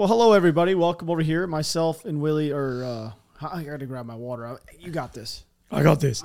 Well, 0.00 0.08
hello 0.08 0.32
everybody. 0.32 0.74
Welcome 0.74 1.10
over 1.10 1.20
here. 1.20 1.46
Myself 1.46 2.06
and 2.06 2.22
Willie 2.22 2.52
are. 2.52 2.82
Uh, 2.82 3.12
I 3.46 3.62
got 3.64 3.80
to 3.80 3.84
grab 3.84 4.06
my 4.06 4.14
water. 4.14 4.58
You 4.78 4.90
got 4.90 5.12
this. 5.12 5.44
I 5.70 5.82
got 5.82 6.00
this. 6.00 6.24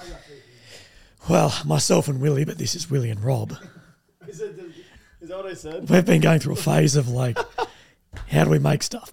Well, 1.30 1.54
myself 1.66 2.08
and 2.08 2.22
Willie, 2.22 2.46
but 2.46 2.58
this 2.58 2.74
is 2.74 2.90
Willie 2.90 3.10
and 3.10 3.22
Rob. 3.22 3.52
Is, 4.30 4.40
it, 4.40 4.58
is 5.20 5.28
that 5.28 5.36
what 5.36 5.46
I 5.48 5.56
said? 5.56 5.90
We've 5.90 6.06
been 6.06 6.22
going 6.22 6.40
through 6.40 6.54
a 6.54 6.56
phase 6.56 6.96
of 6.96 7.10
like, 7.10 7.38
how 8.30 8.46
do 8.46 8.50
we 8.50 8.60
make 8.60 8.82
stuff? 8.82 9.12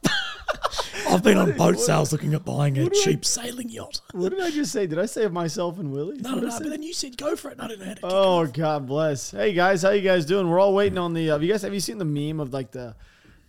I've 1.09 1.25
been 1.25 1.39
on 1.39 1.57
boat 1.57 1.81
sales 1.81 2.13
looking 2.13 2.33
at 2.33 2.45
buying 2.45 2.79
a 2.79 2.89
cheap 2.89 3.25
sailing 3.25 3.69
yacht. 3.69 4.01
What 4.13 4.31
did 4.31 4.41
I 4.43 4.53
just 4.53 4.71
say? 4.71 4.87
Did 4.87 5.01
I 5.01 5.07
say 5.07 5.27
myself 5.27 5.81
and 5.81 5.91
Willie? 5.91 6.19
No, 6.19 6.37
no, 6.37 6.47
no. 6.47 6.59
But 6.61 6.71
then 6.71 6.85
you 6.85 6.95
said 6.95 7.17
go 7.17 7.35
for 7.35 7.51
it. 7.51 7.55
And 7.55 7.63
I 7.63 7.67
didn't 7.67 7.81
know 7.81 7.87
how 7.87 7.95
to. 7.95 8.01
kick 8.01 8.11
Oh 8.13 8.43
it. 8.43 8.53
God 8.53 8.87
bless. 8.87 9.33
Hey 9.33 9.55
guys, 9.55 9.83
how 9.83 9.91
you 9.91 10.03
guys 10.03 10.25
doing? 10.25 10.49
We're 10.49 10.61
all 10.61 10.73
waiting 10.73 10.99
on 10.99 11.15
the. 11.15 11.31
Uh, 11.31 11.33
have 11.33 11.43
you 11.43 11.51
guys 11.51 11.63
have 11.63 11.75
you 11.75 11.81
seen 11.81 11.99
the 11.99 12.05
meme 12.05 12.39
of 12.39 12.53
like 12.53 12.71
the 12.71 12.95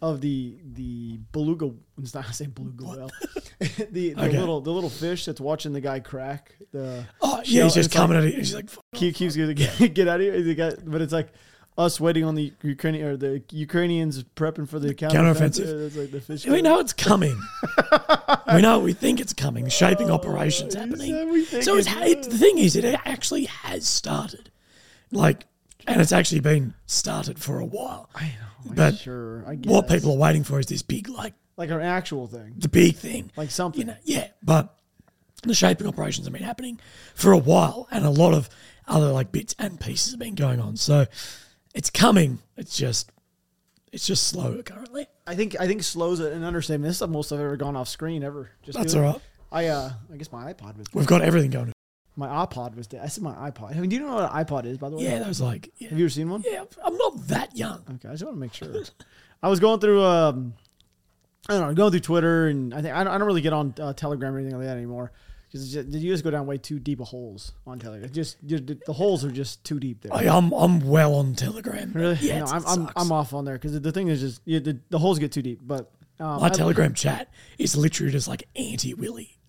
of 0.04 0.20
the 0.20 0.58
the 0.74 1.18
beluga? 1.32 1.72
It's 2.02 2.14
not 2.14 2.28
I 2.28 2.32
say 2.32 2.48
beluga 2.48 2.84
whale. 2.86 3.10
the 3.60 4.14
the 4.14 4.16
Okay. 4.18 4.38
little 4.38 4.60
the 4.60 4.70
little 4.72 4.90
fish 4.90 5.26
that's 5.26 5.40
watching 5.40 5.72
the 5.72 5.80
guy 5.82 6.00
crack. 6.02 6.56
The 6.74 7.06
Oh 7.22 7.42
yeah, 7.46 7.64
he's 7.64 7.74
just 7.74 7.78
it's 7.88 7.96
like- 7.96 8.02
coming 8.02 8.18
at 8.18 8.26
it. 8.26 8.34
He's 8.36 8.54
like, 8.54 8.70
"Fuck 8.70 8.84
He 8.94 9.14
keeps 9.14 9.36
gonna 9.38 9.54
get, 9.54 9.94
get 9.94 10.08
out 10.10 10.20
of 10.20 10.26
here. 10.46 10.54
Guy- 10.56 10.68
uh, 10.68 10.76
but 10.86 11.02
it's 11.02 11.14
like 11.14 11.30
us 11.78 12.00
waiting 12.02 12.26
on 12.26 12.36
the 12.36 12.52
Ukrainian 12.64 13.08
or 13.08 13.18
the 13.18 13.42
Ukrainians 13.52 14.24
prepping 14.36 14.68
for 14.68 14.78
the 14.78 14.94
counteroffensive. 14.94 15.96
Like 15.98 16.12
the 16.12 16.20
fish. 16.22 16.46
we 16.46 16.62
know 16.62 16.80
it's 16.80 16.94
coming. 16.94 17.40
we 18.54 18.62
know. 18.62 18.80
We 18.80 18.92
think 18.94 19.22
it's 19.22 19.34
coming. 19.34 19.70
Shaping 19.70 20.12
oh, 20.12 20.16
operations 20.16 20.76
happening. 20.76 21.14
said 21.14 21.30
we 21.30 21.46
think 21.46 21.64
so 21.64 21.78
it's, 21.78 21.88
it's- 21.88 22.28
the 22.28 22.38
thing 22.38 22.58
is, 22.58 22.76
it 22.76 22.84
actually 23.06 23.46
has 23.46 23.88
started. 23.88 24.52
Like, 25.12 25.46
and 25.88 26.02
it's 26.02 26.12
actually 26.12 26.42
been 26.42 26.74
started 26.88 27.40
for 27.40 27.60
a 27.60 27.66
while. 27.66 28.10
I 28.14 28.26
know. 28.26 28.53
But 28.66 28.98
sure. 28.98 29.44
I 29.48 29.56
What 29.56 29.88
people 29.88 30.14
are 30.14 30.18
waiting 30.18 30.44
for 30.44 30.60
is 30.60 30.68
this 30.68 30.82
big, 30.82 31.10
like, 31.10 31.34
like 31.58 31.70
an 31.70 31.82
actual 31.82 32.28
thing, 32.28 32.56
the 32.58 32.70
big 32.70 32.96
thing. 32.96 33.32
like 33.36 33.52
something. 33.52 33.82
you 33.82 33.88
know, 33.88 33.96
yeah, 34.04 34.30
but 34.42 34.76
the 35.44 35.54
shaping 35.54 35.88
operations 35.88 36.26
have 36.26 36.34
been 36.34 36.44
happening 36.44 36.80
for 37.16 37.32
a 37.32 37.38
while, 37.38 37.88
and 37.92 38.06
a 38.06 38.10
lot 38.10 38.34
of 38.34 38.50
other 38.88 39.12
like 39.12 39.32
bits 39.32 39.56
and 39.60 39.80
pieces 39.80 40.12
have 40.12 40.20
been 40.20 40.36
going 40.36 40.60
on. 40.60 40.76
So 40.78 41.06
it's 41.76 41.90
coming. 41.90 42.40
It's 42.58 42.76
just, 42.78 43.12
it's 43.92 44.08
just 44.08 44.28
slow 44.28 44.62
currently. 44.64 45.08
I 45.28 45.36
think 45.36 45.60
I 45.60 45.68
think 45.68 45.84
slows 45.84 46.20
it 46.20 46.34
and 46.34 46.44
understanding. 46.44 46.84
This 46.84 46.96
is 46.96 47.00
the 47.00 47.08
most 47.08 47.32
I've 47.32 47.40
ever 47.40 47.58
gone 47.58 47.76
off 47.76 47.88
screen 47.88 48.24
ever. 48.24 48.52
Just 48.64 48.78
That's 48.78 48.96
all 48.96 49.04
right. 49.04 49.22
I 49.52 49.68
uh 49.68 49.92
I 50.12 50.18
guess 50.18 50.32
my 50.32 50.52
iPod 50.52 50.78
was 50.78 50.88
We've 50.94 51.06
got 51.06 51.22
everything 51.22 51.52
going. 51.52 51.72
My 52.16 52.28
iPod 52.46 52.76
was 52.76 52.88
dead. 52.88 53.02
I 53.04 53.08
said 53.08 53.24
my 53.24 53.34
iPod. 53.50 53.76
I 53.76 53.80
mean, 53.80 53.90
do 53.90 53.96
you 53.96 54.02
know 54.04 54.14
what 54.16 54.32
an 54.34 54.46
iPod 54.46 54.66
is 54.66 54.78
by 54.78 54.90
the 54.90 54.98
way? 54.98 55.04
Yeah, 55.04 55.28
was 55.28 55.42
like, 55.42 55.72
yeah, 55.78 55.90
Have 55.90 55.98
you 56.00 56.06
ever 56.06 56.10
seen 56.10 56.30
one? 56.30 56.44
yeah. 56.46 56.64
I'm 56.84 56.96
not 56.98 57.28
that 57.28 57.56
young. 57.56 57.84
Okay, 57.96 58.08
I 58.08 58.12
just 58.12 58.24
want 58.24 58.36
to 58.36 58.40
make 58.40 58.54
sure. 58.54 58.70
I 59.42 59.50
was 59.50 59.60
going 59.60 59.80
through 59.80 60.04
um 60.04 60.54
I 61.50 61.54
don't 61.58 61.68
know, 61.68 61.74
going 61.74 61.92
through 61.92 62.00
Twitter 62.02 62.48
and 62.48 62.74
I 62.74 62.82
think 62.82 62.94
I 62.96 63.04
don't, 63.04 63.14
I 63.14 63.18
don't 63.18 63.28
really 63.28 63.42
get 63.42 63.54
on 63.54 63.74
uh, 63.80 63.94
Telegram 63.94 64.34
or 64.34 64.40
anything 64.40 64.58
like 64.58 64.68
that 64.68 64.78
anymore 64.78 65.12
because 65.54 65.72
did 65.74 65.94
you 65.96 66.12
just 66.12 66.24
go 66.24 66.32
down 66.32 66.48
way 66.48 66.58
too 66.58 66.80
deep 66.80 67.00
of 67.00 67.08
holes 67.08 67.52
on 67.68 67.78
Telegram. 67.78 68.10
Just, 68.12 68.38
the 68.48 68.80
holes 68.94 69.24
are 69.24 69.30
just 69.30 69.64
too 69.64 69.80
deep 69.80 70.02
there. 70.02 70.12
I, 70.12 70.24
I'm 70.24 70.52
I'm 70.52 70.80
well 70.80 71.14
on 71.16 71.36
Telegram. 71.36 71.92
Really? 71.94 72.16
Yeah, 72.22 72.40
no, 72.40 72.46
I'm, 72.46 72.66
I'm. 72.66 72.90
I'm 72.96 73.12
off 73.12 73.36
on 73.36 73.46
there 73.46 73.54
because 73.54 73.80
the 73.80 73.92
thing 73.92 74.08
is 74.08 74.20
just 74.20 74.42
yeah, 74.46 74.58
the, 74.60 74.80
the 74.90 74.98
holes 74.98 75.20
get 75.20 75.32
too 75.32 75.44
deep. 75.44 75.60
But 75.62 75.92
um, 76.20 76.42
My 76.42 76.48
I- 76.48 76.50
Telegram 76.50 76.96
chat 76.96 77.30
is 77.60 77.76
literally 77.76 78.12
just 78.12 78.28
like 78.28 78.48
anti 78.56 78.96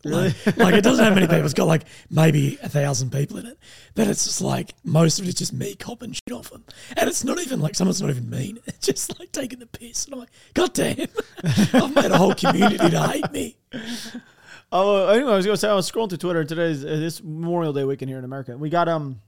Willy. 0.05 0.35
Like, 0.47 0.57
like 0.57 0.75
it 0.75 0.85
doesn't 0.85 1.05
have 1.05 1.15
many 1.15 1.27
people. 1.27 1.45
It's 1.45 1.55
got 1.55 1.67
like 1.67 1.85
maybe 2.11 2.59
a 2.63 2.69
thousand 2.69 3.11
people 3.11 3.39
in 3.39 3.47
it, 3.47 3.59
but 3.95 4.09
it's 4.09 4.25
just 4.25 4.41
like 4.41 4.75
most 4.85 5.19
of 5.19 5.29
it's 5.29 5.39
just 5.39 5.53
me 5.53 5.75
copping 5.75 6.13
shit 6.13 6.33
off 6.33 6.51
them, 6.51 6.65
and 6.97 7.09
it's 7.09 7.25
not 7.25 7.41
even 7.41 7.61
like 7.61 7.75
someone's 7.75 8.01
not 8.01 8.11
even 8.11 8.29
mean. 8.29 8.59
It's 8.67 8.87
just 8.87 9.19
like 9.19 9.33
taking 9.33 9.61
the 9.61 9.67
piss, 9.67 10.05
and 10.05 10.15
I'm 10.15 10.21
like, 10.21 10.31
God 10.53 10.73
damn, 10.75 11.09
I've 11.73 11.95
made 11.95 12.11
a 12.11 12.19
whole 12.19 12.35
community 12.35 12.91
to 12.91 13.07
hate 13.09 13.33
me. 13.33 13.57
Oh, 14.73 15.09
anyway, 15.09 15.33
I 15.33 15.37
was 15.37 15.47
gonna 15.47 15.57
say 15.57 15.69
I 15.69 15.75
was 15.75 15.91
scrolling 15.91 16.09
through 16.09 16.19
Twitter 16.19 16.45
today. 16.45 16.71
Is 16.71 16.85
uh, 16.85 16.89
this 16.89 17.23
Memorial 17.23 17.73
Day 17.73 17.85
weekend 17.85 18.09
here 18.09 18.19
in 18.19 18.25
America? 18.25 18.57
We 18.57 18.71
got 18.71 18.89
um, 18.89 19.21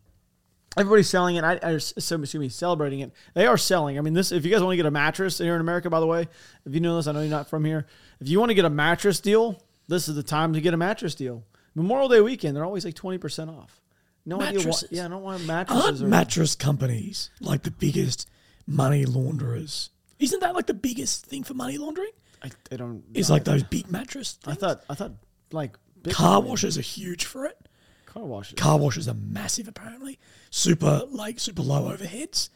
everybody's 0.77 1.09
selling 1.09 1.37
it. 1.37 1.45
I, 1.45 1.59
I 1.63 1.79
so 1.79 2.17
excuse 2.17 2.35
me, 2.35 2.49
celebrating 2.49 3.01
it. 3.01 3.13
They 3.35 3.47
are 3.47 3.57
selling. 3.57 3.99
I 3.99 4.01
mean, 4.01 4.15
this. 4.15 4.33
If 4.33 4.45
you 4.45 4.51
guys 4.51 4.63
want 4.63 4.73
to 4.73 4.77
get 4.77 4.87
a 4.87 4.91
mattress 4.91 5.39
here 5.39 5.55
in 5.55 5.61
America, 5.61 5.89
by 5.89 6.01
the 6.01 6.07
way, 6.07 6.29
if 6.65 6.75
you 6.75 6.81
know 6.81 6.97
this, 6.97 7.07
I 7.07 7.13
know 7.13 7.21
you're 7.21 7.31
not 7.31 7.49
from 7.49 7.65
here. 7.65 7.87
If 8.21 8.29
you 8.29 8.39
want 8.39 8.51
to 8.51 8.55
get 8.55 8.65
a 8.65 8.71
mattress 8.71 9.21
deal, 9.21 9.63
this 9.89 10.09
is 10.09 10.15
the 10.15 10.23
time 10.23 10.53
to 10.55 10.61
get 10.61 10.75
a 10.75 10.77
mattress 10.77 11.15
deal. 11.15 11.45
Memorial 11.75 12.09
Day 12.09 12.21
weekend, 12.21 12.57
they're 12.57 12.65
always 12.65 12.85
like 12.85 12.95
twenty 12.95 13.19
percent 13.19 13.51
off. 13.51 13.81
No 14.25 14.41
idea 14.41 14.67
why. 14.69 14.77
Yeah, 14.91 15.05
I 15.05 15.09
don't 15.09 15.23
want 15.23 15.45
mattresses. 15.45 16.01
Aren't 16.03 16.11
mattress 16.11 16.55
companies 16.57 17.31
like 17.41 17.63
the 17.63 17.71
biggest 17.71 18.29
money 18.67 19.05
launderers? 19.05 19.91
Isn't 20.19 20.41
that 20.41 20.55
like 20.55 20.67
the 20.67 20.75
biggest 20.75 21.27
thing 21.27 21.45
for 21.45 21.55
money 21.55 21.79
laundering? 21.79 22.11
I, 22.43 22.51
I 22.73 22.77
don't. 22.77 23.05
Is 23.15 23.29
no, 23.29 23.35
like 23.35 23.45
those 23.45 23.63
big 23.63 23.91
mattress. 23.91 24.39
I 24.47 24.55
thought. 24.55 24.83
I 24.91 24.95
thought 24.95 25.13
like 25.53 25.77
car 26.11 26.41
washes 26.41 26.77
are 26.79 26.83
huge 26.83 27.25
for 27.25 27.47
it. 27.47 27.69
Car 28.07 28.25
washes. 28.25 28.55
Car 28.59 28.79
washes 28.79 29.09
are 29.09 29.15
massive, 29.15 29.69
apparently. 29.69 30.19
Super, 30.51 31.03
like, 31.11 31.39
super 31.39 31.61
low 31.63 31.95
overheads. 31.95 32.49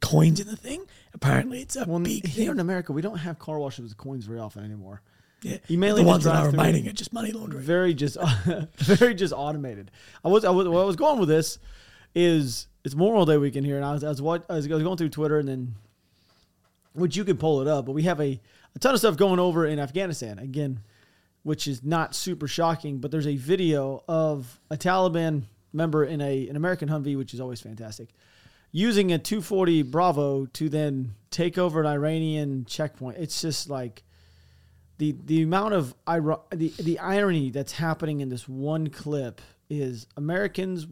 Coins 0.00 0.38
in 0.38 0.46
the 0.46 0.56
thing. 0.56 0.84
Apparently, 1.12 1.60
it's 1.60 1.74
a 1.74 1.84
Well, 1.84 1.98
big 1.98 2.24
here 2.26 2.44
thing. 2.44 2.52
in 2.52 2.60
America, 2.60 2.92
we 2.92 3.02
don't 3.02 3.18
have 3.18 3.40
car 3.40 3.58
washes 3.58 3.82
with 3.88 3.96
coins 3.96 4.24
very 4.24 4.38
often 4.38 4.64
anymore. 4.64 5.02
Yeah. 5.44 5.58
you 5.68 5.78
mainly 5.78 6.02
the 6.02 6.08
ones 6.08 6.24
that 6.24 6.34
are 6.34 6.46
remaining 6.46 6.88
are 6.88 6.92
just 6.92 7.12
money 7.12 7.30
laundering. 7.30 7.62
very 7.62 7.92
just 7.92 8.16
very 8.76 9.14
just 9.14 9.34
automated. 9.36 9.90
I 10.24 10.28
was 10.28 10.44
I 10.44 10.50
was 10.50 10.66
where 10.66 10.82
I 10.82 10.86
was 10.86 10.96
going 10.96 11.20
with 11.20 11.28
this 11.28 11.58
is 12.14 12.66
it's 12.82 12.94
Memorial 12.94 13.26
Day 13.26 13.36
weekend 13.36 13.66
here, 13.66 13.76
and 13.76 13.84
I 13.84 13.92
was 13.92 14.02
I 14.02 14.08
was, 14.08 14.22
what, 14.22 14.46
I 14.48 14.54
was 14.54 14.66
I 14.66 14.74
was 14.74 14.82
going 14.82 14.96
through 14.96 15.10
Twitter 15.10 15.38
and 15.38 15.48
then 15.48 15.74
which 16.94 17.16
you 17.16 17.24
can 17.24 17.36
pull 17.36 17.60
it 17.60 17.68
up, 17.68 17.86
but 17.86 17.92
we 17.92 18.04
have 18.04 18.20
a, 18.20 18.40
a 18.74 18.78
ton 18.78 18.94
of 18.94 19.00
stuff 19.00 19.16
going 19.16 19.38
over 19.38 19.66
in 19.66 19.78
Afghanistan 19.78 20.38
again, 20.38 20.80
which 21.42 21.66
is 21.66 21.82
not 21.82 22.14
super 22.14 22.48
shocking. 22.48 22.98
But 22.98 23.10
there's 23.10 23.26
a 23.26 23.36
video 23.36 24.02
of 24.08 24.60
a 24.70 24.76
Taliban 24.76 25.42
member 25.72 26.04
in 26.04 26.20
a 26.20 26.48
an 26.48 26.56
American 26.56 26.88
Humvee, 26.88 27.18
which 27.18 27.34
is 27.34 27.40
always 27.40 27.60
fantastic, 27.60 28.10
using 28.72 29.12
a 29.12 29.18
240 29.18 29.82
Bravo 29.82 30.46
to 30.46 30.68
then 30.68 31.14
take 31.30 31.58
over 31.58 31.80
an 31.80 31.86
Iranian 31.86 32.64
checkpoint. 32.64 33.18
It's 33.18 33.42
just 33.42 33.68
like 33.68 34.03
the 34.98 35.16
the 35.24 35.42
amount 35.42 35.74
of 35.74 35.94
the 36.06 36.72
the 36.78 36.98
irony 36.98 37.50
that's 37.50 37.72
happening 37.72 38.20
in 38.20 38.28
this 38.28 38.48
one 38.48 38.88
clip 38.88 39.40
is 39.68 40.06
Americans 40.16 40.86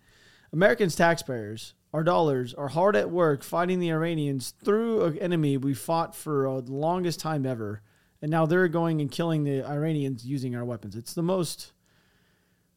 Americans 0.52 0.94
taxpayers 0.94 1.74
our 1.94 2.04
dollars 2.04 2.52
are 2.54 2.68
hard 2.68 2.96
at 2.96 3.10
work 3.10 3.42
fighting 3.42 3.80
the 3.80 3.90
Iranians 3.90 4.52
through 4.62 5.04
an 5.04 5.18
enemy 5.18 5.56
we 5.56 5.74
fought 5.74 6.14
for 6.14 6.46
uh, 6.46 6.60
the 6.60 6.72
longest 6.72 7.20
time 7.20 7.46
ever. 7.46 7.82
And 8.20 8.30
now 8.30 8.46
they're 8.46 8.68
going 8.68 9.00
and 9.00 9.10
killing 9.10 9.44
the 9.44 9.64
Iranians 9.64 10.26
using 10.26 10.54
our 10.54 10.64
weapons. 10.64 10.96
It's 10.96 11.14
the 11.14 11.22
most 11.22 11.72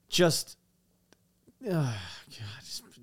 just 0.08 0.58
uh, 1.70 1.94
God, 1.94 1.98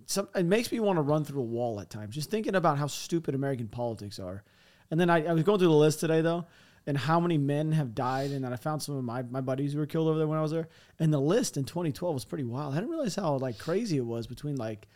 some, 0.06 0.28
it 0.34 0.46
makes 0.46 0.72
me 0.72 0.80
want 0.80 0.96
to 0.96 1.02
run 1.02 1.24
through 1.24 1.42
a 1.42 1.44
wall 1.44 1.80
at 1.80 1.90
times 1.90 2.14
just 2.14 2.30
thinking 2.30 2.54
about 2.54 2.78
how 2.78 2.86
stupid 2.86 3.34
American 3.34 3.68
politics 3.68 4.18
are. 4.18 4.42
And 4.90 4.98
then 4.98 5.10
I, 5.10 5.26
I 5.26 5.32
was 5.34 5.42
going 5.42 5.58
through 5.58 5.68
the 5.68 5.74
list 5.74 6.00
today 6.00 6.22
though 6.22 6.46
and 6.88 6.96
how 6.98 7.20
many 7.20 7.38
men 7.38 7.70
have 7.72 7.94
died 7.94 8.30
and 8.32 8.42
then 8.44 8.52
I 8.52 8.56
found 8.56 8.82
some 8.82 8.96
of 8.96 9.04
my, 9.04 9.22
my 9.22 9.40
buddies 9.42 9.74
who 9.74 9.78
were 9.78 9.86
killed 9.86 10.08
over 10.08 10.18
there 10.18 10.26
when 10.26 10.38
I 10.38 10.42
was 10.42 10.50
there. 10.50 10.68
And 10.98 11.12
the 11.12 11.20
list 11.20 11.56
in 11.56 11.64
2012 11.64 12.14
was 12.14 12.24
pretty 12.24 12.44
wild. 12.44 12.72
I 12.72 12.78
didn't 12.78 12.90
realize 12.90 13.14
how 13.14 13.36
like 13.36 13.58
crazy 13.58 13.98
it 13.98 14.04
was 14.06 14.26
between 14.26 14.56
like 14.56 14.88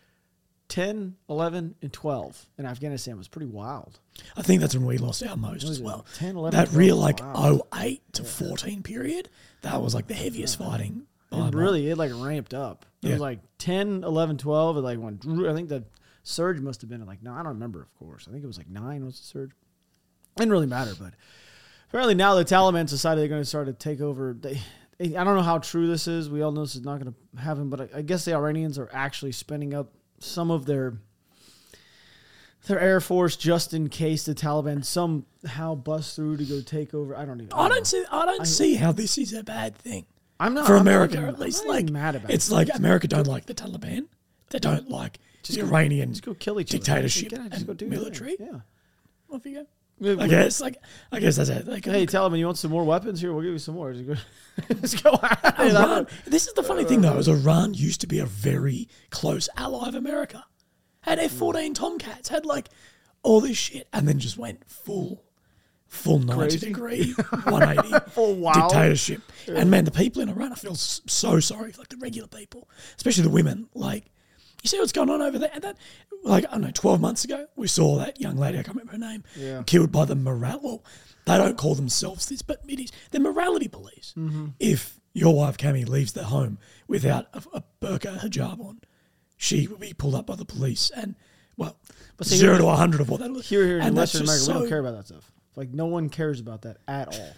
10 0.69 1.17
11 1.29 1.75
and 1.83 1.93
12 1.93 2.47
in 2.59 2.65
Afghanistan. 2.67 3.19
Was 3.19 3.29
pretty 3.29 3.47
wild. 3.47 4.01
I 4.37 4.43
think 4.43 4.61
that's 4.63 4.75
when 4.75 4.87
we 4.87 4.97
lost 4.97 5.23
our 5.23 5.37
most 5.37 5.65
as 5.65 5.81
well. 5.83 6.07
10, 6.15 6.35
11, 6.37 6.59
that 6.59 6.65
12, 6.71 6.77
real 6.77 6.97
like 6.97 7.21
wow. 7.21 7.61
08 7.79 8.13
to 8.15 8.25
14 8.25 8.83
period, 8.83 9.29
that 9.61 9.83
was 9.83 9.95
like 9.95 10.07
the 10.07 10.15
heaviest 10.15 10.59
fighting. 10.59 11.03
it 11.31 11.55
really 11.55 11.91
it 11.91 11.99
like 11.99 12.13
ramped 12.15 12.55
up. 12.55 12.87
It 13.03 13.09
Yeah. 13.09 13.13
was 13.13 13.21
like 13.21 13.41
10 13.59 14.03
11 14.05 14.39
12 14.39 14.79
it 14.79 14.81
like 14.81 14.99
went 14.99 15.27
I 15.27 15.53
think 15.53 15.69
the 15.69 15.85
surge 16.23 16.59
must 16.61 16.81
have 16.81 16.89
been 16.89 17.05
like 17.05 17.23
no 17.23 17.33
I 17.33 17.39
don't 17.39 17.49
remember 17.49 17.83
of 17.83 17.95
course. 17.97 18.27
I 18.27 18.33
think 18.33 18.43
it 18.43 18.47
was 18.47 18.57
like 18.59 18.71
9 18.71 19.05
was 19.05 19.19
the 19.21 19.27
surge. 19.27 19.51
It 19.51 20.39
didn't 20.39 20.53
really 20.53 20.67
matter 20.67 20.93
but 20.99 21.13
apparently 21.93 22.15
now 22.15 22.35
the 22.35 22.45
Taliban 22.45 22.89
decided 22.89 23.21
they're 23.21 23.29
going 23.29 23.43
to 23.43 23.47
start 23.47 23.67
to 23.67 23.73
take 23.73 24.01
over 24.01 24.35
they 24.39 24.61
I 25.01 25.25
don't 25.25 25.37
know 25.37 25.43
how 25.43 25.59
true 25.59 25.87
this 25.87 26.09
is 26.09 26.31
we 26.31 26.43
all 26.43 26.53
know 26.53 26.63
this 26.63 26.75
is 26.75 26.85
not 26.85 27.01
going 27.01 27.15
to 27.15 27.41
happen 27.41 27.69
but 27.69 27.83
I, 27.83 27.99
I 27.99 28.03
guess 28.03 28.25
the 28.25 28.35
Iranians 28.35 28.79
are 28.79 28.89
actually 28.93 29.33
spending 29.33 29.75
up 29.75 29.93
some 30.19 30.51
of 30.51 30.65
their 30.65 30.95
their 32.67 32.81
air 32.81 33.01
force 33.01 33.37
just 33.37 33.75
in 33.75 33.89
case 33.89 34.25
the 34.25 34.35
Taliban 34.35 34.85
somehow 34.85 35.75
bust 35.75 36.17
through 36.17 36.37
to 36.37 36.45
go 36.45 36.61
take 36.61 36.95
over. 36.95 37.17
I 37.17 37.25
don't 37.25 37.41
even. 37.41 37.53
I 37.53 37.69
know. 37.69 37.75
don't 37.75 37.87
see. 37.87 38.05
I 38.11 38.25
don't 38.25 38.47
see 38.47 38.75
how 38.77 38.93
this 38.93 39.19
is 39.19 39.33
a 39.33 39.43
bad 39.43 39.77
thing 39.77 40.07
I'm 40.39 40.55
not 40.55 40.67
for 40.67 40.77
I'm 40.77 40.83
America, 40.83 41.19
at 41.19 41.39
least. 41.39 41.67
Like 41.67 41.91
mad 41.91 42.17
about 42.17 42.31
it's 42.31 42.51
it. 42.51 42.55
like 42.55 42.69
America 42.75 43.09
don't 43.09 43.27
like 43.27 43.47
the 43.47 43.55
Taliban. 43.55 44.07
They 44.51 44.59
don't 44.59 44.91
like 44.91 45.19
the 45.49 45.61
Iranian 45.61 46.11
Just 46.11 46.25
go 46.25 46.35
kill 46.35 46.61
each 46.61 46.71
dictatorship 46.71 47.33
other. 47.33 47.49
Just 47.49 47.59
and 47.59 47.67
go 47.67 47.75
do 47.75 47.87
military. 47.87 48.37
Yeah. 48.39 48.61
Off 49.31 49.45
you 49.47 49.55
go. 49.55 49.67
Yeah, 49.99 50.17
I 50.19 50.27
guess. 50.29 50.61
Like 50.61 50.79
I 51.13 51.21
guess 51.21 51.37
that's 51.37 51.49
it. 51.49 51.67
Like, 51.67 51.85
Hey, 51.85 52.03
uh, 52.03 52.07
Taliban, 52.07 52.39
you 52.39 52.47
want 52.47 52.59
some 52.59 52.71
more 52.71 52.85
weapons? 52.85 53.21
Here, 53.21 53.33
we'll 53.33 53.43
give 53.43 53.53
you 53.53 53.59
some 53.59 53.75
more. 53.75 53.95
Let's 54.69 55.01
go. 55.01 55.19
Iran, 55.59 56.07
this 56.27 56.47
is 56.47 56.55
the 56.55 56.63
funny 56.63 56.85
thing 56.85 57.01
though, 57.01 57.19
is 57.19 57.29
Iran 57.29 57.75
used 57.75 58.01
to 58.03 58.07
be 58.07 58.19
a 58.19 58.27
very 58.27 58.89
close 59.11 59.49
ally 59.57 59.89
of 59.89 59.95
America. 59.95 60.45
Had 61.03 61.19
F 61.19 61.33
hmm. 61.33 61.39
fourteen 61.39 61.75
Tomcats, 61.75 62.29
had 62.29 62.47
like 62.47 62.69
all 63.23 63.41
this 63.41 63.57
shit, 63.57 63.89
and 63.93 64.07
then 64.07 64.19
just 64.19 64.37
went 64.37 64.69
full, 64.69 65.23
full 65.87 66.19
ninety 66.19 66.59
Crazy. 66.59 66.67
degree, 66.67 67.13
one 67.45 67.63
eighty 67.79 67.93
Full 68.11 68.35
wild. 68.37 68.71
dictatorship. 68.71 69.23
And 69.49 69.71
man, 69.71 69.85
the 69.85 69.91
people 69.91 70.23
in 70.23 70.29
Iran, 70.29 70.53
I 70.53 70.57
feel 70.57 70.75
so 70.75 71.41
sorry 71.41 71.73
for 71.73 71.81
like 71.81 71.89
the 71.89 71.97
regular 71.97 72.29
people, 72.29 72.69
especially 72.97 73.25
the 73.25 73.31
women. 73.31 73.69
Like, 73.75 74.12
you 74.63 74.69
see 74.69 74.79
what's 74.79 74.93
going 74.93 75.11
on 75.11 75.21
over 75.21 75.39
there? 75.39 75.51
And 75.53 75.63
that, 75.65 75.77
like, 76.23 76.47
I 76.49 76.53
don't 76.53 76.63
know, 76.63 76.71
twelve 76.73 77.01
months 77.01 77.25
ago, 77.25 77.47
we 77.57 77.67
saw 77.67 77.99
that 77.99 78.21
young 78.21 78.37
lady. 78.37 78.59
I 78.59 78.63
can't 78.63 78.77
remember 78.77 78.93
her 78.93 78.99
name. 78.99 79.25
Yeah. 79.37 79.63
Killed 79.67 79.93
by 79.93 80.05
the 80.07 80.15
moral. 80.15 80.61
Well, 80.63 80.85
they 81.27 81.37
don't 81.37 81.59
call 81.59 81.75
themselves 81.75 82.27
this, 82.27 82.43
but 82.43 82.63
it 82.67 82.81
is 82.81 82.91
the 83.11 83.21
morality 83.21 83.69
police. 83.69 84.15
Mm-hmm. 84.17 84.47
If 84.59 84.99
your 85.13 85.35
wife 85.35 85.57
Cami 85.59 85.87
leaves 85.87 86.13
the 86.13 86.25
home 86.25 86.59
without 86.89 87.27
a, 87.35 87.43
a 87.53 87.63
burqa 87.81 88.21
hijab 88.21 88.61
on, 88.61 88.81
she 89.37 89.67
will 89.67 89.77
be 89.79 89.93
pulled 89.93 90.15
up 90.15 90.27
by 90.27 90.37
the 90.37 90.45
police 90.45 90.91
and 90.97 91.15
well, 91.57 91.77
see, 92.23 92.37
zero 92.37 92.55
here- 92.55 92.63
to 92.63 92.71
hundred 92.71 93.01
of 93.03 93.11
what 93.11 93.21
that 93.21 93.31
looks. 93.31 93.49
Here, 93.49 93.67
here 93.67 93.77
in 93.79 93.83
and 93.83 93.97
Western 93.97 94.23
America, 94.23 94.47
we 94.47 94.53
don't 94.55 94.69
care 94.69 94.79
about 94.79 94.97
that 94.97 95.07
stuff. 95.07 95.31
Like 95.55 95.71
no 95.71 95.87
one 95.87 96.09
cares 96.09 96.41
about 96.41 96.63
that 96.63 96.79
at 96.89 97.09
all. 97.09 97.31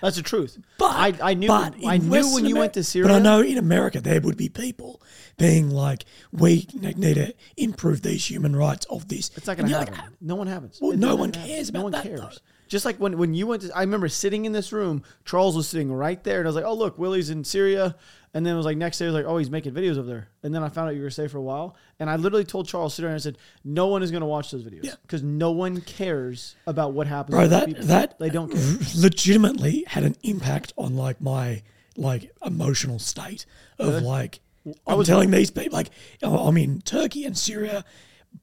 That's 0.00 0.16
the 0.16 0.22
truth. 0.22 0.58
But 0.78 0.90
I, 0.92 1.14
I 1.30 1.34
knew 1.34 1.48
but 1.48 1.74
I 1.86 1.98
knew 1.98 2.10
Western 2.10 2.34
when 2.34 2.44
you 2.46 2.50
Amer- 2.56 2.60
went 2.60 2.74
to 2.74 2.84
Syria. 2.84 3.08
But 3.08 3.14
I 3.16 3.18
know 3.18 3.40
in 3.40 3.58
America 3.58 4.00
there 4.00 4.20
would 4.20 4.36
be 4.36 4.48
people 4.48 5.00
being 5.38 5.70
like, 5.70 6.04
we 6.32 6.66
need 6.74 7.14
to 7.14 7.34
improve 7.56 8.02
these 8.02 8.30
human 8.30 8.54
rights 8.56 8.86
of 8.86 9.08
this. 9.08 9.30
It's 9.36 9.46
not 9.46 9.56
going 9.56 9.68
to 9.68 9.76
happen. 9.78 9.94
like, 9.94 10.04
no 10.20 10.34
one 10.36 10.46
happens. 10.46 10.78
Well, 10.80 10.92
It 10.92 10.98
no 10.98 11.14
one 11.16 11.32
happen. 11.32 11.48
cares 11.48 11.72
No 11.72 11.78
about 11.80 11.82
one 11.84 11.92
that, 11.92 12.02
cares. 12.04 12.20
though. 12.20 12.30
Just 12.68 12.84
like 12.84 12.96
when, 12.96 13.16
when 13.16 13.32
you 13.32 13.46
went 13.46 13.62
to, 13.62 13.76
I 13.76 13.80
remember 13.82 14.08
sitting 14.08 14.44
in 14.44 14.52
this 14.52 14.72
room, 14.72 15.02
Charles 15.24 15.54
was 15.56 15.68
sitting 15.68 15.92
right 15.92 16.22
there, 16.24 16.38
and 16.40 16.48
I 16.48 16.48
was 16.48 16.56
like, 16.56 16.64
oh, 16.64 16.74
look, 16.74 16.98
Willie's 16.98 17.30
in 17.30 17.44
Syria. 17.44 17.94
And 18.36 18.44
then 18.44 18.52
it 18.52 18.56
was 18.58 18.66
like, 18.66 18.76
next 18.76 18.98
day, 18.98 19.06
I 19.06 19.08
was 19.08 19.14
like, 19.14 19.24
oh, 19.24 19.38
he's 19.38 19.48
making 19.48 19.72
videos 19.72 19.96
over 19.96 20.06
there. 20.06 20.28
And 20.42 20.54
then 20.54 20.62
I 20.62 20.68
found 20.68 20.90
out 20.90 20.94
you 20.94 21.00
were 21.00 21.08
safe 21.08 21.30
for 21.30 21.38
a 21.38 21.42
while. 21.42 21.74
And 21.98 22.10
I 22.10 22.16
literally 22.16 22.44
told 22.44 22.68
Charles, 22.68 22.94
sit 22.94 23.00
there, 23.00 23.08
and 23.08 23.14
I 23.14 23.18
said, 23.18 23.38
no 23.64 23.86
one 23.86 24.02
is 24.02 24.10
going 24.10 24.20
to 24.20 24.26
watch 24.26 24.50
those 24.50 24.62
videos. 24.62 24.84
Yeah. 24.84 24.92
Because 25.00 25.22
no 25.22 25.52
one 25.52 25.80
cares 25.80 26.54
about 26.66 26.92
what 26.92 27.06
happens 27.06 27.34
bro, 27.34 27.48
that 27.48 27.66
people. 27.66 27.86
that 27.86 28.18
They 28.18 28.28
don't 28.28 28.52
care. 28.52 28.78
legitimately 28.94 29.84
had 29.86 30.04
an 30.04 30.16
impact 30.22 30.74
on 30.76 30.96
like 30.96 31.18
my 31.18 31.62
like 31.96 32.30
emotional 32.44 32.98
state 32.98 33.46
of 33.78 34.02
like 34.02 34.40
I'm 34.86 35.02
telling 35.04 35.30
these 35.30 35.50
people 35.50 35.78
like 35.78 35.88
I'm 36.22 36.58
in 36.58 36.82
Turkey 36.82 37.24
and 37.24 37.38
Syria, 37.38 37.86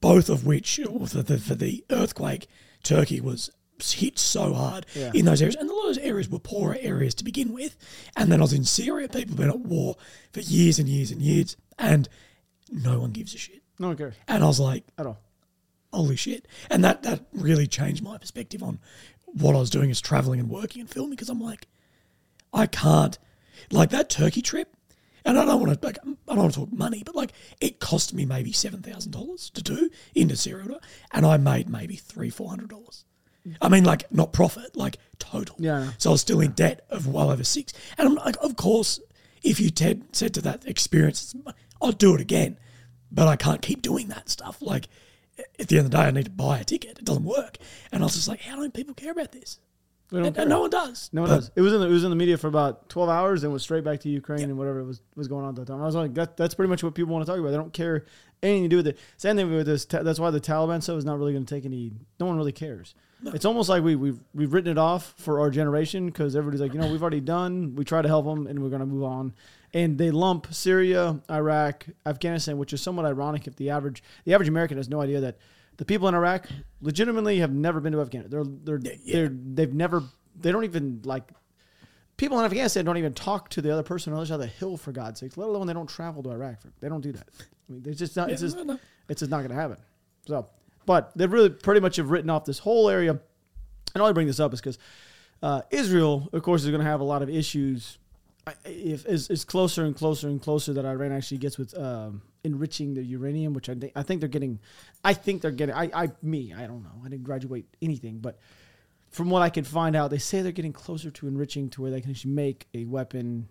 both 0.02 0.28
of 0.28 0.44
which 0.44 0.80
or 0.80 1.06
for 1.06 1.22
the, 1.22 1.38
for 1.38 1.54
the 1.54 1.86
earthquake, 1.92 2.48
Turkey 2.82 3.22
was 3.22 3.52
hit 3.92 4.18
so 4.18 4.54
hard 4.54 4.86
Yeah. 4.96 5.12
in 5.14 5.26
those 5.26 5.42
areas, 5.42 5.56
and 5.56 5.70
a 5.70 5.74
lot 5.74 5.90
of 5.90 5.96
those 5.96 6.04
areas 6.06 6.30
were 6.30 6.40
poorer 6.40 6.78
areas 6.80 7.14
to 7.16 7.24
begin 7.24 7.52
with. 7.54 7.76
And 8.16 8.32
then 8.32 8.40
I 8.40 8.44
was 8.44 8.54
in 8.54 8.64
Syria, 8.64 9.10
people 9.10 9.32
have 9.32 9.38
been 9.38 9.50
at 9.50 9.60
war 9.60 9.98
for 10.32 10.40
years 10.40 10.80
and 10.80 10.88
years 10.88 11.12
and 11.12 11.22
years, 11.22 11.58
and 11.78 12.08
no 12.72 13.00
one 13.00 13.12
gives 13.12 13.36
a 13.36 13.38
shit. 13.38 13.62
No 13.78 13.88
one 13.90 13.98
cares 13.98 14.16
And 14.28 14.44
I 14.44 14.48
was 14.48 14.60
like, 14.60 14.86
at 14.98 15.06
all. 15.06 15.20
holy 15.92 16.16
shit. 16.16 16.48
And 16.72 16.84
that 16.84 17.04
that 17.04 17.26
really 17.34 17.68
changed 17.68 18.02
my 18.02 18.18
perspective 18.18 18.64
on 18.64 18.80
what 19.26 19.56
I 19.56 19.60
was 19.60 19.70
doing 19.70 19.92
as 19.92 20.00
traveling 20.00 20.40
and 20.40 20.50
working 20.50 20.80
and 20.82 20.90
filming 20.90 21.12
because 21.12 21.30
I'm 21.30 21.42
like, 21.42 21.68
I 22.54 22.68
can't 22.68 23.18
like 23.72 23.90
that 23.90 24.10
Turkey 24.10 24.42
trip. 24.42 24.76
And 25.26 25.40
I 25.40 25.46
don't 25.46 25.62
want 25.62 25.80
to 25.82 25.86
like 25.88 25.98
I 26.04 26.36
don't 26.36 26.38
want 26.44 26.54
to 26.54 26.60
talk 26.60 26.74
money, 26.74 27.02
but 27.06 27.16
like 27.16 27.32
it 27.62 27.80
cost 27.80 28.14
me 28.14 28.26
maybe 28.26 28.52
seven 28.52 28.82
thousand 28.82 29.12
dollars 29.14 29.50
to 29.52 29.62
do 29.64 29.90
into 30.14 30.36
Syria, 30.36 30.80
and 31.14 31.26
I 31.26 31.38
made 31.38 31.70
maybe 31.70 31.96
three 31.96 32.30
four 32.30 32.50
hundred 32.50 32.70
dollars. 32.70 33.06
I 33.62 33.70
mean, 33.70 33.84
like 33.84 34.12
not 34.12 34.32
profit, 34.34 34.76
like 34.76 34.98
total. 35.20 35.56
Yeah, 35.60 35.92
So 35.98 36.10
I 36.10 36.14
was 36.14 36.22
still 36.22 36.40
in 36.42 36.52
debt 36.52 36.86
of 36.90 37.08
well 37.08 37.30
over 37.32 37.44
six. 37.44 37.74
And 37.98 38.08
I'm 38.08 38.16
like, 38.16 38.36
of 38.42 38.56
course, 38.56 39.00
if 39.42 39.60
you 39.60 39.70
Ted 39.70 40.04
said 40.14 40.34
to 40.36 40.42
that 40.42 40.66
experience, 40.66 41.36
I'll 41.82 41.92
do 41.92 42.16
it 42.16 42.22
again, 42.22 42.58
but 43.12 43.28
I 43.28 43.36
can't 43.36 43.62
keep 43.62 43.82
doing 43.82 44.08
that 44.08 44.30
stuff. 44.30 44.62
Like 44.62 44.88
at 45.60 45.68
the 45.68 45.78
end 45.78 45.86
of 45.86 45.92
the 45.92 45.98
day, 45.98 46.04
I 46.04 46.12
need 46.12 46.26
to 46.26 46.32
buy 46.32 46.60
a 46.60 46.64
ticket. 46.64 47.00
It 47.00 47.06
doesn't 47.06 47.26
work. 47.26 47.58
And 47.92 48.02
I 48.02 48.06
was 48.06 48.16
just 48.16 48.28
like, 48.28 48.42
how 48.42 48.56
don't 48.56 48.74
people 48.74 48.94
care 48.94 49.12
about 49.12 49.32
this? 49.32 49.60
And, 50.12 50.38
and 50.38 50.48
no 50.50 50.62
one 50.62 50.70
does. 50.70 51.10
No 51.12 51.22
one 51.22 51.30
But- 51.32 51.36
does. 51.38 51.52
It 51.56 51.62
was 51.62 51.74
in 51.74 51.82
the, 51.82 51.88
it 51.88 51.92
was 51.92 52.04
in 52.04 52.12
the 52.12 52.16
media 52.16 52.38
for 52.38 52.48
about 52.48 52.88
twelve 52.88 53.10
hours, 53.10 53.42
and 53.44 53.52
went 53.52 53.64
straight 53.64 53.84
back 53.84 54.00
to 54.02 54.10
Ukraine 54.10 54.44
and 54.44 54.58
whatever 54.60 54.84
was 54.84 55.02
was 55.16 55.28
going 55.28 55.44
on 55.44 55.50
at 55.50 55.56
that 55.56 55.68
time. 55.68 55.82
I 55.82 55.86
was 55.86 55.96
like, 55.96 56.14
that, 56.14 56.38
that's 56.38 56.54
pretty 56.54 56.70
much 56.70 56.84
what 56.84 56.94
people 56.94 57.12
want 57.12 57.26
to 57.26 57.32
talk 57.32 57.40
about. 57.40 57.50
They 57.50 57.58
don't 57.58 57.74
care 57.74 58.06
anything 58.44 58.64
to 58.64 58.70
do 58.70 58.78
with 58.78 58.88
it. 58.88 59.00
Same 59.18 59.38
thing 59.38 59.52
with 59.52 59.66
this. 59.66 59.86
That's 59.86 60.20
why 60.20 60.30
the 60.30 60.40
Taliban 60.40 60.84
stuff 60.84 60.98
is 61.00 61.06
not 61.06 61.18
really 61.18 61.34
going 61.34 61.46
to 61.46 61.56
take 61.56 61.66
any. 61.66 61.94
No 62.20 62.28
one 62.28 62.38
really 62.38 62.52
cares. 62.52 62.94
It's 63.34 63.46
almost 63.46 63.70
like 63.70 63.84
we 63.84 63.96
we've 63.96 64.20
we've 64.34 64.54
written 64.54 64.72
it 64.72 64.78
off 64.78 65.14
for 65.18 65.40
our 65.40 65.50
generation 65.50 66.08
because 66.08 66.36
everybody's 66.36 66.62
like, 66.62 66.74
you 66.74 66.80
know, 66.80 66.92
we've 66.92 67.02
already 67.02 67.22
done. 67.22 67.76
We 67.76 67.86
try 67.86 68.02
to 68.02 68.08
help 68.08 68.26
them, 68.26 68.48
and 68.48 68.62
we're 68.62 68.70
going 68.70 68.82
to 68.82 68.86
move 68.86 69.04
on. 69.04 69.34
And 69.74 69.98
they 69.98 70.12
lump 70.12 70.54
Syria, 70.54 71.20
Iraq, 71.32 71.86
Afghanistan, 72.06 72.58
which 72.58 72.74
is 72.74 72.82
somewhat 72.82 73.06
ironic 73.06 73.48
if 73.48 73.56
the 73.56 73.70
average 73.70 74.04
the 74.26 74.34
average 74.34 74.50
American 74.50 74.78
has 74.78 74.90
no 74.90 75.02
idea 75.02 75.22
that 75.22 75.38
the 75.78 75.86
people 75.86 76.08
in 76.08 76.16
Iraq 76.16 76.48
legitimately 76.82 77.40
have 77.40 77.52
never 77.52 77.80
been 77.80 77.94
to 77.94 78.02
Afghanistan. 78.02 78.46
They're 78.64 78.78
they're 78.78 78.98
they're 79.06 79.30
they've 79.30 79.74
never 79.74 80.04
they 80.40 80.52
don't 80.52 80.66
even 80.66 81.02
like 81.04 81.32
people 82.18 82.40
in 82.40 82.46
Afghanistan 82.46 82.86
don't 82.86 82.98
even 82.98 83.14
talk 83.14 83.50
to 83.50 83.62
the 83.62 83.72
other 83.72 83.84
person 83.84 84.14
on 84.14 84.18
the 84.18 84.22
other 84.22 84.28
side 84.28 84.36
of 84.36 84.42
the 84.42 84.48
hill 84.48 84.78
for 84.78 84.92
God's 84.92 85.20
sake. 85.20 85.38
Let 85.38 85.48
alone 85.48 85.68
they 85.68 85.74
don't 85.74 85.90
travel 85.90 86.24
to 86.24 86.32
Iraq. 86.32 86.62
For, 86.62 86.70
they 86.80 86.90
don't 86.90 87.02
do 87.02 87.12
that. 87.14 87.28
I 87.70 87.74
mean, 87.74 87.84
it's 87.86 88.00
just 88.00 88.16
not. 88.16 88.30
it's 88.30 88.42
just 88.42 88.58
no, 88.58 88.64
no. 88.64 88.80
it's 89.10 89.20
just 89.20 89.32
not 89.32 89.40
going 89.40 89.50
to 89.50 89.56
happen. 89.56 89.78
So, 90.28 90.48
but 90.86 91.12
they 91.16 91.26
really 91.26 91.50
pretty 91.50 91.82
much 91.82 91.98
have 91.98 92.10
written 92.10 92.30
off 92.30 92.46
this 92.46 92.60
whole 92.60 92.90
area. 92.90 93.20
And 93.94 94.02
all 94.02 94.08
I 94.08 94.12
bring 94.12 94.28
this 94.28 94.40
up 94.40 94.54
is 94.54 94.60
because 94.60 94.78
uh, 95.42 95.62
Israel, 95.72 96.30
of 96.34 96.42
course, 96.44 96.64
is 96.64 96.70
going 96.70 96.82
to 96.82 96.88
have 96.88 97.02
a 97.02 97.06
lot 97.06 97.22
of 97.22 97.30
issues. 97.30 97.98
If 98.66 99.06
is, 99.06 99.30
is 99.30 99.46
closer 99.46 99.86
and 99.86 99.96
closer 99.96 100.28
and 100.28 100.42
closer 100.42 100.74
that 100.74 100.86
Iran 100.86 101.12
actually 101.12 101.38
gets 101.38 101.58
with 101.58 101.78
um, 101.78 102.22
enriching 102.44 102.94
the 102.94 103.04
uranium, 103.04 103.54
which 103.54 103.70
I 103.70 103.76
think 103.76 103.94
I 103.96 104.04
think 104.04 104.20
they're 104.20 104.30
getting. 104.30 104.60
I 105.04 105.14
think 105.14 105.42
they're 105.42 105.52
getting. 105.52 105.76
I, 105.76 105.90
I 105.94 106.12
me 106.22 106.54
I 106.54 106.68
don't 106.68 106.84
know. 106.84 107.02
I 107.06 107.10
didn't 107.10 107.24
graduate 107.24 107.66
anything, 107.82 108.20
but 108.20 108.40
from 109.12 109.30
what 109.30 109.42
I 109.44 109.50
can 109.50 109.64
find 109.64 109.96
out, 109.96 110.10
they 110.10 110.18
say 110.18 110.42
they're 110.42 110.52
getting 110.52 110.74
closer 110.74 111.12
to 111.12 111.28
enriching 111.28 111.70
to 111.70 111.82
where 111.82 111.92
they 111.92 112.02
can 112.02 112.10
actually 112.10 112.32
make 112.32 112.68
a 112.74 112.84
weapon 112.86 113.48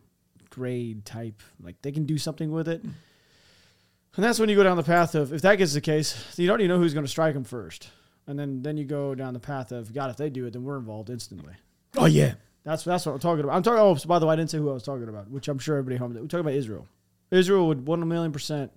grade 0.51 1.05
type. 1.05 1.43
Like 1.63 1.81
they 1.83 1.93
can 1.93 2.05
do 2.05 2.19
something 2.19 2.51
with 2.51 2.69
it. 2.69 2.83
And 4.17 4.25
that's 4.25 4.39
when 4.39 4.49
you 4.49 4.57
go 4.57 4.63
down 4.63 4.77
the 4.77 4.83
path 4.83 5.15
of 5.15 5.33
if 5.33 5.43
that 5.43 5.57
gets 5.57 5.73
the 5.73 5.81
case, 5.81 6.35
you 6.39 6.49
already 6.49 6.69
know 6.69 6.79
who's 6.79 6.93
going 6.95 7.07
to 7.07 7.11
strike 7.11 7.35
them 7.35 7.45
first, 7.45 7.89
and 8.27 8.39
then 8.39 8.63
then 8.63 8.77
you 8.77 8.85
go 8.85 9.15
down 9.15 9.33
the 9.33 9.41
path 9.41 9.73
of 9.73 9.93
God. 9.95 10.11
If 10.11 10.17
they 10.19 10.29
do 10.31 10.45
it, 10.47 10.53
then 10.53 10.65
we're 10.65 10.77
involved 10.77 11.09
instantly. 11.11 11.55
Oh 11.97 12.07
yeah. 12.07 12.35
That's 12.65 12.85
that's 12.85 13.07
what 13.07 13.13
I'm 13.13 13.19
talking 13.19 13.43
about. 13.45 13.57
I'm 13.57 13.63
talking. 13.63 13.81
Oh, 13.81 13.95
so 13.95 14.07
by 14.09 14.19
the 14.19 14.27
way, 14.27 14.35
I 14.35 14.37
didn't 14.37 14.51
say 14.51 14.59
who 14.59 14.71
I 14.71 14.75
was 14.75 14.83
talking 14.83 15.09
about, 15.09 15.31
which 15.31 15.49
I'm 15.49 15.59
sure 15.59 15.77
everybody 15.77 15.97
home. 15.97 16.13
We're 16.15 16.27
talking 16.27 16.41
about 16.41 16.53
Israel. 16.55 16.87
Israel 17.31 17.67
would 17.69 17.87
one 17.87 18.07
million 18.07 18.33
percent 18.33 18.71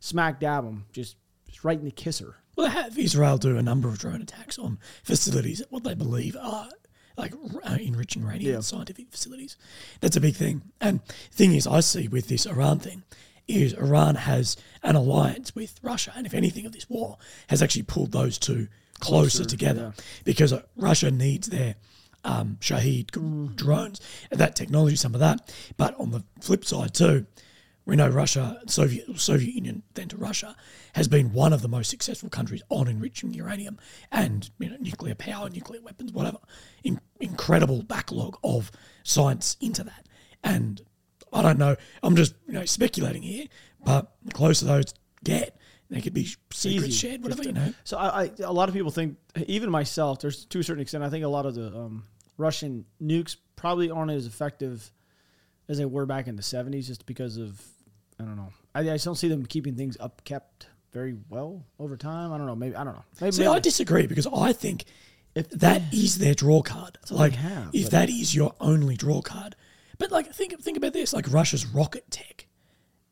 smack 0.00 0.40
dab 0.40 0.64
them, 0.64 0.86
just 0.92 1.16
just 1.46 1.64
right 1.64 1.78
in 1.78 1.84
the 1.84 1.90
kisser. 1.92 2.34
Well, 2.56 2.66
they 2.66 2.74
have 2.74 2.98
Israel 2.98 3.38
do 3.38 3.56
a 3.56 3.62
number 3.62 3.88
of 3.88 3.98
drone 3.98 4.20
attacks 4.20 4.58
on 4.58 4.78
facilities 5.04 5.60
at 5.60 5.70
what 5.70 5.84
they 5.84 5.94
believe 5.94 6.36
are 6.36 6.68
like 7.16 7.32
uh, 7.64 7.76
enriching 7.80 8.22
uranium 8.22 8.54
Yeah. 8.54 8.60
scientific 8.60 9.10
facilities. 9.10 9.56
That's 10.00 10.16
a 10.16 10.20
big 10.20 10.34
thing. 10.34 10.62
And 10.80 11.04
thing 11.30 11.54
is, 11.54 11.66
I 11.66 11.80
see 11.80 12.08
with 12.08 12.28
this 12.28 12.44
Iran 12.46 12.78
thing 12.80 13.04
is 13.50 13.72
Iran 13.74 14.14
has 14.14 14.56
an 14.82 14.96
alliance 14.96 15.54
with 15.54 15.78
Russia, 15.82 16.12
and 16.16 16.26
if 16.26 16.34
anything 16.34 16.66
of 16.66 16.72
this 16.72 16.88
war 16.88 17.18
has 17.48 17.62
actually 17.62 17.82
pulled 17.82 18.12
those 18.12 18.38
two 18.38 18.68
closer, 19.00 19.38
Closer, 19.38 19.44
together 19.44 19.94
because 20.24 20.52
uh, 20.52 20.62
Russia 20.76 21.10
needs 21.10 21.48
their 21.48 21.76
um, 22.24 22.58
Shahed 22.60 23.12
g- 23.12 23.50
drones, 23.54 24.00
that 24.30 24.54
technology, 24.54 24.96
some 24.96 25.14
of 25.14 25.20
that. 25.20 25.54
But 25.76 25.98
on 25.98 26.10
the 26.10 26.22
flip 26.40 26.64
side 26.64 26.94
too, 26.94 27.26
we 27.86 27.96
know 27.96 28.08
Russia, 28.08 28.60
Soviet 28.66 29.18
Soviet 29.18 29.54
Union, 29.54 29.82
then 29.94 30.08
to 30.08 30.16
Russia, 30.16 30.54
has 30.94 31.08
been 31.08 31.32
one 31.32 31.52
of 31.52 31.62
the 31.62 31.68
most 31.68 31.90
successful 31.90 32.28
countries 32.28 32.62
on 32.68 32.88
enriching 32.88 33.32
uranium 33.32 33.78
and 34.12 34.50
you 34.58 34.70
know, 34.70 34.76
nuclear 34.78 35.14
power, 35.14 35.48
nuclear 35.48 35.80
weapons, 35.80 36.12
whatever. 36.12 36.38
In, 36.84 37.00
incredible 37.20 37.82
backlog 37.82 38.38
of 38.44 38.70
science 39.02 39.56
into 39.60 39.82
that, 39.84 40.06
and 40.44 40.82
I 41.32 41.42
don't 41.42 41.58
know. 41.58 41.76
I'm 42.02 42.16
just 42.16 42.34
you 42.46 42.54
know 42.54 42.64
speculating 42.64 43.22
here, 43.22 43.46
but 43.84 44.12
the 44.24 44.32
closer 44.32 44.66
those 44.66 44.94
get, 45.24 45.56
they 45.90 46.00
could 46.00 46.14
be 46.14 46.24
secrets 46.52 46.88
Easy. 46.88 46.90
shared, 47.08 47.22
whatever 47.22 47.42
you 47.42 47.52
know. 47.52 47.72
So 47.84 47.98
I, 47.98 48.22
I, 48.24 48.30
a 48.44 48.52
lot 48.52 48.68
of 48.68 48.74
people 48.74 48.90
think, 48.90 49.16
even 49.46 49.70
myself, 49.70 50.20
there's 50.20 50.44
to 50.46 50.58
a 50.58 50.64
certain 50.64 50.82
extent, 50.82 51.04
I 51.04 51.10
think 51.10 51.24
a 51.24 51.28
lot 51.28 51.46
of 51.46 51.54
the 51.54 51.66
um, 51.68 52.04
Russian 52.36 52.84
nukes 53.02 53.36
probably 53.56 53.90
aren't 53.90 54.10
as 54.10 54.26
effective 54.26 54.90
as 55.68 55.78
they 55.78 55.84
were 55.84 56.06
back 56.06 56.26
in 56.26 56.36
the 56.36 56.42
70s, 56.42 56.86
just 56.86 57.06
because 57.06 57.36
of 57.36 57.60
I 58.18 58.24
don't 58.24 58.36
know. 58.36 58.52
I, 58.74 58.80
I 58.80 58.84
just 58.84 59.04
don't 59.04 59.16
see 59.16 59.28
them 59.28 59.46
keeping 59.46 59.76
things 59.76 59.96
up 60.00 60.24
kept 60.24 60.66
very 60.92 61.16
well 61.28 61.64
over 61.78 61.96
time. 61.96 62.32
I 62.32 62.38
don't 62.38 62.46
know. 62.46 62.56
Maybe 62.56 62.74
I 62.76 62.84
don't 62.84 62.94
know. 62.94 63.04
Maybe, 63.20 63.32
See, 63.32 63.42
maybe- 63.42 63.54
I 63.54 63.58
disagree 63.60 64.06
because 64.06 64.26
I 64.26 64.52
think 64.52 64.84
if 65.34 65.48
that 65.50 65.82
is 65.92 66.18
their 66.18 66.34
draw 66.34 66.62
card, 66.62 66.98
like 67.10 67.34
have, 67.34 67.70
if 67.72 67.90
that 67.90 68.10
is 68.10 68.34
your 68.34 68.54
only 68.60 68.96
draw 68.96 69.22
card, 69.22 69.54
but 70.00 70.10
like 70.10 70.32
think 70.34 70.60
think 70.60 70.76
about 70.76 70.94
this, 70.94 71.12
like 71.12 71.30
Russia's 71.30 71.64
rocket 71.66 72.10
tech 72.10 72.46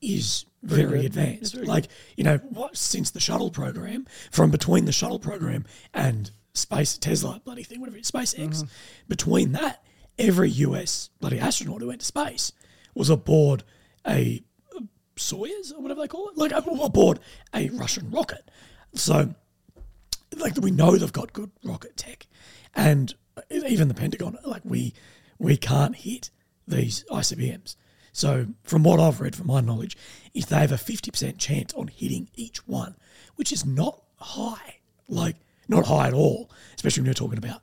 is 0.00 0.46
very 0.62 1.06
advanced. 1.06 1.54
Very 1.54 1.66
like 1.66 1.86
you 2.16 2.24
know 2.24 2.38
what 2.38 2.76
since 2.76 3.10
the 3.10 3.20
shuttle 3.20 3.50
program, 3.50 4.06
from 4.32 4.50
between 4.50 4.86
the 4.86 4.92
shuttle 4.92 5.18
program 5.20 5.64
and 5.94 6.30
space 6.54 6.98
Tesla 6.98 7.40
bloody 7.44 7.62
thing, 7.62 7.78
whatever 7.80 7.98
it's 7.98 8.10
SpaceX, 8.10 8.48
Mm-hmm. 8.48 8.68
between 9.06 9.52
that, 9.52 9.84
every 10.18 10.50
US 10.50 11.10
bloody 11.20 11.38
astronaut 11.38 11.82
who 11.82 11.88
went 11.88 12.00
to 12.00 12.06
space 12.06 12.52
was 12.94 13.10
aboard 13.10 13.62
a 14.06 14.42
Soyuz 15.16 15.72
or 15.74 15.80
whatever 15.82 16.00
they 16.00 16.08
call 16.08 16.30
it, 16.30 16.38
like 16.38 16.52
aboard 16.52 17.20
a 17.54 17.68
Russian 17.70 18.10
rocket. 18.10 18.50
So 18.94 19.34
like 20.36 20.56
we 20.56 20.70
know 20.70 20.96
they've 20.96 21.12
got 21.12 21.32
good 21.34 21.50
rocket 21.62 21.96
tech, 21.98 22.26
and 22.74 23.14
even 23.52 23.88
the 23.88 23.94
Pentagon, 23.94 24.38
like 24.44 24.62
we 24.64 24.94
we 25.38 25.56
can't 25.56 25.94
hit 25.94 26.30
these 26.68 27.04
ICBMs. 27.10 27.76
So 28.12 28.46
from 28.64 28.82
what 28.82 28.98
I've 29.00 29.20
read, 29.20 29.36
from 29.36 29.46
my 29.46 29.60
knowledge, 29.60 29.96
is 30.34 30.46
they 30.46 30.56
have 30.60 30.72
a 30.72 30.78
fifty 30.78 31.10
percent 31.10 31.38
chance 31.38 31.72
on 31.74 31.88
hitting 31.88 32.28
each 32.34 32.66
one, 32.66 32.96
which 33.36 33.52
is 33.52 33.64
not 33.64 34.02
high, 34.16 34.78
like 35.08 35.36
not 35.68 35.86
high 35.86 36.08
at 36.08 36.14
all, 36.14 36.50
especially 36.74 37.02
when 37.02 37.06
you're 37.06 37.14
talking 37.14 37.38
about 37.38 37.62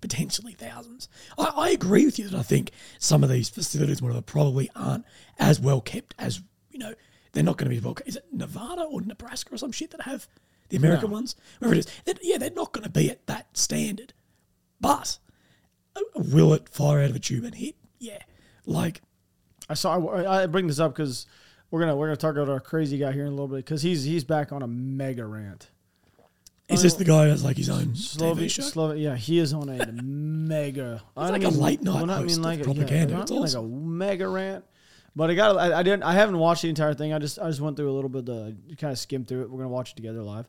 potentially 0.00 0.52
thousands. 0.52 1.08
I, 1.38 1.52
I 1.56 1.70
agree 1.70 2.04
with 2.04 2.18
you 2.18 2.28
that 2.28 2.38
I 2.38 2.42
think 2.42 2.70
some 2.98 3.22
of 3.24 3.30
these 3.30 3.48
facilities, 3.48 4.02
whatever, 4.02 4.20
probably 4.20 4.70
aren't 4.76 5.04
as 5.38 5.60
well 5.60 5.80
kept 5.80 6.14
as 6.18 6.42
you 6.70 6.78
know. 6.78 6.94
They're 7.32 7.42
not 7.42 7.56
going 7.56 7.68
to 7.70 7.74
be 7.74 7.84
well. 7.84 7.96
Is 8.06 8.14
it 8.16 8.26
Nevada 8.32 8.82
or 8.82 9.00
Nebraska 9.00 9.54
or 9.54 9.56
some 9.58 9.72
shit 9.72 9.90
that 9.90 10.02
have 10.02 10.28
the 10.68 10.76
American 10.76 11.10
ones? 11.10 11.34
Wherever 11.58 11.74
it 11.74 11.78
is, 11.80 11.86
They're- 12.04 12.14
yeah, 12.22 12.38
they're 12.38 12.50
not 12.50 12.72
going 12.72 12.84
to 12.84 12.90
be 12.90 13.10
at 13.10 13.26
that 13.26 13.56
standard. 13.56 14.12
But 14.80 15.18
uh, 15.96 16.00
will 16.14 16.52
it 16.54 16.68
fire 16.68 17.00
out 17.02 17.10
of 17.10 17.16
a 17.16 17.18
tube 17.18 17.42
and 17.44 17.54
hit? 17.56 17.74
Yeah, 17.98 18.18
like 18.66 19.02
I 19.68 19.74
saw. 19.74 19.98
I, 20.08 20.42
I 20.42 20.46
bring 20.46 20.66
this 20.66 20.78
up 20.80 20.94
because 20.94 21.26
we're 21.70 21.80
gonna 21.80 21.96
we're 21.96 22.06
gonna 22.06 22.16
talk 22.16 22.36
about 22.36 22.48
our 22.48 22.60
crazy 22.60 22.98
guy 22.98 23.12
here 23.12 23.22
in 23.22 23.28
a 23.28 23.30
little 23.32 23.48
bit 23.48 23.56
because 23.64 23.82
he's 23.82 24.04
he's 24.04 24.24
back 24.24 24.52
on 24.52 24.62
a 24.62 24.66
mega 24.66 25.24
rant. 25.26 25.70
is 26.68 26.82
this 26.82 26.94
the 26.94 27.04
guy 27.04 27.26
has 27.26 27.44
like 27.44 27.56
his 27.56 27.70
own 27.70 27.94
Slovak, 27.94 28.38
TV 28.44 28.50
show? 28.50 28.62
Slova- 28.62 29.00
yeah, 29.00 29.16
he 29.16 29.38
is 29.38 29.52
on 29.52 29.68
a 29.68 29.92
mega. 30.02 31.02
I 31.16 31.30
like 31.30 31.42
don't 31.42 31.54
a 31.54 31.58
late 31.58 31.82
night 31.82 31.94
well, 31.94 32.06
not 32.06 32.18
host 32.22 32.38
of 32.38 32.44
a- 32.44 32.64
propaganda. 32.64 33.14
Yeah, 33.14 33.22
It's 33.22 33.30
not 33.30 33.40
like 33.40 33.54
a 33.54 33.62
mega 33.62 34.28
rant. 34.28 34.64
But 35.16 35.30
I 35.30 35.34
got. 35.34 35.56
I, 35.56 35.78
I 35.78 35.82
didn't. 35.84 36.02
I 36.02 36.12
haven't 36.12 36.38
watched 36.38 36.62
the 36.62 36.68
entire 36.68 36.92
thing. 36.92 37.12
I 37.12 37.20
just. 37.20 37.38
I 37.38 37.46
just 37.48 37.60
went 37.60 37.76
through 37.76 37.88
a 37.90 37.94
little 37.94 38.10
bit. 38.10 38.26
The 38.26 38.56
kind 38.78 38.90
of 38.92 38.98
skimmed 38.98 39.28
through 39.28 39.42
it. 39.42 39.50
We're 39.50 39.58
gonna 39.58 39.68
watch 39.68 39.92
it 39.92 39.96
together 39.96 40.22
live. 40.22 40.48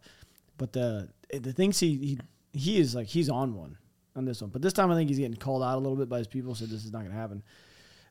But 0.58 0.74
the 0.74 1.10
the 1.32 1.54
things 1.54 1.80
he 1.80 1.96
he 1.98 2.20
he 2.52 2.80
is 2.80 2.96
like 2.96 3.06
he's 3.06 3.30
on 3.30 3.54
one 3.54 3.78
on 4.16 4.26
this 4.26 4.42
one. 4.42 4.50
But 4.50 4.64
this 4.64 4.74
time 4.74 4.90
I 4.92 4.96
think 4.96 5.10
he's 5.10 5.20
getting 5.20 5.36
called 5.36 5.62
out 5.62 5.76
a 5.76 5.82
little 5.82 5.96
bit 5.96 6.10
by 6.10 6.18
his 6.18 6.26
people. 6.28 6.56
So 6.56 6.66
this 6.66 6.84
is 6.84 6.92
not 6.92 7.04
gonna 7.04 7.14
happen. 7.14 7.44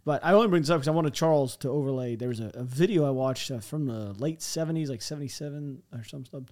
But 0.04 0.24
I 0.24 0.32
only 0.32 0.48
bring 0.48 0.62
this 0.62 0.70
up 0.70 0.78
because 0.78 0.88
I 0.88 0.92
wanted 0.92 1.14
Charles 1.14 1.56
to 1.58 1.70
overlay. 1.70 2.14
There 2.16 2.28
was 2.28 2.40
a, 2.40 2.50
a 2.54 2.62
video 2.64 3.06
I 3.06 3.10
watched 3.10 3.50
uh, 3.50 3.60
from 3.60 3.86
the 3.86 4.12
late 4.14 4.40
'70s, 4.40 4.88
like 4.88 5.00
'77 5.02 5.82
or 5.92 6.04
some 6.04 6.26
stuff, 6.26 6.42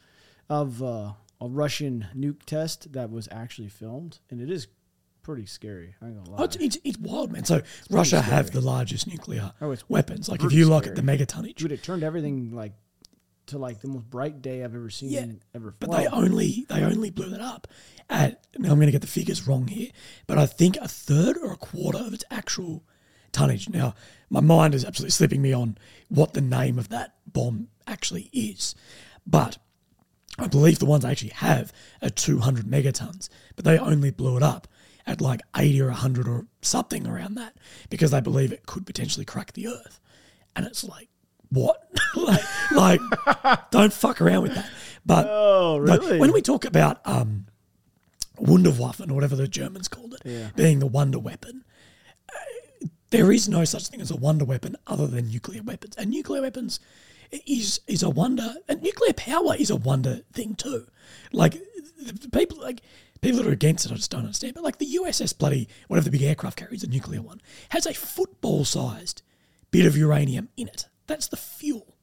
of 0.49 0.83
uh, 0.83 1.13
a 1.41 1.49
Russian 1.49 2.07
nuke 2.17 2.45
test 2.45 2.93
that 2.93 3.11
was 3.11 3.29
actually 3.31 3.69
filmed, 3.69 4.21
and 4.31 4.41
it 4.41 4.51
is 4.51 4.69
pretty 5.23 5.47
scary. 5.47 5.95
I 6.01 6.07
ain't 6.07 6.17
gonna 6.17 6.31
lie. 6.31 6.37
Oh, 6.41 6.45
it's, 6.45 6.57
it's, 6.57 6.79
it's 6.83 6.99
wild, 6.99 7.31
man. 7.31 7.45
So 7.45 7.63
Russia 7.91 8.21
have 8.21 8.51
the 8.51 8.61
largest 8.61 9.07
nuclear 9.07 9.53
Oh, 9.61 9.71
it's 9.71 9.89
weapons. 9.89 10.29
Like 10.29 10.43
if 10.43 10.53
you 10.53 10.69
look 10.69 10.87
at 10.87 10.97
the 10.97 11.03
megatonnage, 11.03 11.57
Dude, 11.57 11.73
it 11.73 11.83
turned 11.83 12.03
everything 12.03 12.53
like 12.53 12.73
to 13.47 13.59
like 13.59 13.81
the 13.81 13.89
most 13.89 14.09
bright 14.09 14.41
day 14.41 14.65
I've 14.65 14.75
ever 14.75 14.89
seen 14.91 15.11
Yeah, 15.11 15.27
ever. 15.55 15.75
But 15.79 15.91
flown. 15.91 16.01
they 16.01 16.07
only 16.09 16.67
they 16.69 16.83
only 16.83 17.11
blew 17.11 17.29
that 17.31 17.41
up 17.41 17.69
at 18.09 18.47
now 18.59 18.71
I'm 18.71 18.77
going 18.77 18.87
to 18.87 18.93
get 18.93 19.01
the 19.01 19.07
figures 19.07 19.47
wrong 19.47 19.67
here, 19.69 19.91
but 20.27 20.39
I 20.39 20.47
think 20.47 20.77
a 20.79 20.89
third 20.89 21.37
or 21.39 21.53
a 21.53 21.57
quarter 21.57 21.99
of 21.99 22.13
its 22.15 22.25
actual 22.31 22.85
tonnage. 23.33 23.69
Now 23.69 23.95
my 24.31 24.41
mind 24.41 24.75
is 24.75 24.85
absolutely 24.85 25.11
slipping 25.13 25.43
me 25.43 25.53
on 25.53 25.77
what 26.09 26.33
the 26.35 26.41
name 26.41 26.79
of 26.79 26.89
that 26.91 27.15
bomb 27.27 27.69
actually 27.87 28.29
is, 28.33 28.75
but 29.27 29.59
I 30.39 30.47
believe 30.47 30.79
the 30.79 30.87
ones 30.87 31.03
they 31.05 31.11
actually 31.11 31.31
have 31.31 31.73
are 32.03 32.09
200 32.11 32.65
megatons, 32.67 33.29
but 33.57 33.65
they 33.65 33.79
only 33.79 34.11
blew 34.11 34.37
it 34.37 34.43
up 34.43 34.67
at 35.07 35.21
like 35.21 35.41
80 35.57 35.83
or 35.83 35.87
100 35.89 36.29
or 36.29 36.47
something 36.63 37.07
around 37.07 37.35
that 37.35 37.57
because 37.91 38.11
they 38.13 38.21
believe 38.21 38.53
it 38.53 38.67
could 38.67 38.87
potentially 38.87 39.25
crack 39.27 39.53
the 39.53 39.69
earth, 39.69 40.01
and 40.57 40.67
it's 40.67 40.85
like. 40.85 41.09
What? 41.55 41.87
like, 42.17 42.41
like, 42.73 43.01
don't 43.71 43.93
fuck 43.93 44.23
around 44.23 44.41
with 44.45 44.55
that. 44.55 44.71
But 45.05 45.27
Oh, 45.29 45.77
like, 45.85 46.01
when 46.19 46.33
we 46.33 46.41
talk 46.41 46.65
about 46.65 47.07
um, 47.07 47.45
Wunderwaffen 48.39 49.11
or 49.11 49.15
whatever 49.15 49.37
the 49.37 49.47
Germans 49.47 49.87
called 49.89 50.15
it, 50.15 50.21
Yeah. 50.25 50.49
being 50.57 50.79
the 50.79 50.87
wonder 50.87 51.19
weapon, 51.19 51.65
there 53.13 53.31
is 53.31 53.47
no 53.47 53.65
such 53.65 53.89
thing 53.89 54.01
as 54.01 54.11
a 54.11 54.17
wonder 54.17 54.45
weapon 54.45 54.75
other 54.87 55.07
than 55.07 55.29
nuclear 55.29 55.63
weapons. 55.63 55.95
And 55.97 56.11
nuclear 56.11 56.41
weapons 56.41 56.81
is 57.47 57.81
is 57.87 58.03
a 58.03 58.09
wonder, 58.11 58.55
and 58.69 58.83
nuclear 58.83 59.13
power 59.13 59.55
is 59.55 59.71
a 59.71 59.77
wonder 59.77 60.23
thing 60.33 60.55
too. 60.55 60.87
Like 61.31 61.53
the, 61.53 62.13
the 62.13 62.31
people, 62.31 62.59
like 62.59 62.81
people 63.21 63.43
that 63.43 63.49
are 63.49 63.53
against 63.53 63.85
it, 63.85 63.93
I 63.93 63.97
just 63.97 64.11
don't 64.11 64.23
understand. 64.23 64.55
But 64.55 64.65
like 64.65 64.79
the 64.79 64.99
USS 65.03 65.37
bloody 65.37 65.69
whatever 65.89 66.07
the 66.07 66.11
big 66.11 66.23
aircraft 66.23 66.57
carries, 66.57 66.83
a 66.83 66.89
nuclear 66.89 67.21
one, 67.21 67.43
has 67.69 67.85
a 67.85 67.93
football 67.93 68.65
sized 68.65 69.23
bit 69.71 69.85
of 69.85 69.97
uranium 69.97 70.49
in 70.57 70.69
it. 70.69 70.89
That's 71.07 71.29
the 71.29 71.37
fuel, 71.37 71.95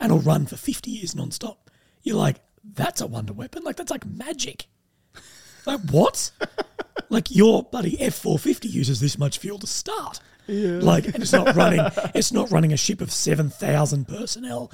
and 0.00 0.10
it'll 0.10 0.22
run 0.22 0.46
for 0.46 0.56
fifty 0.56 0.90
years 0.90 1.14
non-stop. 1.14 1.70
You're 2.02 2.16
like, 2.16 2.36
that's 2.64 3.02
a 3.02 3.06
wonder 3.06 3.34
weapon. 3.34 3.62
Like 3.62 3.76
that's 3.76 3.90
like 3.90 4.06
magic. 4.06 4.68
Like 5.66 5.80
what? 5.90 6.30
like 7.10 7.34
your 7.34 7.64
bloody 7.64 8.00
F 8.00 8.14
four 8.14 8.38
fifty 8.38 8.68
uses 8.68 9.00
this 9.00 9.18
much 9.18 9.36
fuel 9.36 9.58
to 9.58 9.66
start. 9.66 10.20
Yeah. 10.46 10.78
Like 10.80 11.06
and 11.06 11.16
it's 11.16 11.32
not 11.32 11.54
running. 11.56 11.80
It's 12.14 12.32
not 12.32 12.50
running 12.50 12.72
a 12.72 12.76
ship 12.76 13.00
of 13.00 13.10
seven 13.10 13.50
thousand 13.50 14.08
personnel. 14.08 14.70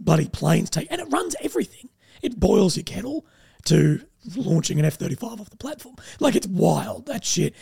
Bloody 0.00 0.28
planes 0.28 0.70
take 0.70 0.88
and 0.90 1.00
it 1.00 1.08
runs 1.10 1.34
everything. 1.40 1.88
It 2.22 2.38
boils 2.38 2.76
your 2.76 2.84
kettle 2.84 3.26
to 3.66 4.00
launching 4.36 4.78
an 4.78 4.84
F 4.84 4.94
thirty 4.94 5.14
five 5.14 5.40
off 5.40 5.50
the 5.50 5.56
platform. 5.56 5.96
Like 6.20 6.36
it's 6.36 6.46
wild. 6.46 7.06
That 7.06 7.24
shit. 7.24 7.54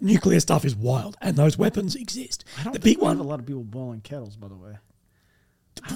Nuclear 0.00 0.38
stuff 0.38 0.64
is 0.64 0.76
wild, 0.76 1.16
and 1.20 1.34
those 1.36 1.58
weapons 1.58 1.96
exist. 1.96 2.44
I 2.56 2.62
don't 2.62 2.72
the 2.72 2.78
think 2.78 2.98
big 2.98 3.02
we 3.02 3.08
have 3.08 3.18
one, 3.18 3.26
a 3.26 3.28
lot 3.28 3.40
of 3.40 3.46
people 3.46 3.64
boiling 3.64 4.00
kettles, 4.00 4.36
by 4.36 4.46
the 4.46 4.54
way. 4.54 4.76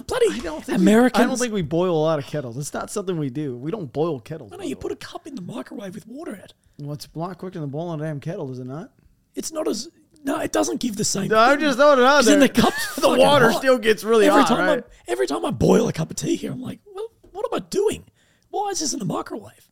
bloody 0.08 0.26
I 0.28 0.40
don't 0.42 0.64
think 0.64 0.76
Americans. 0.78 1.20
We, 1.20 1.24
I 1.24 1.26
don't 1.28 1.38
think 1.38 1.52
we 1.52 1.62
boil 1.62 1.96
a 1.96 2.02
lot 2.02 2.18
of 2.18 2.26
kettles. 2.26 2.58
It's 2.58 2.74
not 2.74 2.90
something 2.90 3.16
we 3.16 3.30
do. 3.30 3.56
We 3.56 3.70
don't 3.70 3.92
boil 3.92 4.18
kettles. 4.18 4.50
No, 4.50 4.56
no, 4.56 4.64
you 4.64 4.74
put 4.74 4.90
a 4.90 4.96
cup 4.96 5.28
in 5.28 5.36
the 5.36 5.40
microwave 5.40 5.94
with 5.94 6.08
water 6.08 6.34
in 6.34 6.40
it. 6.40 6.52
Well, 6.80 6.94
it's 6.94 7.06
a 7.14 7.16
lot 7.16 7.38
quicker 7.38 7.60
than 7.60 7.70
boiling 7.70 8.00
a 8.00 8.02
damn 8.02 8.18
kettle, 8.18 8.50
is 8.50 8.58
it 8.58 8.66
not? 8.66 8.90
It's 9.36 9.52
not 9.52 9.68
as 9.68 9.88
no. 10.24 10.40
It 10.40 10.52
doesn't 10.52 10.80
give 10.80 10.96
the 10.96 11.04
same. 11.04 11.28
No, 11.28 11.38
I'm 11.38 11.60
just 11.60 11.78
throwing 11.78 11.98
it 11.98 12.04
out 12.04 12.24
there. 12.24 12.38
then 12.38 12.40
the 12.52 12.60
cup's 12.60 12.96
the 12.96 13.08
water 13.08 13.50
hot. 13.50 13.58
still 13.58 13.78
gets 13.78 14.04
really 14.04 14.26
every 14.26 14.42
hot, 14.42 14.48
time 14.48 14.66
right? 14.66 14.84
I, 14.84 15.10
every 15.12 15.26
time 15.26 15.44
I 15.44 15.50
boil 15.50 15.88
a 15.88 15.92
cup 15.92 16.10
of 16.10 16.16
tea 16.16 16.36
here, 16.36 16.52
I'm 16.52 16.60
like, 16.60 16.80
well, 16.94 17.08
what 17.32 17.46
am 17.50 17.56
I 17.56 17.66
doing? 17.68 18.04
Why 18.50 18.68
is 18.70 18.80
this 18.80 18.92
in 18.92 18.98
the 18.98 19.04
microwave? 19.04 19.70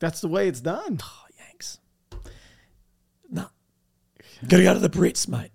That's 0.00 0.20
the 0.20 0.28
way 0.28 0.48
it's 0.48 0.60
done. 0.60 0.98
Ah, 1.02 1.24
oh, 1.24 1.34
Yanks. 1.38 1.78
Nah. 3.30 3.46
You 4.42 4.48
gotta 4.48 4.62
go 4.62 4.74
to 4.74 4.80
the 4.80 4.90
Brits, 4.90 5.28
mate. 5.28 5.52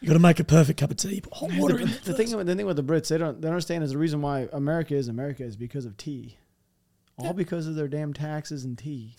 You 0.00 0.08
gotta 0.08 0.20
make 0.20 0.40
a 0.40 0.44
perfect 0.44 0.78
cup 0.78 0.90
of 0.90 0.96
tea. 0.96 1.20
Put 1.20 1.34
hot 1.34 1.50
water 1.54 1.74
the, 1.74 1.82
in 1.82 1.88
the 1.88 2.14
thing, 2.14 2.30
the 2.30 2.54
thing 2.54 2.66
with 2.66 2.76
the 2.76 2.82
Brits, 2.82 3.08
they 3.08 3.18
don't, 3.18 3.40
they 3.40 3.46
don't 3.46 3.52
understand 3.52 3.84
is 3.84 3.90
the 3.90 3.98
reason 3.98 4.22
why 4.22 4.48
America 4.52 4.94
is 4.94 5.08
America 5.08 5.42
is 5.42 5.56
because 5.56 5.84
of 5.84 5.96
tea, 5.96 6.36
all 7.18 7.32
because 7.32 7.66
of 7.66 7.74
their 7.74 7.88
damn 7.88 8.12
taxes 8.12 8.64
and 8.64 8.78
tea. 8.78 9.16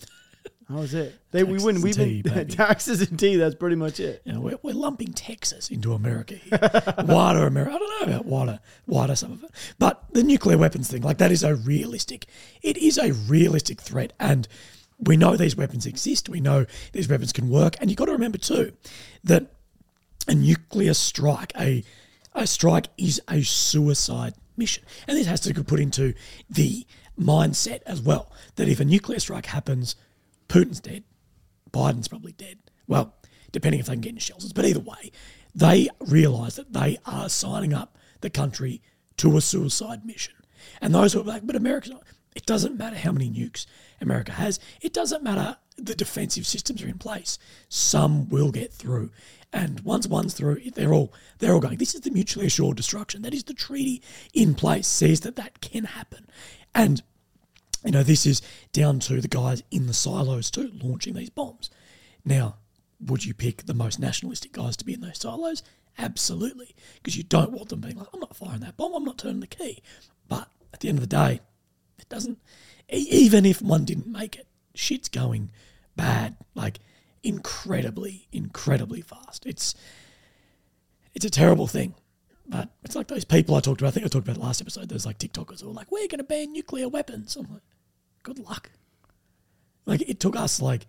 That 0.68 0.78
was 0.78 0.94
it. 0.94 1.14
They 1.30 1.44
we 1.44 1.58
Taxes 1.58 1.74
and 1.74 1.82
We've 1.84 2.24
been 2.24 2.48
taxes 2.48 3.02
and 3.02 3.18
tea. 3.18 3.36
That's 3.36 3.54
pretty 3.54 3.76
much 3.76 4.00
it. 4.00 4.22
You 4.24 4.32
know, 4.32 4.40
we're, 4.40 4.58
we're 4.62 4.74
lumping 4.74 5.12
Texas 5.12 5.70
into 5.70 5.92
America 5.92 6.36
here. 6.36 6.58
wider 7.04 7.46
America. 7.46 7.74
I 7.74 7.78
don't 7.78 8.00
know 8.00 8.14
about 8.14 8.26
wider, 8.26 8.60
wider 8.86 9.14
some 9.14 9.32
of 9.32 9.44
it. 9.44 9.50
But 9.78 10.02
the 10.12 10.22
nuclear 10.22 10.56
weapons 10.56 10.90
thing, 10.90 11.02
like 11.02 11.18
that 11.18 11.30
is 11.30 11.42
a 11.42 11.54
realistic, 11.54 12.26
it 12.62 12.78
is 12.78 12.96
a 12.96 13.12
realistic 13.12 13.80
threat. 13.80 14.14
And 14.18 14.48
we 14.98 15.18
know 15.18 15.36
these 15.36 15.54
weapons 15.54 15.84
exist. 15.84 16.30
We 16.30 16.40
know 16.40 16.64
these 16.92 17.10
weapons 17.10 17.32
can 17.32 17.50
work. 17.50 17.76
And 17.78 17.90
you've 17.90 17.98
got 17.98 18.06
to 18.06 18.12
remember 18.12 18.38
too 18.38 18.72
that 19.24 19.52
a 20.26 20.34
nuclear 20.34 20.94
strike, 20.94 21.52
a, 21.58 21.84
a 22.34 22.46
strike 22.46 22.88
is 22.96 23.20
a 23.28 23.42
suicide 23.42 24.32
mission. 24.56 24.84
And 25.06 25.16
this 25.16 25.26
has 25.26 25.40
to 25.40 25.52
be 25.52 25.62
put 25.62 25.80
into 25.80 26.14
the 26.48 26.86
mindset 27.18 27.82
as 27.84 28.00
well 28.00 28.32
that 28.56 28.68
if 28.68 28.80
a 28.80 28.84
nuclear 28.84 29.18
strike 29.18 29.46
happens, 29.46 29.96
Putin's 30.48 30.80
dead, 30.80 31.04
Biden's 31.70 32.08
probably 32.08 32.32
dead. 32.32 32.58
Well, 32.86 33.14
depending 33.52 33.80
if 33.80 33.86
they 33.86 33.92
can 33.94 34.00
get 34.00 34.10
into 34.10 34.20
shelters. 34.22 34.52
But 34.52 34.64
either 34.64 34.80
way, 34.80 35.12
they 35.54 35.88
realise 36.00 36.56
that 36.56 36.72
they 36.72 36.98
are 37.06 37.28
signing 37.28 37.72
up 37.72 37.96
the 38.20 38.30
country 38.30 38.82
to 39.18 39.36
a 39.36 39.40
suicide 39.40 40.04
mission. 40.04 40.34
And 40.80 40.94
those 40.94 41.12
who 41.12 41.20
are 41.20 41.24
like, 41.24 41.46
but 41.46 41.56
America's 41.56 41.92
not. 41.92 42.04
It 42.34 42.46
doesn't 42.46 42.78
matter 42.78 42.96
how 42.96 43.12
many 43.12 43.30
nukes 43.30 43.66
America 44.00 44.32
has. 44.32 44.60
It 44.80 44.92
doesn't 44.92 45.24
matter 45.24 45.56
the 45.76 45.94
defensive 45.94 46.46
systems 46.46 46.82
are 46.82 46.88
in 46.88 46.98
place. 46.98 47.38
Some 47.68 48.28
will 48.28 48.52
get 48.52 48.72
through. 48.72 49.10
And 49.52 49.80
once 49.80 50.06
one's 50.06 50.34
through, 50.34 50.60
they're 50.74 50.92
all 50.92 51.12
they're 51.38 51.54
all 51.54 51.60
going. 51.60 51.78
This 51.78 51.94
is 51.94 52.02
the 52.02 52.10
mutually 52.10 52.46
assured 52.46 52.76
destruction. 52.76 53.22
That 53.22 53.34
is 53.34 53.44
the 53.44 53.54
treaty 53.54 54.02
in 54.34 54.54
place 54.54 54.86
says 54.86 55.20
that 55.20 55.36
that 55.36 55.60
can 55.60 55.84
happen. 55.84 56.26
And 56.74 57.02
you 57.84 57.90
know 57.90 58.02
this 58.02 58.26
is 58.26 58.42
down 58.72 58.98
to 59.00 59.20
the 59.20 59.28
guys 59.28 59.62
in 59.70 59.86
the 59.86 59.94
silos 59.94 60.50
too 60.50 60.70
launching 60.82 61.14
these 61.14 61.30
bombs. 61.30 61.70
Now, 62.24 62.56
would 63.00 63.24
you 63.24 63.34
pick 63.34 63.66
the 63.66 63.74
most 63.74 63.98
nationalistic 63.98 64.52
guys 64.52 64.76
to 64.78 64.84
be 64.84 64.94
in 64.94 65.00
those 65.00 65.18
silos? 65.18 65.62
Absolutely, 65.96 66.74
because 66.96 67.16
you 67.16 67.22
don't 67.24 67.52
want 67.52 67.68
them 67.70 67.80
being 67.80 67.96
like, 67.96 68.08
I'm 68.12 68.20
not 68.20 68.36
firing 68.36 68.60
that 68.60 68.76
bomb. 68.76 68.94
I'm 68.94 69.04
not 69.04 69.18
turning 69.18 69.40
the 69.40 69.46
key. 69.46 69.82
But 70.28 70.48
at 70.72 70.80
the 70.80 70.88
end 70.88 70.98
of 70.98 71.08
the 71.08 71.16
day, 71.16 71.40
it 71.98 72.08
doesn't. 72.08 72.38
Even 72.88 73.44
if 73.44 73.60
one 73.60 73.84
didn't 73.84 74.06
make 74.06 74.36
it, 74.36 74.46
shit's 74.74 75.08
going 75.08 75.50
bad, 75.96 76.36
like 76.54 76.78
incredibly, 77.22 78.28
incredibly 78.32 79.00
fast. 79.00 79.44
It's 79.46 79.74
it's 81.14 81.24
a 81.24 81.30
terrible 81.30 81.66
thing. 81.66 81.94
But 82.48 82.70
it's 82.82 82.96
like 82.96 83.08
those 83.08 83.24
people 83.24 83.54
I 83.54 83.60
talked 83.60 83.80
about. 83.80 83.88
I 83.88 83.90
think 83.92 84.06
I 84.06 84.08
talked 84.08 84.26
about 84.26 84.40
last 84.42 84.60
episode. 84.60 84.88
Those 84.88 85.04
like 85.04 85.18
TikTokers 85.18 85.60
who 85.60 85.68
are 85.68 85.72
like, 85.74 85.90
"We're 85.92 86.08
going 86.08 86.18
to 86.18 86.24
ban 86.24 86.52
nuclear 86.52 86.88
weapons." 86.88 87.36
I'm 87.36 87.46
like, 87.52 87.62
"Good 88.22 88.38
luck." 88.38 88.70
Like 89.86 90.02
it 90.08 90.18
took 90.20 90.34
us 90.36 90.60
like 90.60 90.86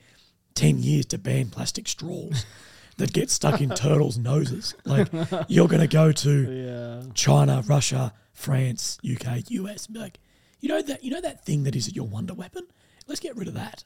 ten 0.56 0.80
years 0.80 1.06
to 1.08 1.18
ban 1.18 1.50
plastic 1.50 1.88
straws 1.88 2.46
that 2.98 3.12
get 3.14 3.30
stuck 3.30 3.60
in 3.62 3.70
turtles' 3.72 4.18
noses. 4.18 4.74
Like 4.86 5.10
you're 5.50 5.68
going 5.68 5.82
to 5.82 5.88
go 5.88 6.12
to 6.14 6.52
Yeah. 6.52 7.12
China, 7.14 7.64
Russia, 7.68 8.14
France, 8.32 8.98
UK, 9.10 9.50
US, 9.50 9.86
and 9.88 9.94
be 9.96 10.00
like, 10.00 10.20
you 10.62 10.70
know 10.70 10.82
that 10.82 11.04
you 11.04 11.12
know 11.12 11.22
that 11.22 11.46
thing 11.46 11.64
that 11.64 11.76
is 11.76 11.94
your 11.94 12.08
wonder 12.08 12.34
weapon. 12.34 12.66
Let's 13.08 13.20
get 13.20 13.36
rid 13.36 13.48
of 13.50 13.56
that. 13.56 13.84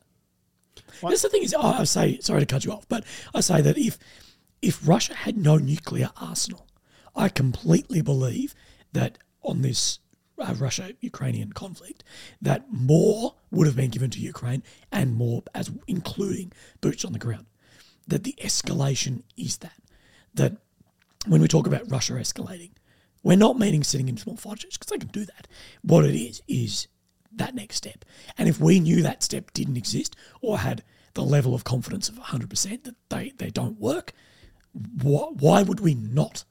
That's 1.01 1.21
the 1.21 1.29
thing 1.29 1.43
is, 1.43 1.53
I 1.55 1.79
I 1.79 1.83
say 1.85 2.19
sorry 2.19 2.41
to 2.41 2.45
cut 2.45 2.65
you 2.65 2.71
off, 2.71 2.87
but 2.87 3.03
I 3.33 3.39
say 3.41 3.61
that 3.61 3.77
if 3.79 3.97
if 4.61 4.87
Russia 4.87 5.15
had 5.15 5.37
no 5.37 5.57
nuclear 5.57 6.09
arsenal, 6.21 6.67
I 7.15 7.29
completely 7.29 8.01
believe 8.01 8.55
that 8.93 9.17
on 9.41 9.61
this 9.61 9.99
uh, 10.39 10.53
Russia-Ukrainian 10.57 11.53
conflict, 11.53 12.03
that 12.41 12.65
more 12.71 13.35
would 13.51 13.67
have 13.67 13.75
been 13.75 13.91
given 13.91 14.09
to 14.11 14.19
Ukraine 14.19 14.63
and 14.91 15.15
more, 15.15 15.43
as 15.53 15.71
including 15.87 16.51
boots 16.81 17.05
on 17.05 17.13
the 17.13 17.19
ground. 17.19 17.45
That 18.07 18.23
the 18.23 18.35
escalation 18.41 19.23
is 19.37 19.57
that 19.57 19.77
that 20.33 20.57
when 21.27 21.41
we 21.41 21.47
talk 21.47 21.67
about 21.67 21.89
Russia 21.89 22.13
escalating, 22.13 22.71
we're 23.21 23.37
not 23.37 23.57
meaning 23.57 23.83
sitting 23.83 24.09
in 24.09 24.17
small 24.17 24.35
jets 24.35 24.77
because 24.77 24.87
they 24.89 24.97
can 24.97 25.09
do 25.09 25.25
that. 25.25 25.47
What 25.81 26.03
it 26.05 26.15
is 26.15 26.41
is 26.47 26.87
that 27.31 27.55
next 27.55 27.77
step. 27.77 28.03
And 28.37 28.49
if 28.49 28.59
we 28.59 28.79
knew 28.79 29.01
that 29.01 29.23
step 29.23 29.53
didn't 29.53 29.77
exist 29.77 30.15
or 30.41 30.59
had 30.59 30.83
the 31.13 31.23
level 31.23 31.55
of 31.55 31.63
confidence 31.63 32.09
of 32.09 32.15
100% 32.15 32.83
that 32.83 32.95
they, 33.09 33.33
they 33.37 33.49
don't 33.49 33.79
work, 33.79 34.13
why, 34.73 35.27
why 35.31 35.61
would 35.61 35.79
we 35.79 35.93
not 35.93 36.43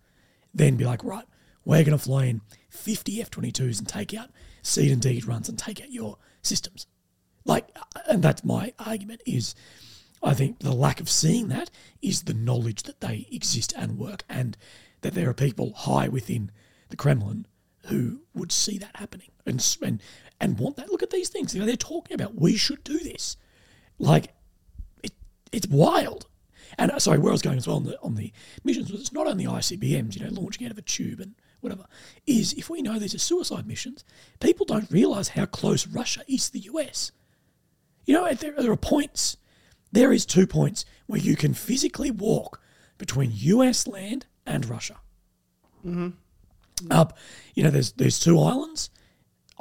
then 0.55 0.77
be 0.77 0.85
like, 0.85 1.03
right, 1.05 1.25
we're 1.65 1.85
going 1.85 1.97
to 1.97 2.03
fly 2.03 2.27
in 2.27 2.41
50 2.71 3.21
F 3.21 3.31
22s 3.31 3.79
and 3.79 3.89
take 3.89 4.15
out 4.15 4.31
SEAD 4.63 4.93
and 4.93 5.03
DEAD 5.03 5.27
runs 5.27 5.49
and 5.49 5.59
take 5.59 5.81
out 5.81 5.91
your 5.91 6.19
systems? 6.43 6.87
Like, 7.45 7.69
uh, 7.77 8.01
and 8.09 8.23
that's 8.23 8.45
my 8.45 8.73
argument 8.79 9.23
is 9.27 9.55
I 10.23 10.35
think 10.35 10.61
the 10.61 10.73
lack 10.73 11.01
of 11.01 11.11
seeing 11.11 11.49
that 11.49 11.71
is 12.01 12.23
the 12.23 12.35
knowledge 12.35 12.85
that 12.85 13.01
they 13.01 13.27
exist 13.31 13.73
and 13.77 13.99
work, 13.99 14.25
and 14.29 14.57
that 15.01 15.15
there 15.15 15.29
are 15.29 15.35
people 15.35 15.73
high 15.73 16.09
within 16.09 16.51
the 16.91 16.97
Kremlin 16.97 17.47
who 17.87 18.21
would 18.35 18.53
see 18.53 18.79
that 18.79 18.97
happening 18.97 19.31
and 19.45 19.77
and 19.83 20.01
and 20.41 20.59
want 20.59 20.77
that. 20.77 20.91
Look 20.91 21.03
at 21.03 21.11
these 21.11 21.29
things. 21.29 21.55
You 21.55 21.61
know, 21.61 21.67
they're 21.67 21.77
talking 21.77 22.15
about 22.15 22.37
we 22.37 22.57
should 22.57 22.85
do 22.85 22.99
this. 22.99 23.37
Like, 23.99 24.33
it, 25.03 25.13
it's 25.51 25.67
wild. 25.67 26.27
And 26.79 26.91
uh, 26.91 26.99
sorry, 26.99 27.19
where 27.19 27.31
I 27.31 27.33
was 27.33 27.43
going 27.43 27.59
as 27.59 27.67
well 27.67 27.77
on 27.77 27.85
the 27.85 27.99
on 28.01 28.15
the 28.15 28.33
missions 28.65 28.91
was 28.91 29.01
it's 29.01 29.13
not 29.13 29.27
only 29.27 29.45
ICBMs, 29.45 30.17
you 30.17 30.25
know, 30.25 30.41
launching 30.41 30.67
out 30.67 30.73
of 30.73 30.79
a 30.79 30.83
tube 30.83 31.21
and 31.21 31.35
whatever. 31.61 31.87
Is 32.27 32.53
if 32.55 32.71
we 32.71 32.83
know 32.83 32.99
these 32.99 33.15
are 33.15 33.19
suicide 33.19 33.67
missions, 33.67 34.05
people 34.41 34.67
don't 34.67 34.91
realise 34.91 35.29
how 35.29 35.47
close 35.47 35.87
Russia 35.87 36.23
is 36.29 36.47
to 36.47 36.53
the 36.55 36.61
US. 36.61 37.13
You 38.05 38.15
know, 38.15 38.33
there, 38.35 38.53
there 38.53 38.73
are 38.73 38.77
points. 38.77 39.37
There 39.93 40.13
is 40.13 40.25
two 40.25 40.47
points 40.47 40.85
where 41.07 41.21
you 41.21 41.37
can 41.37 41.55
physically 41.55 42.11
walk 42.11 42.61
between 42.99 43.31
US 43.35 43.87
land 43.87 44.27
and 44.47 44.69
Russia. 44.69 44.97
Up, 46.91 47.17
you 47.55 47.63
know, 47.63 47.71
there's 47.71 47.93
there's 47.93 48.19
two 48.19 48.41
islands. 48.41 48.91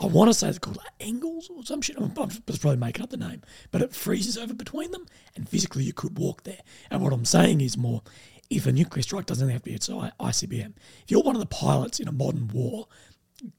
I 0.01 0.07
want 0.07 0.29
to 0.29 0.33
say 0.33 0.49
they're 0.49 0.59
called 0.59 0.79
angles 0.99 1.49
or 1.55 1.63
some 1.63 1.81
shit. 1.81 1.95
I'm, 1.95 2.05
I'm 2.05 2.29
probably 2.29 2.75
making 2.77 3.03
up 3.03 3.11
the 3.11 3.17
name, 3.17 3.43
but 3.69 3.83
it 3.83 3.93
freezes 3.93 4.35
over 4.35 4.53
between 4.53 4.89
them, 4.89 5.05
and 5.35 5.47
physically 5.47 5.83
you 5.83 5.93
could 5.93 6.17
walk 6.17 6.43
there. 6.43 6.61
And 6.89 7.01
what 7.01 7.13
I'm 7.13 7.23
saying 7.23 7.61
is 7.61 7.77
more, 7.77 8.01
if 8.49 8.65
a 8.65 8.71
nuclear 8.71 9.03
strike 9.03 9.27
doesn't 9.27 9.47
have 9.47 9.61
to 9.61 9.69
be 9.69 9.75
its 9.75 9.89
ICBM, 9.89 10.73
if 11.03 11.11
you're 11.11 11.21
one 11.21 11.35
of 11.35 11.41
the 11.41 11.45
pilots 11.45 11.99
in 11.99 12.07
a 12.07 12.11
modern 12.11 12.47
war, 12.47 12.87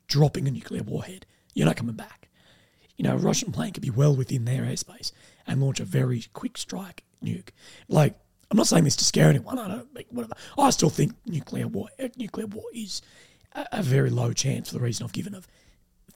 dropping 0.09 0.49
a 0.49 0.51
nuclear 0.51 0.83
warhead, 0.83 1.27
you're 1.55 1.67
not 1.67 1.77
coming 1.77 1.95
back. 1.95 2.29
You 2.97 3.05
know, 3.05 3.15
a 3.15 3.19
Russian 3.19 3.53
plane 3.53 3.73
could 3.73 3.83
be 3.83 3.91
well 3.91 4.15
within 4.15 4.45
their 4.45 4.63
airspace 4.63 5.13
and 5.47 5.63
launch 5.63 5.79
a 5.79 5.85
very 5.85 6.25
quick 6.33 6.59
strike 6.59 7.05
nuke. 7.25 7.51
Like, 7.89 8.19
I'm 8.51 8.57
not 8.57 8.67
saying 8.67 8.85
this 8.85 8.97
to 8.97 9.05
scare 9.05 9.31
anyone. 9.31 9.59
I 9.59 9.69
don't 9.69 9.95
make 9.95 10.09
whatever. 10.11 10.35
I 10.59 10.71
still 10.71 10.91
think 10.91 11.15
nuclear 11.25 11.69
war, 11.69 11.89
uh, 12.03 12.09
nuclear 12.17 12.47
war 12.47 12.65
is 12.75 13.01
a, 13.55 13.67
a 13.73 13.83
very 13.83 14.11
low 14.11 14.33
chance 14.33 14.69
for 14.69 14.75
the 14.75 14.81
reason 14.85 15.05
I've 15.05 15.13
given 15.13 15.35
of 15.35 15.47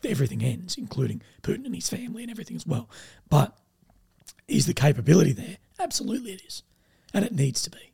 everything 0.04 0.42
ends, 0.42 0.76
including 0.78 1.22
Putin 1.42 1.64
and 1.66 1.74
his 1.74 1.88
family 1.88 2.22
and 2.22 2.30
everything 2.30 2.56
as 2.56 2.66
well. 2.66 2.88
But 3.28 3.56
is 4.48 4.66
the 4.66 4.74
capability 4.74 5.32
there? 5.32 5.56
Absolutely, 5.78 6.32
it 6.32 6.42
is, 6.46 6.62
and 7.12 7.24
it 7.24 7.32
needs 7.34 7.62
to 7.62 7.70
be 7.70 7.92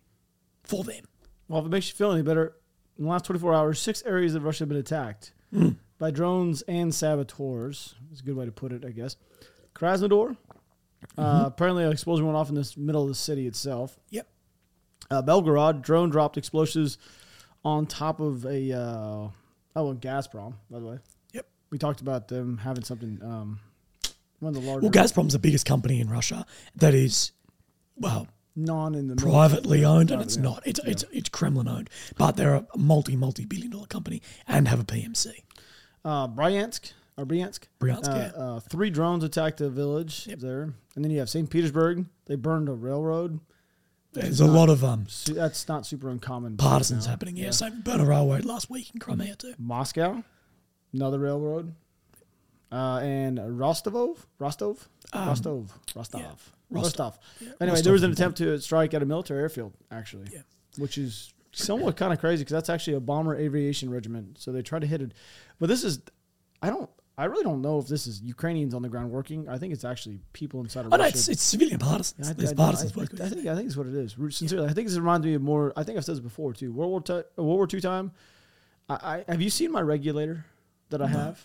for 0.63 0.85
them. 0.85 1.05
Well, 1.49 1.61
if 1.61 1.67
it 1.67 1.71
makes 1.71 1.89
you 1.89 1.95
feel 1.95 2.13
any 2.13 2.23
better, 2.23 2.55
in 2.99 3.05
the 3.05 3.11
last 3.11 3.25
24 3.25 3.55
hours, 3.55 3.81
six 3.81 4.03
areas 4.05 4.35
of 4.35 4.45
Russia 4.45 4.61
have 4.63 4.69
been 4.69 4.79
attacked 4.79 5.33
Hmm. 5.51 5.71
by 5.99 6.11
drones 6.11 6.63
and 6.63 6.95
saboteurs. 6.95 7.95
It's 8.11 8.21
a 8.21 8.25
good 8.25 8.37
way 8.37 8.47
to 8.47 8.53
put 8.53 8.73
it, 8.73 8.85
I 8.85 8.91
guess. 8.91 9.17
Krasnodar. 9.75 10.37
Mm-hmm. 11.17 11.21
Uh, 11.21 11.45
apparently, 11.47 11.85
an 11.85 11.93
explosion 11.93 12.25
went 12.27 12.37
off 12.37 12.49
in 12.49 12.55
the 12.55 12.73
middle 12.77 13.03
of 13.03 13.09
the 13.09 13.15
city 13.15 13.47
itself. 13.47 13.99
Yep. 14.11 14.29
Uh, 15.11 15.21
Belgorod, 15.23 15.83
drone 15.83 16.11
dropped 16.11 16.37
explosives 16.39 16.97
on 17.65 17.87
top 17.87 18.21
of 18.21 18.47
a. 18.47 18.73
Uh, 18.73 19.29
oh, 19.77 19.91
and 19.91 20.01
Gazprom, 20.01 20.55
by 20.71 20.79
the 20.79 20.87
way. 20.87 20.99
Yep. 21.73 21.77
We 21.77 21.79
talked 21.79 22.01
about 22.03 22.29
them 22.29 22.59
having 22.59 22.85
something. 22.85 23.19
Um, 23.23 23.61
one 24.41 24.55
of 24.55 24.63
the 24.63 24.69
larger 24.69 24.83
Well, 24.83 24.91
Gazprom's 24.91 25.33
the 25.33 25.39
biggest 25.39 25.65
company 25.65 26.01
in 26.01 26.11
Russia 26.11 26.45
that 26.77 26.95
is, 26.95 27.33
well, 27.97 28.27
non 28.57 28.95
in 28.95 29.09
the 29.09 29.17
privately 29.17 29.85
owned, 29.85 30.11
and 30.11 30.21
it's 30.21 30.37
yeah. 30.37 30.43
not. 30.43 30.63
It's 30.67 30.81
it's 30.85 31.05
it's 31.13 31.29
Kremlin 31.29 31.69
owned, 31.69 31.89
but 32.17 32.37
they're 32.37 32.55
a 32.55 32.67
multi 32.77 33.17
multi 33.17 33.45
billion 33.45 33.71
dollar 33.71 33.87
company 33.87 34.21
and 34.47 34.69
have 34.69 34.81
a 34.81 34.85
PMC. 34.85 35.33
Uh, 36.05 36.29
Bryansk 36.29 36.93
or 37.17 37.25
Bryansk. 37.25 37.61
Bryansk, 37.81 38.09
uh, 38.09 38.17
yeah. 38.17 38.43
uh, 38.43 38.61
three 38.61 38.91
drones 38.91 39.25
attacked 39.25 39.61
a 39.61 39.71
village 39.71 40.25
there, 40.25 40.75
and 40.95 41.05
then 41.05 41.11
you 41.11 41.21
have 41.21 41.31
St. 41.31 41.49
Petersburg. 41.49 42.07
They 42.27 42.35
burned 42.35 42.69
a 42.69 42.73
railroad. 42.73 43.41
There's 44.13 44.41
a 44.41 44.47
lot 44.47 44.69
of 44.69 44.85
um 44.85 45.07
Su- 45.09 45.33
That's 45.33 45.69
not 45.69 45.87
super 45.87 46.11
uncommon. 46.11 46.59
partisans 46.59 47.07
happening. 47.07 47.37
Yeah, 47.37 47.51
same 47.51 47.81
burn 47.81 48.01
a 48.01 48.05
railroad 48.05 48.45
last 48.45 48.69
week 48.69 48.91
in 48.93 49.01
Crimea 49.01 49.37
too. 49.37 49.55
Moscow, 49.59 50.23
another 50.93 51.19
railroad, 51.19 51.75
uh, 52.71 52.99
and 53.03 53.39
Rostov, 53.59 54.27
Rostov, 54.39 54.89
Rostov, 55.15 55.73
Rostov, 55.95 56.21
Um, 56.21 56.27
yeah. 56.27 56.33
Rostov. 56.71 57.19
Rostov. 57.19 57.19
Anyway, 57.41 57.57
Rostov 57.61 57.85
there 57.85 57.93
was 57.93 58.03
an 58.03 58.13
attempt 58.13 58.39
to 58.39 58.59
strike 58.61 58.95
at 58.95 59.03
a 59.03 59.07
military 59.07 59.41
airfield, 59.41 59.73
actually, 59.91 60.29
Yeah. 60.33 60.41
which 60.79 60.97
is 60.99 61.33
somewhat 61.53 61.97
kind 61.97 62.13
of 62.15 62.19
crazy 62.19 62.43
because 62.45 62.53
that's 62.55 62.71
actually 62.71 62.95
a 62.95 63.01
bomber 63.01 63.37
aviation 63.37 63.91
regiment. 63.91 64.39
So 64.39 64.53
they 64.53 64.63
tried 64.63 64.81
to 64.81 64.87
hit 64.87 65.03
it, 65.03 65.13
but 65.59 65.69
this 65.69 65.85
is, 65.85 66.01
I 66.63 66.71
don't, 66.71 66.89
I 67.19 67.27
really 67.27 67.43
don't 67.43 67.61
know 67.61 67.79
if 67.79 67.89
this 67.89 68.07
is 68.07 68.23
Ukrainians 68.23 68.73
on 68.73 68.81
the 68.81 68.89
ground 68.89 69.11
working. 69.11 69.47
I 69.47 69.59
think 69.59 69.75
it's 69.75 69.85
actually 69.85 70.19
people 70.33 70.61
inside 70.61 70.87
of 70.87 70.95
Oh 70.95 70.97
no, 70.97 71.03
Russia. 71.05 71.15
it's 71.19 71.29
it's 71.29 71.43
civilian 71.43 71.79
partisans. 71.79 72.31
I, 72.31 72.33
There's 72.33 72.53
I- 72.53 72.55
partisans 72.55 72.97
I, 72.97 73.01
working. 73.01 73.21
I, 73.21 73.29
think 73.29 73.47
I 73.47 73.55
think 73.55 73.67
it's 73.67 73.77
what 73.77 73.87
it 73.87 73.95
is. 73.95 74.19
Re- 74.19 74.33
Sincerely, 74.33 74.67
I 74.67 74.73
think 74.73 74.89
this 74.89 74.97
reminds 74.97 75.27
me 75.27 75.35
of 75.35 75.43
more. 75.43 75.75
I 75.77 75.83
think 75.85 75.99
I've 75.99 76.07
said 76.07 76.15
this 76.15 76.21
before 76.21 76.55
too. 76.55 76.73
World 76.73 76.91
War 76.91 77.03
Two, 77.03 77.13
World 77.37 77.57
War 77.59 77.67
Two 77.67 77.83
time. 77.83 78.13
I, 78.89 79.23
I 79.29 79.33
have 79.33 79.43
you 79.43 79.51
seen 79.51 79.71
my 79.73 79.83
regulator 79.83 80.47
that 80.93 81.03
I 81.03 81.09
have? 81.09 81.41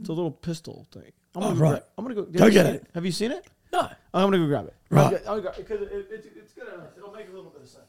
It's 0.00 0.08
a 0.08 0.12
little 0.12 0.30
pistol 0.30 0.86
thing. 0.92 1.12
I'm 1.34 1.42
Oh, 1.42 1.48
gonna 1.48 1.60
right. 1.60 1.70
Gra- 1.70 1.82
I'm 1.96 2.04
gonna 2.04 2.14
go. 2.14 2.22
Go 2.24 2.50
get 2.50 2.66
it. 2.66 2.86
Have 2.94 3.04
you 3.06 3.12
seen 3.12 3.30
it? 3.32 3.46
no, 3.72 3.80
I'm 4.14 4.26
gonna 4.30 4.38
go 4.38 4.46
grab 4.46 4.66
it. 4.66 4.74
Right. 4.90 5.10
Because 5.12 5.80
it, 5.82 5.92
it, 5.92 6.08
it's 6.10 6.26
it's 6.36 6.52
good 6.52 6.68
enough. 6.68 6.88
It'll 6.96 7.12
make 7.12 7.28
a 7.28 7.32
little 7.32 7.50
bit 7.50 7.62
of 7.62 7.68
sense. 7.68 7.84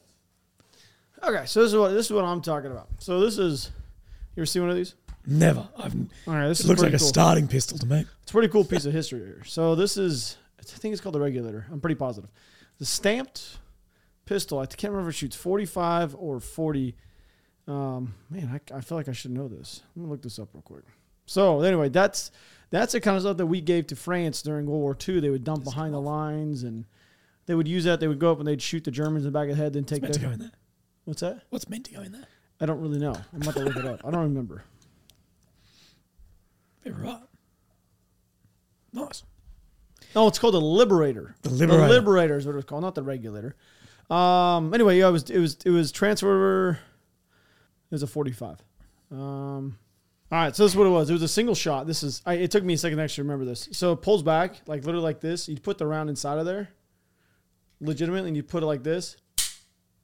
Okay, 1.22 1.44
so 1.46 1.62
this 1.62 1.72
is 1.72 1.76
what 1.78 1.88
this 1.90 2.06
is 2.06 2.12
what 2.12 2.24
I'm 2.24 2.40
talking 2.40 2.70
about. 2.70 2.88
So 2.98 3.20
this 3.20 3.38
is. 3.38 3.70
You 4.36 4.42
ever 4.42 4.46
see 4.46 4.60
one 4.60 4.70
of 4.70 4.76
these? 4.76 4.94
never. 5.26 5.68
I've. 5.76 5.94
All 6.26 6.34
right, 6.34 6.48
this 6.48 6.60
It 6.60 6.64
is 6.64 6.68
looks 6.68 6.80
like 6.80 6.90
pretty 6.90 6.96
a 6.96 6.98
cool. 6.98 7.08
starting 7.08 7.48
pistol 7.48 7.78
to 7.78 7.86
me. 7.86 8.06
It's 8.22 8.30
a 8.30 8.32
pretty 8.32 8.48
cool 8.48 8.64
piece 8.64 8.84
of 8.86 8.92
history 8.92 9.18
here. 9.20 9.42
So 9.44 9.74
this 9.74 9.96
is, 9.96 10.36
I 10.58 10.62
think 10.62 10.92
it's 10.92 11.00
called 11.02 11.14
the 11.14 11.20
regulator. 11.20 11.66
I'm 11.70 11.80
pretty 11.80 11.96
positive. 11.96 12.30
The 12.78 12.86
stamped 12.86 13.58
pistol. 14.24 14.60
I 14.60 14.66
can't 14.66 14.92
remember 14.92 15.10
if 15.10 15.16
it 15.16 15.18
shoots 15.18 15.36
45 15.36 16.14
or 16.18 16.40
40. 16.40 16.94
Um, 17.70 18.14
man, 18.30 18.50
I, 18.52 18.76
I 18.76 18.80
feel 18.80 18.98
like 18.98 19.08
I 19.08 19.12
should 19.12 19.30
know 19.30 19.46
this. 19.46 19.82
Let 19.94 20.02
me 20.04 20.10
look 20.10 20.22
this 20.22 20.38
up 20.40 20.48
real 20.52 20.62
quick. 20.62 20.82
So 21.26 21.60
anyway, 21.60 21.88
that's 21.88 22.32
that's 22.70 22.92
the 22.92 23.00
kind 23.00 23.16
of 23.16 23.22
stuff 23.22 23.36
that 23.36 23.46
we 23.46 23.60
gave 23.60 23.86
to 23.88 23.96
France 23.96 24.42
during 24.42 24.66
World 24.66 24.80
War 24.82 24.96
II. 25.08 25.20
They 25.20 25.30
would 25.30 25.44
dump 25.44 25.62
behind 25.62 25.94
the 25.94 26.00
lines 26.00 26.64
and 26.64 26.84
they 27.46 27.54
would 27.54 27.68
use 27.68 27.84
that. 27.84 28.00
They 28.00 28.08
would 28.08 28.18
go 28.18 28.32
up 28.32 28.38
and 28.38 28.48
they'd 28.48 28.60
shoot 28.60 28.82
the 28.82 28.90
Germans 28.90 29.24
in 29.24 29.32
the 29.32 29.38
back 29.38 29.48
of 29.48 29.56
the 29.56 29.62
head, 29.62 29.72
then 29.72 29.84
take 29.84 30.02
Meant 30.02 30.14
to 30.14 30.20
their. 30.20 30.28
go 30.30 30.32
in 30.34 30.40
there. 30.40 30.50
What's 31.04 31.20
that? 31.20 31.42
What's 31.50 31.68
meant 31.68 31.84
to 31.86 31.94
go 31.94 32.02
in 32.02 32.10
there? 32.12 32.26
I 32.60 32.66
don't 32.66 32.80
really 32.80 32.98
know. 32.98 33.14
I'm 33.32 33.40
about 33.42 33.54
to 33.54 33.60
look 33.60 33.76
it 33.76 33.86
up. 33.86 34.00
I 34.04 34.10
don't 34.10 34.22
remember. 34.22 34.64
You're 36.84 36.94
right. 36.94 37.22
Nice. 38.92 39.22
No, 40.14 40.26
it's 40.26 40.38
called 40.40 40.54
the 40.54 40.60
Liberator. 40.60 41.36
The 41.42 41.50
Liberator. 41.50 41.82
The 41.82 41.88
Liberator 41.88 42.36
is 42.36 42.46
what 42.46 42.56
it's 42.56 42.64
called, 42.64 42.82
not 42.82 42.96
the 42.96 43.02
Regulator. 43.04 43.54
Um. 44.10 44.74
Anyway, 44.74 44.98
yeah, 44.98 45.08
it 45.08 45.12
was 45.12 45.30
it 45.30 45.38
was 45.38 45.56
it 45.64 45.70
was 45.70 45.92
transfer. 45.92 46.80
It 47.90 47.94
was 47.94 48.02
a 48.02 48.06
45. 48.06 48.58
Um. 49.12 49.78
All 50.32 50.38
right, 50.38 50.54
so 50.54 50.62
this 50.62 50.72
is 50.72 50.76
what 50.76 50.86
it 50.86 50.90
was. 50.90 51.10
It 51.10 51.12
was 51.14 51.22
a 51.24 51.28
single 51.28 51.56
shot. 51.56 51.88
This 51.88 52.04
is. 52.04 52.22
I, 52.24 52.34
it 52.34 52.52
took 52.52 52.62
me 52.62 52.74
a 52.74 52.78
second 52.78 52.98
to 52.98 53.02
actually 53.04 53.22
remember 53.22 53.44
this. 53.44 53.68
So 53.72 53.92
it 53.92 53.96
pulls 53.96 54.22
back, 54.22 54.60
like 54.66 54.84
literally 54.84 55.02
like 55.02 55.20
this. 55.20 55.48
You 55.48 55.58
put 55.58 55.76
the 55.78 55.86
round 55.88 56.08
inside 56.08 56.38
of 56.38 56.46
there, 56.46 56.68
legitimately, 57.80 58.28
and 58.28 58.36
you 58.36 58.42
put 58.44 58.62
it 58.62 58.66
like 58.66 58.82
this, 58.84 59.16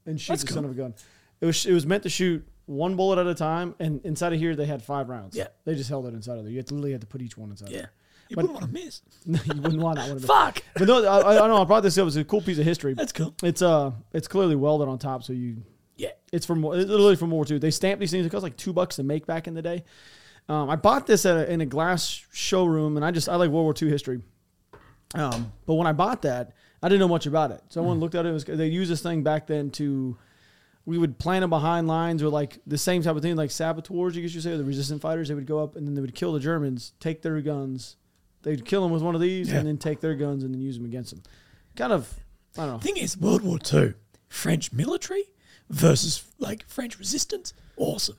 and 0.05 0.21
shoot 0.21 0.33
That's 0.33 0.43
the 0.43 0.49
cool. 0.49 0.55
son 0.57 0.65
of 0.65 0.71
a 0.73 0.75
gun. 0.75 0.95
It 1.41 1.47
was 1.47 1.65
it 1.67 1.73
was 1.73 1.87
meant 1.87 2.03
to 2.05 2.09
shoot 2.09 2.47
one 2.67 2.97
bullet 2.97 3.19
at 3.21 3.27
a 3.29 3.35
time, 3.35 3.75
and 3.79 4.01
inside 4.05 4.33
of 4.33 4.41
here 4.41 4.57
they 4.57 4.67
had 4.67 4.83
five 4.83 5.09
rounds. 5.09 5.37
Yeah. 5.37 5.47
they 5.65 5.75
just 5.77 5.89
held 5.91 6.07
it 6.07 6.15
inside 6.15 6.39
of 6.39 6.45
there. 6.45 6.51
You 6.51 6.57
had 6.59 6.67
to 6.69 6.75
literally 6.75 6.93
had 6.93 7.03
to 7.03 7.07
put 7.07 7.23
each 7.23 7.37
one 7.39 7.51
inside. 7.51 7.69
Yeah. 7.71 7.79
There. 7.83 7.91
You 8.29 8.35
But- 8.37 8.43
wouldn't 8.47 8.61
want 8.61 8.75
to 8.75 8.85
miss. 8.85 9.03
No, 9.27 9.39
you 9.55 9.61
wouldn't 9.63 9.81
want 9.83 9.99
that 9.99 10.09
one. 10.09 10.19
Fuck. 10.19 10.63
But 10.75 10.89
no, 10.89 11.05
I, 11.05 11.19
I 11.31 11.35
don't 11.35 11.49
know. 11.51 11.63
I 11.63 11.65
brought 11.65 11.85
this 11.85 11.97
up. 11.99 12.07
It's 12.09 12.17
a 12.17 12.25
cool 12.25 12.41
piece 12.41 12.59
of 12.59 12.65
history. 12.65 12.95
That's 12.95 13.13
cool. 13.13 13.33
It's 13.45 13.63
uh, 13.63 13.93
it's 14.13 14.27
clearly 14.27 14.57
welded 14.57 14.89
on 14.89 14.99
top, 14.99 15.23
so 15.23 15.33
you. 15.33 15.63
Yeah. 15.97 16.11
It's 16.33 16.45
from 16.47 16.65
it's 16.65 16.89
literally 16.91 17.17
from 17.17 17.31
World 17.31 17.49
War 17.51 17.55
II. 17.55 17.59
They 17.59 17.71
stamped 17.71 18.01
these 18.01 18.11
things. 18.11 18.27
It 18.27 18.31
cost 18.31 18.43
like 18.43 18.57
two 18.57 18.73
bucks 18.73 18.97
to 18.97 19.03
make 19.03 19.27
back 19.27 19.47
in 19.49 19.55
the 19.55 19.63
day. 19.63 19.85
Um, 20.49 20.71
I 20.71 20.77
bought 20.77 21.07
this 21.07 21.27
at 21.27 21.37
a, 21.37 21.51
in 21.53 21.61
a 21.61 21.67
glass 21.67 22.25
showroom, 22.33 22.97
and 22.97 23.05
I 23.05 23.11
just 23.11 23.29
I 23.29 23.37
like 23.37 23.51
World 23.51 23.65
War 23.65 23.75
II 23.81 23.89
history. 23.89 24.21
Um, 25.15 25.53
but 25.67 25.75
when 25.75 25.87
I 25.87 25.93
bought 25.93 26.23
that, 26.23 26.53
I 26.83 26.89
didn't 26.89 27.01
know 27.01 27.09
much 27.09 27.27
about 27.27 27.51
it. 27.51 27.63
Someone 27.69 27.99
looked 28.01 28.15
at 28.15 28.27
it. 28.27 28.31
it 28.31 28.33
was, 28.33 28.45
they 28.45 28.67
used 28.67 28.91
this 28.91 29.03
thing 29.03 29.23
back 29.23 29.47
then 29.47 29.71
to. 29.73 30.17
We 30.85 30.99
would 30.99 31.19
plant 31.19 31.41
them 31.41 31.51
behind 31.51 31.89
lines 31.89 32.23
or 32.23 32.29
like 32.29 32.59
the 32.65 32.79
same 32.79 33.03
type 33.03 33.17
of 33.17 33.23
thing, 33.23 33.35
like 33.35 33.51
saboteurs, 33.51 34.15
you 34.15 34.23
guess 34.23 34.33
you 34.37 34.41
say, 34.41 34.53
or 34.53 34.57
the 34.57 34.63
resistant 34.63 35.01
fighters. 35.01 35.27
They 35.27 35.35
would 35.35 35.45
go 35.47 35.59
up 35.59 35.75
and 35.75 35.85
then 35.85 35.95
they 35.97 36.01
would 36.01 36.15
kill 36.15 36.33
the 36.33 36.39
Germans, 36.39 36.93
take 37.01 37.23
their 37.23 37.41
guns. 37.41 37.97
They'd 38.43 38.65
kill 38.65 38.83
them 38.83 38.93
with 38.93 39.03
one 39.03 39.17
of 39.17 39.21
these 39.21 39.51
Yeah. 39.51 39.59
and 39.59 39.67
then 39.67 39.79
take 39.79 39.99
their 40.01 40.15
guns 40.15 40.45
and 40.45 40.55
then 40.55 40.61
use 40.61 40.77
them 40.77 40.85
against 40.87 41.11
them. 41.11 41.25
Kind 41.75 41.93
of, 41.93 42.15
I 42.57 42.67
don't 42.67 42.75
know. 42.75 42.79
Thing 42.79 42.99
is, 42.99 43.19
World 43.19 43.43
War 43.43 43.59
II, 43.75 43.95
French 44.29 44.73
military 44.73 45.25
versus 45.71 46.25
like 46.39 46.67
French 46.69 46.99
resistance, 46.99 47.53
awesome. 47.77 48.17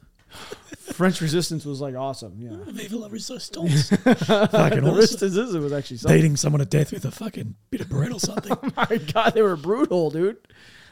French 0.94 1.22
resistance 1.22 1.66
was 1.66 1.80
like 1.82 1.96
awesome. 1.96 2.34
Yeah. 2.38 2.58
Vive 2.72 2.94
la 2.94 3.08
resistance. 3.08 3.90
fucking 3.90 4.06
The 4.28 4.48
awesome. 4.52 4.96
resistance 4.96 5.54
was 5.54 5.74
actually 5.74 5.98
something. 5.98 6.18
Beating 6.18 6.36
someone 6.36 6.60
to 6.60 6.66
death 6.66 6.92
with 6.92 7.06
a 7.06 7.12
fucking 7.12 7.56
bit 7.70 7.82
of 7.82 7.90
bread 7.90 8.12
or 8.12 8.16
oh 8.16 8.18
something. 8.18 8.56
My 8.76 8.98
God, 9.14 9.34
they 9.34 9.42
were 9.42 9.56
brutal, 9.56 10.10
dude. 10.12 10.38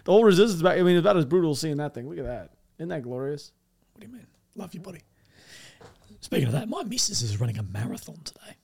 The 0.05 0.11
whole 0.11 0.23
resistance 0.23 0.61
back. 0.61 0.77
I 0.77 0.83
mean, 0.83 0.95
it's 0.95 1.03
about 1.03 1.17
as 1.17 1.25
brutal 1.25 1.51
as 1.51 1.59
seeing 1.59 1.77
that 1.77 1.93
thing. 1.93 2.07
Look 2.09 2.17
at 2.19 2.25
that. 2.25 2.51
Isn't 2.77 2.89
that 2.89 3.03
glorious? 3.03 3.51
What 3.93 4.01
do 4.01 4.07
you 4.07 4.13
mean? 4.13 4.27
Love 4.55 4.73
you, 4.73 4.79
buddy. 4.79 5.01
Speaking 6.21 6.47
of 6.47 6.53
that, 6.53 6.67
my 6.69 6.83
missus 6.83 7.21
is 7.21 7.39
running 7.39 7.57
a 7.57 7.63
marathon 7.63 8.17
today. 8.23 8.55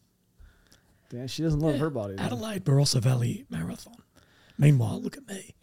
Damn, 1.10 1.28
she 1.28 1.44
doesn't 1.44 1.60
love 1.60 1.78
her 1.80 1.90
body. 1.90 2.16
though. 2.16 2.24
Adelaide 2.24 2.64
Barossa 2.64 3.02
Valley 3.02 3.46
Marathon. 3.50 3.96
Meanwhile, 4.58 5.02
look 5.02 5.18
at 5.18 5.28
me. 5.28 5.54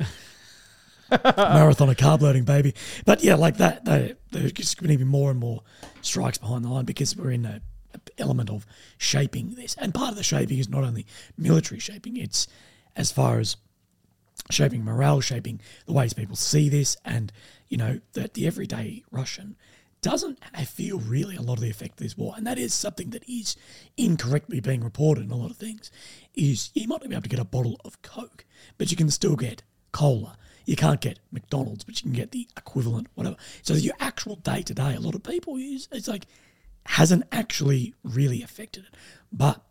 Marathon 1.25 1.89
of 1.89 1.97
carb 1.97 2.21
loading, 2.21 2.45
baby. 2.45 2.75
But 3.05 3.23
yeah, 3.23 3.35
like 3.35 3.57
that, 3.59 3.85
they, 3.85 4.15
there's 4.31 4.75
going 4.75 4.91
to 4.91 4.99
be 4.99 5.05
more 5.05 5.31
and 5.31 5.41
more 5.41 5.63
strikes 6.03 6.39
behind 6.39 6.65
the 6.65 6.69
line 6.69 6.85
because 6.85 7.17
we're 7.17 7.31
in 7.31 7.47
a, 7.47 7.61
a 7.95 8.01
element 8.19 8.51
of 8.51 8.67
shaping 8.99 9.55
this. 9.55 9.75
And 9.79 9.95
part 9.95 10.11
of 10.11 10.17
the 10.17 10.23
shaping 10.23 10.59
is 10.59 10.69
not 10.69 10.85
only 10.85 11.07
military 11.37 11.81
shaping, 11.81 12.17
it's 12.17 12.47
as 12.97 13.11
far 13.11 13.39
as 13.39 13.57
shaping 14.51 14.85
morale, 14.85 15.21
shaping 15.21 15.61
the 15.87 15.93
ways 15.93 16.13
people 16.13 16.37
see 16.37 16.69
this, 16.69 16.97
and 17.05 17.33
you 17.69 17.77
know 17.77 18.01
that 18.13 18.35
the 18.35 18.47
everyday 18.47 19.05
Russian 19.11 19.57
doesn't 20.01 20.39
feel 20.67 21.01
really 21.01 21.35
a 21.35 21.43
lot 21.43 21.55
of 21.55 21.61
the 21.61 21.71
effect 21.71 21.93
of 21.93 22.05
this 22.05 22.17
war, 22.17 22.35
and 22.37 22.47
that 22.47 22.59
is 22.59 22.73
something 22.73 23.11
that 23.11 23.29
is 23.29 23.57
incorrectly 23.97 24.61
being 24.61 24.83
reported 24.83 25.25
in 25.25 25.31
a 25.31 25.37
lot 25.37 25.51
of 25.51 25.57
things. 25.57 25.91
Is 26.35 26.71
you 26.75 26.87
might 26.87 27.01
not 27.01 27.09
be 27.09 27.15
able 27.15 27.23
to 27.23 27.29
get 27.29 27.41
a 27.41 27.45
bottle 27.45 27.81
of 27.85 28.01
Coke, 28.03 28.45
but 28.77 28.91
you 28.91 28.97
can 28.97 29.11
still 29.11 29.37
get 29.37 29.63
cola. 29.93 30.37
You 30.69 30.77
can't 30.77 31.01
get 31.01 31.19
McDonald's, 31.33 31.83
but 31.83 31.97
you 31.97 32.03
can 32.03 32.13
get 32.13 32.31
the 32.31 32.47
equivalent, 32.55 33.07
whatever. 33.15 33.37
So 33.63 33.73
your 33.73 33.95
actual 34.01 34.37
day 34.37 34.61
to 34.61 34.75
day, 34.75 34.95
a 34.97 35.01
lot 35.01 35.15
of 35.15 35.23
people 35.23 35.59
use 35.59 35.89
it's 35.91 36.09
like 36.09 36.27
hasn't 36.85 37.25
actually 37.33 37.95
really 38.05 38.43
affected 38.43 38.85
it, 38.85 38.95
but 39.33 39.63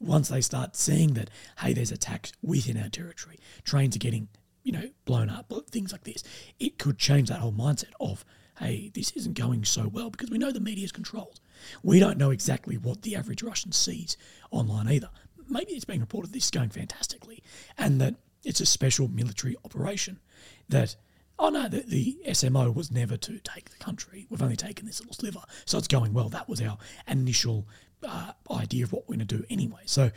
once 0.00 0.30
they 0.30 0.40
start 0.40 0.74
seeing 0.74 1.12
that, 1.12 1.28
hey, 1.58 1.74
there's 1.74 1.92
attacks 1.92 2.32
within 2.40 2.82
our 2.82 2.88
territory, 2.88 3.38
trains 3.64 3.96
are 3.96 3.98
getting, 3.98 4.28
you 4.62 4.72
know, 4.72 4.88
blown 5.04 5.28
up, 5.28 5.52
things 5.68 5.92
like 5.92 6.04
this, 6.04 6.24
it 6.58 6.78
could 6.78 6.96
change 6.96 7.28
that 7.28 7.40
whole 7.40 7.52
mindset 7.52 7.92
of, 8.00 8.24
hey, 8.58 8.90
this 8.94 9.10
isn't 9.10 9.34
going 9.34 9.62
so 9.62 9.88
well 9.88 10.08
because 10.08 10.30
we 10.30 10.38
know 10.38 10.52
the 10.52 10.58
media 10.58 10.86
is 10.86 10.92
controlled. 10.92 11.38
We 11.82 12.00
don't 12.00 12.16
know 12.16 12.30
exactly 12.30 12.78
what 12.78 13.02
the 13.02 13.14
average 13.14 13.42
Russian 13.42 13.72
sees 13.72 14.16
online 14.50 14.88
either. 14.88 15.10
Maybe 15.50 15.72
it's 15.72 15.84
being 15.84 16.00
reported 16.00 16.32
this 16.32 16.44
is 16.44 16.50
going 16.50 16.70
fantastically 16.70 17.42
and 17.76 18.00
that 18.00 18.14
it's 18.42 18.60
a 18.60 18.66
special 18.66 19.08
military 19.08 19.54
operation 19.62 20.18
that. 20.68 20.96
Oh 21.38 21.50
no, 21.50 21.68
the, 21.68 21.80
the 21.86 22.18
SMO 22.28 22.74
was 22.74 22.90
never 22.90 23.18
to 23.18 23.38
take 23.40 23.68
the 23.68 23.76
country. 23.76 24.26
We've 24.30 24.40
only 24.42 24.56
taken 24.56 24.86
this 24.86 25.00
little 25.00 25.14
sliver, 25.14 25.42
so 25.66 25.76
it's 25.76 25.86
going 25.86 26.14
well. 26.14 26.30
That 26.30 26.48
was 26.48 26.62
our 26.62 26.78
initial 27.06 27.68
uh, 28.02 28.32
idea 28.50 28.84
of 28.84 28.92
what 28.92 29.02
we're 29.06 29.16
going 29.16 29.26
to 29.26 29.36
do 29.36 29.44
anyway. 29.50 29.82
So 29.84 30.10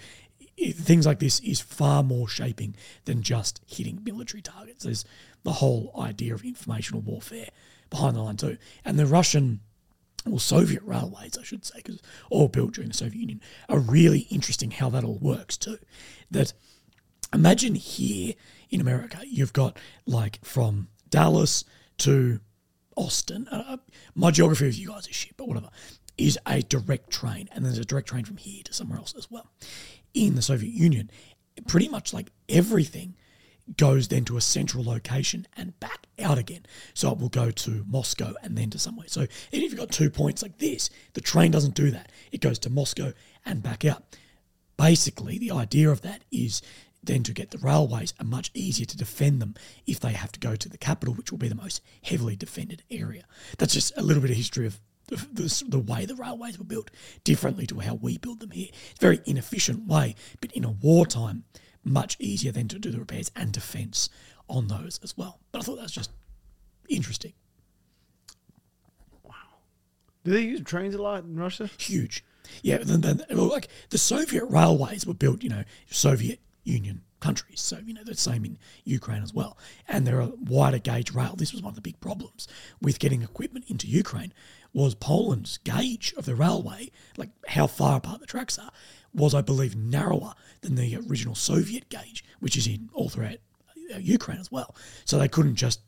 i 0.61 0.71
things 0.71 1.05
like 1.05 1.19
this 1.19 1.39
is 1.41 1.59
far 1.61 2.03
more 2.03 2.27
shaping 2.27 2.75
than 3.05 3.21
just 3.21 3.61
hitting 3.67 4.01
military 4.03 4.41
targets. 4.41 4.83
There's 4.83 5.05
the 5.43 5.53
whole 5.53 5.93
idea 5.99 6.33
of 6.33 6.43
informational 6.43 7.01
warfare 7.01 7.49
behind 7.89 8.15
the 8.15 8.21
line 8.21 8.37
too, 8.37 8.57
and 8.85 8.97
the 8.99 9.05
Russian 9.05 9.61
Or 10.29 10.39
Soviet 10.39 10.83
railways, 10.83 11.37
I 11.37 11.43
should 11.43 11.65
say, 11.65 11.77
because 11.77 12.01
all 12.29 12.47
built 12.47 12.73
during 12.73 12.89
the 12.89 12.97
Soviet 12.97 13.19
Union, 13.19 13.41
are 13.67 13.79
really 13.79 14.27
interesting 14.29 14.71
how 14.71 14.89
that 14.89 15.03
all 15.03 15.17
works 15.19 15.57
too. 15.57 15.79
That 16.29 16.53
imagine 17.33 17.75
here 17.75 18.33
in 18.69 18.81
America, 18.81 19.19
you've 19.25 19.53
got 19.53 19.77
like 20.05 20.43
from 20.43 20.87
Dallas 21.09 21.63
to 21.99 22.39
Austin. 22.95 23.47
Uh, 23.49 23.77
my 24.15 24.31
geography 24.31 24.67
of 24.67 24.75
you 24.75 24.89
guys 24.89 25.07
is 25.07 25.15
shit, 25.15 25.35
but 25.37 25.47
whatever. 25.47 25.69
Is 26.17 26.37
a 26.45 26.61
direct 26.61 27.09
train, 27.09 27.47
and 27.53 27.63
there's 27.63 27.77
a 27.77 27.85
direct 27.85 28.09
train 28.09 28.25
from 28.25 28.35
here 28.37 28.61
to 28.63 28.73
somewhere 28.73 28.99
else 28.99 29.15
as 29.17 29.31
well. 29.31 29.49
In 30.13 30.35
the 30.35 30.41
Soviet 30.41 30.73
Union, 30.73 31.09
pretty 31.65 31.87
much 31.87 32.13
like 32.13 32.31
everything 32.49 33.15
goes 33.77 34.07
then 34.07 34.25
to 34.25 34.37
a 34.37 34.41
central 34.41 34.83
location 34.83 35.47
and 35.55 35.79
back 35.79 36.07
out 36.19 36.37
again. 36.37 36.65
So 36.93 37.11
it 37.11 37.19
will 37.19 37.29
go 37.29 37.51
to 37.51 37.85
Moscow 37.87 38.33
and 38.41 38.57
then 38.57 38.69
to 38.71 38.79
somewhere. 38.79 39.07
So 39.07 39.21
even 39.21 39.65
if 39.65 39.71
you've 39.71 39.77
got 39.77 39.91
two 39.91 40.09
points 40.09 40.41
like 40.41 40.57
this, 40.57 40.89
the 41.13 41.21
train 41.21 41.51
doesn't 41.51 41.75
do 41.75 41.91
that. 41.91 42.11
It 42.31 42.41
goes 42.41 42.59
to 42.59 42.69
Moscow 42.69 43.13
and 43.45 43.63
back 43.63 43.85
out. 43.85 44.17
Basically, 44.77 45.37
the 45.37 45.51
idea 45.51 45.89
of 45.89 46.01
that 46.01 46.23
is 46.31 46.61
then 47.03 47.23
to 47.23 47.33
get 47.33 47.51
the 47.51 47.57
railways 47.57 48.13
are 48.19 48.25
much 48.25 48.51
easier 48.53 48.85
to 48.85 48.97
defend 48.97 49.41
them 49.41 49.55
if 49.87 49.99
they 49.99 50.11
have 50.11 50.31
to 50.33 50.39
go 50.39 50.55
to 50.55 50.69
the 50.69 50.77
capital, 50.77 51.13
which 51.13 51.31
will 51.31 51.37
be 51.37 51.47
the 51.47 51.55
most 51.55 51.81
heavily 52.03 52.35
defended 52.35 52.83
area. 52.91 53.23
That's 53.57 53.73
just 53.73 53.93
a 53.97 54.01
little 54.01 54.21
bit 54.21 54.31
of 54.31 54.37
history 54.37 54.67
of 54.67 54.79
the, 55.07 55.15
the, 55.31 55.63
the 55.67 55.79
way 55.79 56.05
the 56.05 56.15
railways 56.15 56.59
were 56.59 56.65
built 56.65 56.91
differently 57.23 57.65
to 57.67 57.79
how 57.79 57.95
we 57.95 58.17
build 58.17 58.39
them 58.39 58.51
here. 58.51 58.69
It's 58.91 58.99
a 58.99 59.01
very 59.01 59.21
inefficient 59.25 59.87
way, 59.87 60.15
but 60.41 60.51
in 60.51 60.63
a 60.63 60.71
wartime, 60.71 61.45
much 61.83 62.17
easier 62.19 62.51
than 62.51 62.67
to 62.67 62.79
do 62.79 62.91
the 62.91 62.99
repairs 62.99 63.31
and 63.35 63.51
defence 63.51 64.09
on 64.47 64.67
those 64.67 64.99
as 65.03 65.17
well. 65.17 65.39
But 65.51 65.59
I 65.59 65.61
thought 65.63 65.77
that 65.77 65.83
was 65.83 65.91
just 65.91 66.11
interesting. 66.89 67.33
Wow. 69.23 69.33
Do 70.23 70.31
they 70.31 70.41
use 70.41 70.61
trains 70.61 70.95
a 70.95 71.01
lot 71.01 71.23
in 71.23 71.35
Russia? 71.35 71.69
huge. 71.77 72.23
Yeah, 72.61 72.79
then, 72.81 73.01
then, 73.01 73.23
like 73.29 73.67
the 73.89 73.97
Soviet 73.97 74.43
railways 74.45 75.05
were 75.05 75.13
built, 75.13 75.43
you 75.43 75.49
know, 75.49 75.63
Soviet 75.89 76.39
Union 76.69 77.01
countries. 77.19 77.59
So, 77.59 77.79
you 77.85 77.93
know, 77.93 78.03
the 78.03 78.15
same 78.15 78.45
in 78.45 78.57
Ukraine 78.85 79.23
as 79.23 79.33
well. 79.33 79.57
And 79.87 80.05
they're 80.05 80.21
a 80.21 80.27
wider 80.27 80.79
gauge 80.79 81.11
rail. 81.11 81.35
This 81.35 81.51
was 81.51 81.61
one 81.61 81.71
of 81.71 81.75
the 81.75 81.81
big 81.81 81.99
problems 81.99 82.47
with 82.81 82.99
getting 82.99 83.21
equipment 83.21 83.65
into 83.67 83.87
Ukraine 83.87 84.33
was 84.73 84.95
Poland's 84.95 85.57
gauge 85.57 86.13
of 86.15 86.25
the 86.25 86.35
railway, 86.35 86.91
like 87.17 87.29
how 87.47 87.67
far 87.67 87.97
apart 87.97 88.19
the 88.21 88.27
tracks 88.27 88.59
are, 88.59 88.71
was, 89.13 89.33
I 89.33 89.41
believe, 89.41 89.75
narrower 89.75 90.33
than 90.61 90.75
the 90.75 90.97
original 91.09 91.35
Soviet 91.35 91.89
gauge, 91.89 92.23
which 92.39 92.55
is 92.55 92.67
in 92.67 92.89
all 92.93 93.09
throughout 93.09 93.39
uh, 93.93 93.97
Ukraine 93.97 94.39
as 94.39 94.51
well. 94.51 94.75
So 95.05 95.17
they 95.17 95.27
couldn't 95.27 95.55
just 95.55 95.81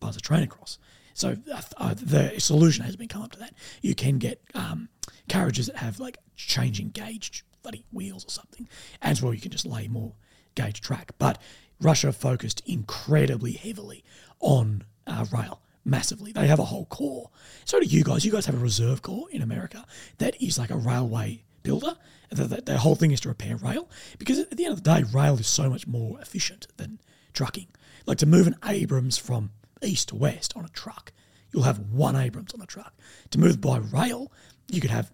buzz 0.00 0.16
a 0.16 0.20
train 0.20 0.42
across. 0.42 0.78
So 1.14 1.36
uh, 1.52 1.62
uh, 1.76 1.94
the 1.94 2.40
solution 2.40 2.84
has 2.84 2.96
been 2.96 3.08
come 3.08 3.22
up 3.22 3.30
to 3.32 3.38
that. 3.38 3.54
You 3.80 3.94
can 3.94 4.18
get 4.18 4.42
um, 4.54 4.88
carriages 5.28 5.66
that 5.66 5.76
have 5.76 6.00
like 6.00 6.18
changing 6.34 6.88
gauge 6.90 7.44
bloody 7.62 7.84
wheels 7.92 8.24
or 8.24 8.30
something, 8.30 8.68
as 9.02 9.20
well. 9.20 9.34
You 9.34 9.40
can 9.40 9.50
just 9.50 9.66
lay 9.66 9.88
more 9.88 10.12
gauge 10.54 10.80
track. 10.80 11.12
But 11.18 11.40
Russia 11.80 12.12
focused 12.12 12.62
incredibly 12.66 13.52
heavily 13.52 14.04
on 14.40 14.84
uh, 15.06 15.26
rail 15.32 15.60
massively. 15.84 16.32
They 16.32 16.46
have 16.46 16.58
a 16.58 16.64
whole 16.64 16.86
core. 16.86 17.30
So 17.64 17.78
do 17.80 17.86
you 17.86 18.04
guys. 18.04 18.24
You 18.24 18.32
guys 18.32 18.46
have 18.46 18.54
a 18.54 18.58
reserve 18.58 19.02
corps 19.02 19.28
in 19.30 19.42
America 19.42 19.84
that 20.18 20.40
is 20.40 20.58
like 20.58 20.70
a 20.70 20.76
railway 20.76 21.44
builder. 21.62 21.96
The, 22.30 22.44
the, 22.44 22.62
the 22.62 22.78
whole 22.78 22.94
thing 22.94 23.10
is 23.10 23.20
to 23.20 23.28
repair 23.28 23.56
rail 23.56 23.88
because 24.18 24.38
at 24.38 24.50
the 24.50 24.64
end 24.64 24.72
of 24.72 24.82
the 24.82 24.94
day, 24.94 25.04
rail 25.12 25.38
is 25.38 25.46
so 25.46 25.68
much 25.68 25.86
more 25.86 26.20
efficient 26.20 26.66
than 26.76 27.00
trucking. 27.32 27.68
Like 28.06 28.18
to 28.18 28.26
move 28.26 28.46
an 28.46 28.56
Abrams 28.64 29.18
from 29.18 29.50
east 29.82 30.08
to 30.08 30.16
west 30.16 30.52
on 30.56 30.64
a 30.64 30.68
truck, 30.68 31.12
you'll 31.52 31.62
have 31.64 31.78
one 31.78 32.16
Abrams 32.16 32.54
on 32.54 32.60
a 32.60 32.66
truck. 32.66 32.94
To 33.30 33.38
move 33.38 33.60
by 33.60 33.78
rail, 33.78 34.32
you 34.68 34.80
could 34.80 34.90
have 34.90 35.12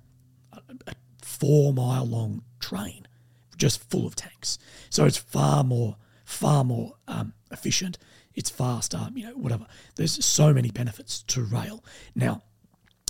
a, 0.53 0.61
a 0.87 0.95
four 1.23 1.73
mile 1.73 2.07
long 2.07 2.43
train 2.59 3.07
just 3.61 3.89
full 3.89 4.07
of 4.07 4.17
tanks. 4.17 4.59
So 4.89 5.05
it's 5.05 5.19
far 5.19 5.63
more, 5.63 5.97
far 6.25 6.65
more 6.65 6.95
um, 7.07 7.35
efficient. 7.53 7.99
It's 8.35 8.51
faster, 8.51 9.09
you 9.15 9.27
know, 9.27 9.35
whatever. 9.35 9.67
There's 9.97 10.25
so 10.25 10.53
many 10.53 10.71
benefits 10.71 11.23
to 11.25 11.43
rail. 11.43 11.85
Now, 12.15 12.43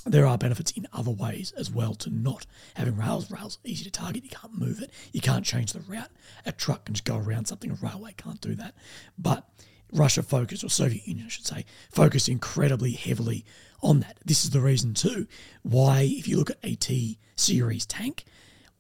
there 0.07 0.27
are 0.27 0.39
benefits 0.39 0.73
in 0.73 0.87
other 0.93 1.11
ways 1.11 1.53
as 1.57 1.71
well 1.71 1.95
to 1.95 2.11
not 2.11 2.47
having 2.75 2.97
rails. 2.97 3.31
Rails 3.31 3.59
easy 3.65 3.85
to 3.85 3.91
target. 3.91 4.25
You 4.25 4.31
can't 4.31 4.59
move 4.59 4.83
it. 4.83 4.91
You 5.13 5.21
can't 5.21 5.45
change 5.45 5.73
the 5.73 5.81
route. 5.81 6.11
A 6.47 6.53
truck 6.53 6.87
can 6.87 6.95
just 6.95 7.05
go 7.05 7.19
around 7.19 7.47
something. 7.47 7.71
A 7.71 7.75
railway 7.75 8.15
can't 8.17 8.41
do 8.41 8.55
that. 8.57 8.75
But 9.19 9.47
Russia 9.93 10.23
focused, 10.23 10.65
or 10.65 10.71
Soviet 10.71 11.07
Union, 11.07 11.27
I 11.27 11.31
should 11.31 11.47
say, 11.47 11.65
focused 11.91 12.29
incredibly 12.29 12.93
heavily 12.93 13.45
on 13.83 14.01
that. 14.01 14.19
This 14.25 14.45
is 14.45 14.51
the 14.51 14.61
reason 14.61 14.95
too 14.95 15.27
why, 15.63 16.03
if 16.03 16.27
you 16.27 16.39
look 16.39 16.51
at 16.51 16.59
a 16.63 16.75
T 16.77 17.19
series 17.37 17.85
tank, 17.87 18.25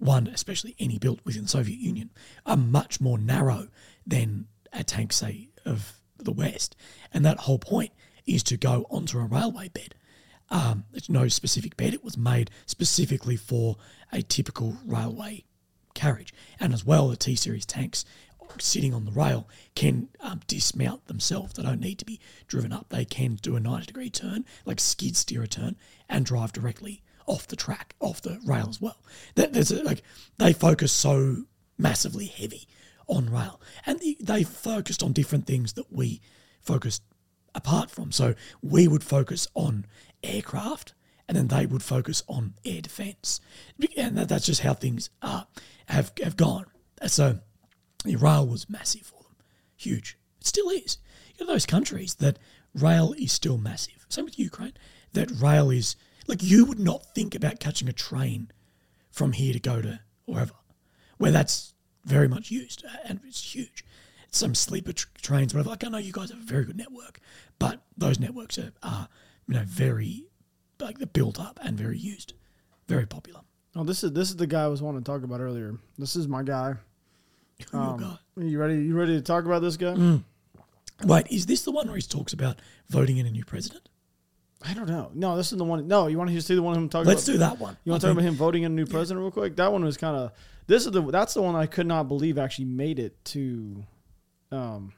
one 0.00 0.26
especially 0.26 0.74
any 0.78 0.98
built 0.98 1.20
within 1.24 1.42
the 1.42 1.48
Soviet 1.48 1.78
Union, 1.78 2.10
are 2.44 2.56
much 2.56 3.00
more 3.00 3.18
narrow 3.18 3.68
than 4.06 4.46
a 4.72 4.82
tank, 4.82 5.12
say, 5.12 5.50
of 5.64 6.00
the 6.18 6.32
West. 6.32 6.74
And 7.12 7.24
that 7.24 7.40
whole 7.40 7.58
point 7.58 7.92
is 8.26 8.42
to 8.44 8.56
go 8.56 8.86
onto 8.90 9.18
a 9.18 9.24
railway 9.24 9.68
bed. 9.68 9.94
Um, 10.50 10.84
it's 10.92 11.08
no 11.08 11.28
specific 11.28 11.76
bed. 11.76 11.94
It 11.94 12.02
was 12.02 12.16
made 12.16 12.50
specifically 12.66 13.36
for 13.36 13.76
a 14.12 14.22
typical 14.22 14.76
railway 14.84 15.44
carriage. 15.94 16.34
And 16.58 16.72
as 16.72 16.84
well, 16.84 17.08
the 17.08 17.16
T 17.16 17.36
series 17.36 17.66
tanks 17.66 18.04
sitting 18.58 18.92
on 18.92 19.04
the 19.04 19.12
rail 19.12 19.48
can 19.76 20.08
um, 20.18 20.40
dismount 20.48 21.06
themselves. 21.06 21.52
They 21.52 21.62
don't 21.62 21.80
need 21.80 21.98
to 22.00 22.04
be 22.04 22.18
driven 22.48 22.72
up. 22.72 22.86
They 22.88 23.04
can 23.04 23.36
do 23.36 23.54
a 23.54 23.60
90 23.60 23.86
degree 23.86 24.10
turn, 24.10 24.44
like 24.64 24.80
skid 24.80 25.16
steer 25.16 25.42
a 25.42 25.48
turn, 25.48 25.76
and 26.08 26.26
drive 26.26 26.52
directly 26.52 27.02
off 27.30 27.46
the 27.46 27.56
track, 27.56 27.94
off 28.00 28.20
the 28.20 28.40
rail 28.44 28.66
as 28.68 28.80
well. 28.80 28.96
That, 29.36 29.52
there's 29.52 29.70
a, 29.70 29.84
like 29.84 30.02
they 30.38 30.52
focus 30.52 30.90
so 30.90 31.44
massively 31.78 32.26
heavy 32.26 32.66
on 33.06 33.30
rail, 33.30 33.60
and 33.86 34.02
they 34.20 34.42
focused 34.42 35.02
on 35.02 35.12
different 35.12 35.46
things 35.46 35.74
that 35.74 35.92
we 35.92 36.20
focused 36.60 37.02
apart 37.54 37.88
from. 37.88 38.10
So 38.10 38.34
we 38.62 38.88
would 38.88 39.04
focus 39.04 39.46
on 39.54 39.86
aircraft, 40.24 40.94
and 41.28 41.36
then 41.36 41.46
they 41.46 41.66
would 41.66 41.84
focus 41.84 42.24
on 42.26 42.54
air 42.64 42.80
defence, 42.80 43.40
and 43.96 44.18
that, 44.18 44.28
that's 44.28 44.46
just 44.46 44.62
how 44.62 44.74
things 44.74 45.08
are 45.22 45.46
have 45.86 46.12
have 46.22 46.36
gone. 46.36 46.66
So 47.06 47.38
the 48.04 48.16
rail 48.16 48.44
was 48.44 48.68
massive 48.68 49.02
for 49.02 49.22
them, 49.22 49.36
huge. 49.76 50.18
It 50.40 50.48
still 50.48 50.68
is. 50.68 50.98
You 51.36 51.46
know 51.46 51.52
those 51.52 51.66
countries 51.66 52.16
that 52.16 52.40
rail 52.74 53.14
is 53.16 53.30
still 53.30 53.56
massive. 53.56 54.04
Same 54.08 54.24
with 54.24 54.38
Ukraine. 54.38 54.74
That 55.12 55.30
rail 55.30 55.70
is 55.70 55.94
like 56.30 56.42
you 56.42 56.64
would 56.64 56.78
not 56.78 57.04
think 57.14 57.34
about 57.34 57.60
catching 57.60 57.88
a 57.88 57.92
train 57.92 58.50
from 59.10 59.32
here 59.32 59.52
to 59.52 59.58
go 59.58 59.82
to 59.82 60.00
wherever, 60.24 60.54
where 61.18 61.32
that's 61.32 61.74
very 62.04 62.28
much 62.28 62.50
used 62.50 62.84
and 63.04 63.20
it's 63.26 63.54
huge. 63.54 63.84
Some 64.30 64.54
sleeper 64.54 64.92
tr- 64.92 65.08
trains, 65.20 65.52
whatever. 65.52 65.70
Like 65.70 65.84
I 65.84 65.88
know 65.88 65.98
you 65.98 66.12
guys 66.12 66.30
have 66.30 66.38
a 66.38 66.44
very 66.44 66.64
good 66.64 66.76
network, 66.76 67.18
but 67.58 67.82
those 67.98 68.20
networks 68.20 68.58
are, 68.58 68.72
are 68.82 69.08
you 69.48 69.54
know 69.54 69.64
very 69.66 70.24
like 70.78 70.98
they're 70.98 71.06
built 71.06 71.40
up 71.40 71.58
and 71.62 71.76
very 71.76 71.98
used, 71.98 72.32
very 72.86 73.06
popular. 73.06 73.40
Oh, 73.74 73.82
this 73.82 74.04
is 74.04 74.12
this 74.12 74.30
is 74.30 74.36
the 74.36 74.46
guy 74.46 74.64
I 74.64 74.68
was 74.68 74.82
wanting 74.82 75.02
to 75.02 75.04
talk 75.04 75.24
about 75.24 75.40
earlier. 75.40 75.74
This 75.98 76.16
is 76.16 76.26
my 76.28 76.42
guy. 76.42 76.74
Um, 77.74 78.00
guy. 78.00 78.16
you 78.42 78.58
ready? 78.58 78.76
You 78.76 78.96
ready 78.96 79.12
to 79.16 79.20
talk 79.20 79.44
about 79.44 79.60
this 79.60 79.76
guy? 79.76 79.92
Mm. 79.92 80.24
Wait, 81.04 81.26
is 81.30 81.44
this 81.44 81.60
the 81.60 81.70
one 81.70 81.88
where 81.88 81.96
he 81.96 82.02
talks 82.02 82.32
about 82.32 82.58
voting 82.88 83.18
in 83.18 83.26
a 83.26 83.30
new 83.30 83.44
president? 83.44 83.89
I 84.62 84.74
don't 84.74 84.88
know. 84.88 85.10
No, 85.14 85.36
this 85.36 85.52
is 85.52 85.58
the 85.58 85.64
one. 85.64 85.88
No, 85.88 86.06
you 86.06 86.18
want 86.18 86.28
to 86.28 86.34
just 86.34 86.46
see 86.46 86.54
the 86.54 86.62
one 86.62 86.76
I'm 86.76 86.88
talking 86.88 87.06
about. 87.06 87.14
Let's 87.14 87.24
do 87.24 87.38
that 87.38 87.58
one. 87.58 87.76
You 87.84 87.92
want 87.92 88.02
to 88.02 88.08
talk 88.08 88.12
about 88.12 88.24
him 88.24 88.34
voting 88.34 88.64
in 88.64 88.72
a 88.72 88.74
new 88.74 88.84
president 88.86 89.22
real 89.22 89.30
quick? 89.30 89.56
That 89.56 89.72
one 89.72 89.82
was 89.84 89.96
kind 89.96 90.16
of. 90.16 90.32
This 90.66 90.84
is 90.86 90.92
the. 90.92 91.00
That's 91.02 91.34
the 91.34 91.42
one 91.42 91.56
I 91.56 91.66
could 91.66 91.86
not 91.86 92.08
believe 92.08 92.36
actually 92.38 92.66
made 92.66 92.98
it 92.98 93.24
to. 93.26 93.84
Um, 94.52 94.92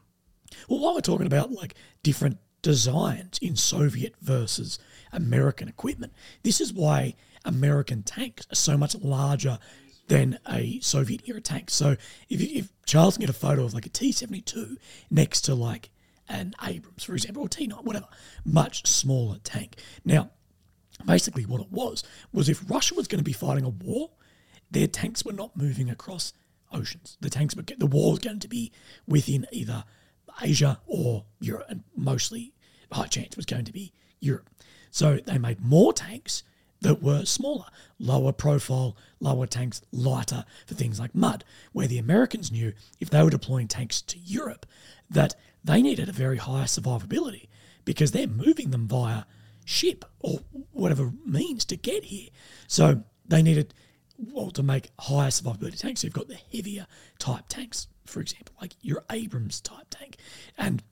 Well, 0.69 0.81
while 0.81 0.95
we're 0.95 1.01
talking 1.01 1.27
about 1.27 1.53
like 1.53 1.75
different 2.03 2.39
designs 2.63 3.39
in 3.41 3.55
Soviet 3.57 4.15
versus 4.21 4.79
American 5.13 5.69
equipment, 5.69 6.13
this 6.43 6.61
is 6.61 6.73
why 6.73 7.15
American 7.45 8.03
tanks 8.03 8.47
are 8.51 8.57
so 8.57 8.77
much 8.77 8.95
larger 8.97 9.59
than 10.09 10.39
a 10.49 10.81
Soviet 10.81 11.23
era 11.29 11.41
tank. 11.41 11.71
So 11.71 11.97
if, 12.29 12.41
you- 12.41 12.59
if 12.61 12.73
Charles 12.87 13.17
can 13.17 13.23
get 13.23 13.31
a 13.31 13.35
photo 13.35 13.65
of 13.65 13.75
like 13.75 13.87
a 13.87 13.91
T 13.91 14.11
seventy 14.13 14.41
two 14.41 14.77
next 15.11 15.43
to 15.43 15.55
like 15.55 15.91
an 16.29 16.55
Abrams, 16.63 17.05
for 17.05 17.15
example, 17.15 17.43
or 17.43 17.49
T 17.49 17.67
nine, 17.67 17.85
whatever, 17.85 18.07
much 18.45 18.87
smaller 18.87 19.39
tank. 19.45 19.77
Now, 20.05 20.31
basically, 21.05 21.45
what 21.45 21.61
it 21.61 21.71
was 21.71 22.05
was 22.33 22.49
if 22.49 22.69
Russia 22.71 22.95
was 22.95 23.09
going 23.09 23.19
to 23.19 23.25
be 23.25 23.33
fighting 23.33 23.65
a 23.65 23.69
war, 23.69 24.11
their 24.71 24.87
tanks 24.87 25.25
were 25.25 25.33
not 25.33 25.57
moving 25.57 25.91
across 25.91 26.33
oceans. 26.73 27.17
The 27.21 27.31
tanks 27.31 27.55
were 27.55 27.63
the 27.63 27.87
war 27.87 28.13
was 28.13 28.21
going 28.21 28.41
to 28.41 28.49
be 28.49 28.73
within 29.07 29.47
either 29.53 29.85
Asia 30.41 30.81
or 30.87 31.25
Europe, 31.41 31.67
and 31.69 31.83
mostly 31.97 32.55
high 32.91 33.07
chance 33.07 33.37
was 33.37 33.47
going 33.47 33.65
to 33.65 33.73
be 33.73 33.93
Europe. 34.21 34.49
So 34.91 35.19
they 35.25 35.39
made 35.39 35.61
more 35.61 35.93
tanks 35.93 36.43
that 36.81 37.03
were 37.03 37.25
smaller, 37.25 37.67
lower 37.99 38.33
profile, 38.33 38.97
lower 39.21 39.47
tanks, 39.47 39.83
lighter 39.93 40.45
for 40.67 40.75
things 40.75 40.99
like 40.99 41.15
mud. 41.15 41.45
Where 41.73 41.87
the 41.87 41.99
Americans 41.99 42.51
knew 42.51 42.73
if 43.01 43.09
they 43.09 43.23
were 43.23 43.31
deploying 43.31 43.69
tanks 43.69 44.03
to 44.03 44.19
Europe, 44.19 44.67
that 45.09 45.35
they 45.65 45.83
needed 45.83 46.09
a 46.09 46.13
very 46.13 46.39
high 46.39 46.65
survivability 46.65 47.49
because 47.85 48.13
they're 48.13 48.27
moving 48.27 48.71
them 48.71 48.89
via 48.89 49.25
ship 49.65 50.05
or 50.21 50.41
whatever 50.73 51.13
means 51.25 51.65
to 51.67 51.77
get 51.77 52.05
here. 52.05 52.29
So 52.67 53.05
they 53.27 53.43
needed 53.43 53.75
well 54.19 54.51
to 54.53 54.63
make 54.63 54.91
higher 54.99 55.31
survivability 55.31 55.79
tanks. 55.79 56.05
You've 56.05 56.13
got 56.13 56.29
the 56.29 56.39
heavier 56.53 56.87
type 57.19 57.45
tanks, 57.49 57.89
for 58.07 58.21
example, 58.21 58.55
like 58.61 58.75
your 58.81 59.05
Abrams 59.11 59.61
type 59.61 59.87
tank, 59.91 60.17
and 60.59 60.83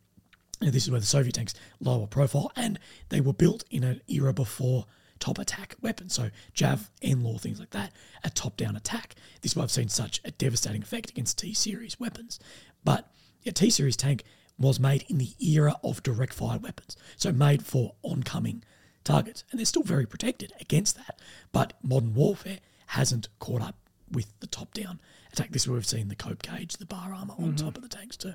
this 0.61 0.85
is 0.85 0.90
where 0.90 1.00
the 1.00 1.06
Soviet 1.06 1.35
tanks 1.35 1.54
lower 1.80 2.06
profile, 2.06 2.52
and 2.54 2.78
they 3.09 3.20
were 3.20 3.33
built 3.33 3.64
in 3.70 3.83
an 3.83 4.00
era 4.09 4.33
before 4.33 4.87
top 5.18 5.38
attack 5.38 5.74
weapons. 5.80 6.14
So 6.14 6.30
Jav, 6.54 6.90
NLAW, 7.02 7.40
things 7.40 7.59
like 7.59 7.70
that, 7.70 7.92
a 8.24 8.30
top 8.30 8.56
down 8.56 8.76
attack. 8.76 9.14
This 9.42 9.52
is 9.52 9.56
why 9.56 9.62
I've 9.62 9.70
seen 9.70 9.88
such 9.88 10.20
a 10.24 10.30
devastating 10.30 10.83
effect 10.83 11.11
against 11.11 11.38
T 11.38 11.54
series 11.54 11.98
weapons. 12.00 12.40
But 12.85 13.11
a 13.46 13.52
T 13.52 13.70
series 13.70 13.96
tank 13.96 14.24
was 14.61 14.79
made 14.79 15.05
in 15.09 15.18
the 15.18 15.35
era 15.40 15.75
of 15.83 16.03
direct 16.03 16.35
fire 16.35 16.59
weapons, 16.59 16.96
so 17.16 17.33
made 17.33 17.64
for 17.64 17.94
oncoming 18.03 18.62
targets, 19.03 19.44
and 19.51 19.59
they're 19.59 19.64
still 19.64 19.83
very 19.83 20.07
protected 20.07 20.53
against 20.61 20.96
that. 20.96 21.18
But 21.51 21.73
modern 21.83 22.14
warfare 22.14 22.59
hasn't 22.88 23.29
caught 23.38 23.62
up 23.62 23.77
with 24.12 24.33
the 24.40 24.46
top 24.46 24.75
down 24.75 25.01
attack. 25.33 25.51
This 25.51 25.62
is 25.62 25.68
where 25.68 25.77
we've 25.77 25.87
seen 25.87 26.09
the 26.09 26.16
cope 26.16 26.42
cage, 26.42 26.75
the 26.75 26.87
bar 26.87 27.14
armor 27.14 27.35
on 27.38 27.53
mm-hmm. 27.53 27.66
top 27.66 27.77
of 27.77 27.83
the 27.83 27.88
tanks 27.88 28.16
too. 28.16 28.35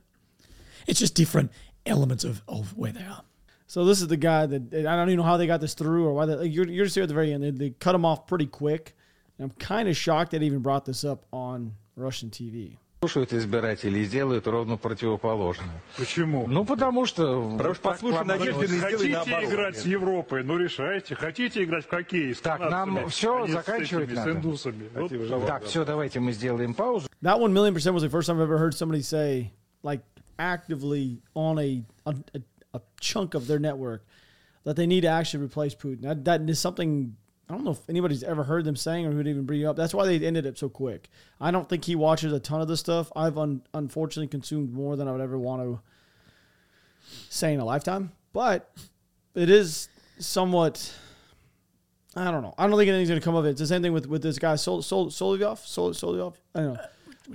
It's 0.88 1.00
just 1.00 1.16
different 1.16 1.52
elements 1.86 2.24
of, 2.24 2.42
of 2.48 2.76
where 2.76 2.92
they 2.92 3.04
are. 3.04 3.24
so 3.68 3.86
this 3.86 4.02
is 4.02 4.08
the 4.08 4.18
guy 4.18 4.46
that 4.46 4.74
I 4.74 4.96
don't 4.96 5.10
even 5.10 5.18
know 5.18 5.24
how 5.24 5.38
they 5.38 5.48
got 5.48 5.62
this 5.62 5.74
through 5.74 6.08
or 6.08 6.14
why. 6.14 6.26
They, 6.26 6.36
like, 6.36 6.54
you're 6.54 6.68
you're 6.68 6.86
just 6.86 6.96
here 6.96 7.04
at 7.04 7.08
the 7.08 7.16
very 7.16 7.34
end. 7.34 7.44
They, 7.44 7.52
they 7.52 7.70
cut 7.72 7.96
him 7.96 8.06
off 8.06 8.28
pretty 8.28 8.48
quick. 8.48 8.96
And 9.38 9.52
I'm 9.52 9.58
kind 9.58 9.90
of 9.90 9.98
shocked 9.98 10.32
that 10.32 10.40
they 10.40 10.46
even 10.46 10.60
brought 10.60 10.86
this 10.86 11.04
up 11.04 11.26
on 11.32 11.74
Russian 11.96 12.30
TV. 12.30 12.78
Слушают 13.06 13.34
избиратели 13.34 14.00
и 14.00 14.04
сделают 14.06 14.48
ровно 14.48 14.78
противоположное. 14.78 15.80
Почему? 15.96 16.48
Ну, 16.48 16.66
потому 16.66 17.06
что... 17.06 17.52
Потому 17.56 17.76
что 17.76 17.84
послушай 17.84 18.26
Надеждина 18.26 18.64
и 18.64 18.66
сделай 18.66 19.10
наоборот. 19.10 19.44
играть 19.44 19.78
с 19.78 19.86
Европой, 19.86 20.44
ну 20.44 20.58
решайте. 20.58 21.14
Хотите 21.14 21.64
играть 21.64 21.86
в 21.86 21.90
хоккей 21.90 22.34
с 22.34 22.40
Так, 22.40 22.60
нам 22.62 23.08
все 23.10 23.44
а 23.44 23.46
не 23.46 23.50
с 23.50 23.52
заканчивать 23.54 24.06
этими, 24.06 24.16
надо. 24.16 24.32
С 24.32 24.36
индусами. 24.36 24.90
Вот 24.96 25.46
Так, 25.46 25.66
все, 25.66 25.86
давайте 25.86 26.20
мы 26.20 26.32
сделаем 26.32 26.74
паузу. 26.74 27.08
That 27.22 27.40
one 27.40 27.54
million 27.54 27.76
percent 27.76 27.94
was 27.94 28.02
the 28.02 28.10
first 28.10 28.26
time 28.26 28.38
I've 28.38 28.50
ever 28.50 28.58
heard 28.58 28.74
somebody 28.74 29.04
say, 29.04 29.52
like, 29.84 30.02
actively 30.40 31.22
on 31.36 31.60
a 31.60 31.84
a, 32.08 32.16
a, 32.34 32.42
a 32.74 32.82
chunk 33.00 33.36
of 33.36 33.46
their 33.46 33.60
network 33.60 34.04
that 34.64 34.76
they 34.76 34.88
need 34.88 35.02
to 35.02 35.10
actually 35.10 35.46
replace 35.46 35.76
Putin. 35.76 36.02
That, 36.02 36.26
that 36.26 36.50
is 36.50 36.60
something 36.60 37.18
I 37.48 37.54
don't 37.54 37.64
know 37.64 37.72
if 37.72 37.90
anybody's 37.90 38.24
ever 38.24 38.44
heard 38.44 38.66
them 38.66 38.76
saying 38.76 39.06
or 39.06 39.12
who'd 39.12 39.28
even 39.28 39.46
bring 39.46 39.62
it 39.62 39.66
up. 39.66 39.76
That's 39.76 39.94
why 39.94 40.06
they 40.06 40.26
ended 40.26 40.48
up 40.48 40.58
so 40.58 40.68
quick. 40.68 41.10
I 41.40 41.52
don't 41.52 41.70
think 41.70 41.86
he 41.86 41.96
watches 41.96 42.34
a 42.34 42.40
ton 42.40 42.60
of 42.60 42.68
this 42.68 42.80
stuff. 42.80 43.12
I've 43.16 43.38
un, 43.38 43.62
unfortunately 43.74 44.28
consumed 44.28 44.74
more 44.74 44.96
than 44.96 45.08
I 45.08 45.12
would 45.12 45.22
ever 45.22 45.38
want 45.38 45.62
to 45.62 45.80
say 47.30 47.54
in 47.54 47.60
a 47.60 47.66
lifetime, 47.66 48.12
but 48.34 48.72
it 49.36 49.50
is 49.50 49.90
somewhat. 50.18 50.92
I 52.16 52.32
don't 52.32 52.42
know. 52.42 52.56
I 52.58 52.66
don't 52.66 52.78
think 52.78 52.90
anything's 52.90 53.10
going 53.10 53.22
to 53.22 53.26
come 53.26 53.36
of 53.36 53.46
it. 53.46 53.52
It's 53.52 53.60
the 53.60 53.68
same 53.68 53.84
thing 53.84 53.94
with, 53.94 54.08
with 54.08 54.24
this 54.24 54.40
guy, 54.40 54.56
Sol, 54.56 54.82
Sol, 54.82 55.10
Solyov. 55.10 55.60
Sol, 55.66 55.92
Solyov. 55.92 56.36
I 56.56 56.60
don't 56.62 56.74
know. 56.74 56.80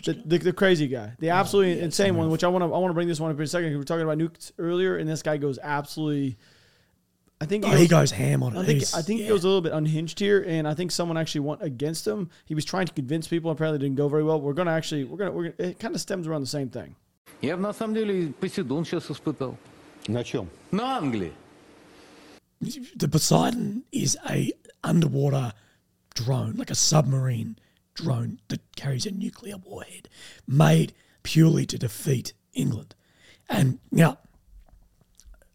The, 0.04 0.12
the, 0.24 0.38
the 0.38 0.52
crazy 0.52 0.86
guy, 0.86 1.12
the 1.18 1.30
absolutely 1.30 1.78
yeah, 1.78 1.84
insane 1.84 2.16
one, 2.16 2.30
which 2.30 2.44
I 2.44 2.48
want 2.48 2.62
to 2.62 2.66
I 2.66 2.78
want 2.78 2.90
to 2.90 2.94
bring 2.94 3.08
this 3.08 3.18
one 3.18 3.32
up 3.32 3.36
in 3.36 3.42
a 3.42 3.46
second. 3.46 3.70
We 3.70 3.76
were 3.76 3.82
talking 3.82 4.04
about 4.04 4.18
nukes 4.18 4.52
earlier, 4.56 4.96
and 4.96 5.08
this 5.08 5.20
guy 5.20 5.36
goes 5.36 5.58
absolutely 5.60 6.38
I 7.41 7.45
think 7.45 7.65
Oh, 7.65 7.69
he 7.75 7.87
goes 7.87 8.11
ham 8.11 8.43
on 8.43 8.55
it. 8.55 8.59
I 8.59 8.65
think 8.65 8.79
He's- 8.79 8.93
I 8.93 9.01
think 9.01 9.19
yeah. 9.19 9.25
he 9.25 9.29
goes 9.29 9.43
a 9.43 9.47
little 9.47 9.61
bit 9.61 9.73
unhinged 9.73 10.19
here, 10.19 10.41
and 10.47 10.65
I 10.67 10.73
think 10.73 10.91
someone 10.91 11.17
actually 11.17 11.41
went 11.41 11.61
against 11.61 12.07
him. 12.07 12.29
He 12.45 12.55
was 12.55 12.63
trying 12.63 12.87
to 12.87 12.93
convince 12.93 13.27
people. 13.27 13.51
Apparently, 13.51 13.75
it 13.75 13.79
didn't 13.87 13.97
go 13.97 14.07
very 14.07 14.23
well. 14.23 14.39
We're 14.39 14.53
gonna 14.53 14.71
actually 14.71 15.03
we're 15.03 15.17
gonna 15.17 15.31
we're 15.31 15.49
gonna, 15.49 15.69
it 15.71 15.79
kind 15.79 15.93
of 15.95 16.01
stems 16.01 16.27
around 16.27 16.41
the 16.41 16.47
same 16.47 16.69
thing. 16.69 16.95
Я 17.41 17.57
бы 17.57 17.61
на 17.61 17.73
самом 17.73 17.93
деле 17.93 18.31
Поседон 18.39 18.85
сейчас 18.85 19.11
испытал. 19.11 19.57
На 20.07 20.23
чем? 20.23 20.47
На 20.71 20.97
Англии. 20.97 21.33
the 22.61 23.07
Poseidon 23.07 23.83
is 23.91 24.17
a 24.29 24.51
underwater 24.83 25.51
drone, 26.13 26.55
like 26.55 26.71
a 26.71 26.75
submarine 26.75 27.57
drone 27.93 28.39
that 28.47 28.61
carries 28.75 29.05
a 29.05 29.11
nuclear 29.11 29.57
warhead, 29.57 30.07
made 30.47 30.93
purely 31.23 31.65
to 31.65 31.77
defeat 31.77 32.33
England. 32.53 32.95
And 33.49 33.79
now, 33.91 34.19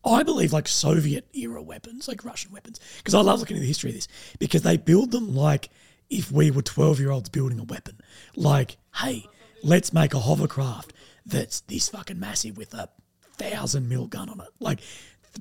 I 0.05 0.23
believe 0.23 0.53
like 0.53 0.67
Soviet 0.67 1.27
era 1.33 1.61
weapons, 1.61 2.07
like 2.07 2.23
Russian 2.23 2.51
weapons, 2.51 2.79
because 2.97 3.13
I 3.13 3.21
love 3.21 3.39
looking 3.39 3.57
at 3.57 3.61
the 3.61 3.67
history 3.67 3.89
of 3.89 3.95
this, 3.95 4.07
because 4.39 4.61
they 4.61 4.77
build 4.77 5.11
them 5.11 5.33
like 5.33 5.69
if 6.09 6.31
we 6.31 6.51
were 6.51 6.61
12 6.61 6.99
year 6.99 7.11
olds 7.11 7.29
building 7.29 7.59
a 7.59 7.63
weapon. 7.63 7.99
Like, 8.35 8.77
hey, 8.95 9.25
let's 9.63 9.93
make 9.93 10.13
a 10.13 10.19
hovercraft 10.19 10.93
that's 11.25 11.61
this 11.61 11.89
fucking 11.89 12.19
massive 12.19 12.57
with 12.57 12.73
a 12.73 12.89
thousand 13.33 13.89
mil 13.89 14.07
gun 14.07 14.29
on 14.29 14.39
it. 14.39 14.49
Like, 14.59 14.79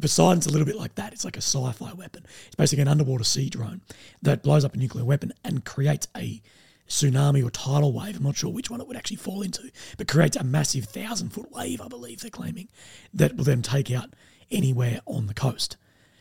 Poseidon's 0.01 0.47
a 0.47 0.51
little 0.51 0.67
bit 0.67 0.77
like 0.77 0.97
that. 0.97 1.13
It's 1.13 1.25
like 1.25 1.37
a 1.37 1.43
sci 1.43 1.73
fi 1.73 1.93
weapon. 1.93 2.25
It's 2.47 2.57
basically 2.57 2.83
an 2.83 2.89
underwater 2.89 3.25
sea 3.25 3.49
drone 3.49 3.83
that 4.23 4.43
blows 4.43 4.65
up 4.65 4.75
a 4.75 4.79
nuclear 4.79 5.05
weapon 5.05 5.33
and 5.45 5.65
creates 5.65 6.09
a 6.17 6.43
tsunami 6.89 7.45
or 7.45 7.51
tidal 7.51 7.93
wave. 7.93 8.17
I'm 8.17 8.23
not 8.23 8.37
sure 8.37 8.51
which 8.51 8.71
one 8.71 8.81
it 8.81 8.89
would 8.89 8.97
actually 8.97 9.17
fall 9.17 9.43
into, 9.43 9.71
but 9.97 10.09
creates 10.09 10.37
a 10.37 10.45
massive 10.45 10.87
thousand 10.87 11.31
foot 11.31 11.51
wave, 11.53 11.81
I 11.81 11.89
believe 11.89 12.21
they're 12.21 12.31
claiming, 12.31 12.69
that 13.15 13.37
will 13.37 13.45
then 13.45 13.63
take 13.63 13.91
out 13.91 14.11
anywhere 14.51 15.01
on 15.07 15.27
the 15.27 15.35
coast. 15.35 15.77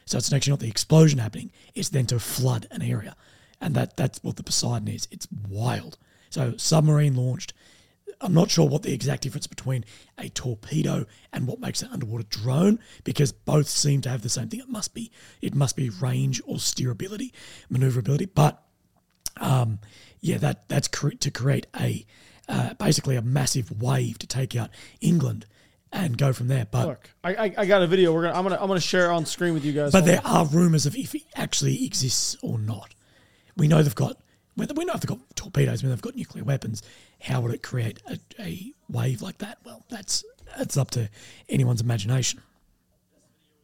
So 0.05 0.17
it's 0.17 0.31
actually 0.31 0.51
not 0.51 0.59
the 0.59 0.67
explosion 0.67 1.19
happening, 1.19 1.51
it's 1.75 1.89
then 1.89 2.05
to 2.07 2.19
flood 2.19 2.67
an 2.71 2.81
area. 2.81 3.15
And 3.61 3.75
that 3.75 3.95
that's 3.95 4.21
what 4.23 4.35
the 4.35 4.43
Poseidon 4.43 4.89
is. 4.89 5.07
It's 5.11 5.27
wild. 5.49 5.97
So 6.29 6.55
submarine 6.57 7.15
launched. 7.15 7.53
I'm 8.19 8.33
not 8.33 8.51
sure 8.51 8.67
what 8.67 8.83
the 8.83 8.93
exact 8.93 9.23
difference 9.23 9.47
between 9.47 9.85
a 10.17 10.29
torpedo 10.29 11.05
and 11.31 11.47
what 11.47 11.59
makes 11.59 11.81
an 11.81 11.89
underwater 11.91 12.23
drone 12.23 12.79
because 13.03 13.31
both 13.31 13.67
seem 13.67 14.01
to 14.01 14.09
have 14.09 14.21
the 14.21 14.29
same 14.29 14.49
thing. 14.49 14.59
It 14.59 14.69
must 14.69 14.93
be 14.93 15.11
it 15.41 15.55
must 15.55 15.75
be 15.75 15.89
range 15.89 16.41
or 16.45 16.57
steerability, 16.57 17.31
maneuverability. 17.69 18.25
But 18.25 18.61
um, 19.37 19.79
yeah, 20.19 20.37
that 20.37 20.67
that's 20.67 20.87
to 20.87 21.31
create 21.31 21.67
a 21.79 22.05
uh, 22.47 22.73
basically 22.73 23.15
a 23.15 23.21
massive 23.21 23.81
wave 23.81 24.19
to 24.19 24.27
take 24.27 24.55
out 24.55 24.69
England 25.01 25.45
and 25.93 26.17
go 26.17 26.33
from 26.33 26.47
there. 26.47 26.65
But 26.69 26.87
Look, 26.87 27.09
I, 27.23 27.35
I, 27.35 27.53
I 27.59 27.65
got 27.65 27.83
a 27.83 27.87
video. 27.87 28.11
We're 28.13 28.23
gonna 28.23 28.37
I'm 28.37 28.43
gonna 28.43 28.57
I'm 28.59 28.67
gonna 28.67 28.79
share 28.81 29.11
on 29.11 29.25
screen 29.25 29.53
with 29.53 29.63
you 29.63 29.71
guys. 29.71 29.91
but 29.91 30.05
there 30.05 30.21
are 30.25 30.45
rumours 30.47 30.85
of 30.85 30.95
if 30.95 31.15
it 31.15 31.23
actually 31.35 31.85
exists 31.85 32.35
or 32.41 32.57
not. 32.59 32.93
We 33.55 33.67
know 33.67 33.81
they've 33.81 33.93
got 33.95 34.17
whether 34.55 34.73
we 34.73 34.85
know 34.85 34.93
if 34.93 35.01
they've 35.01 35.17
got 35.17 35.35
torpedoes, 35.35 35.81
when 35.83 35.91
they've 35.91 36.01
got 36.01 36.15
nuclear 36.15 36.43
weapons. 36.43 36.81
How 37.21 37.39
would 37.41 37.53
it 37.53 37.63
create 37.63 37.99
a, 38.07 38.19
a 38.39 38.73
wave 38.89 39.21
like 39.21 39.37
that? 39.37 39.59
Well, 39.63 39.85
that's 39.89 40.25
that's 40.57 40.75
up 40.75 40.91
to 40.91 41.09
anyone's 41.47 41.81
imagination. 41.81 42.41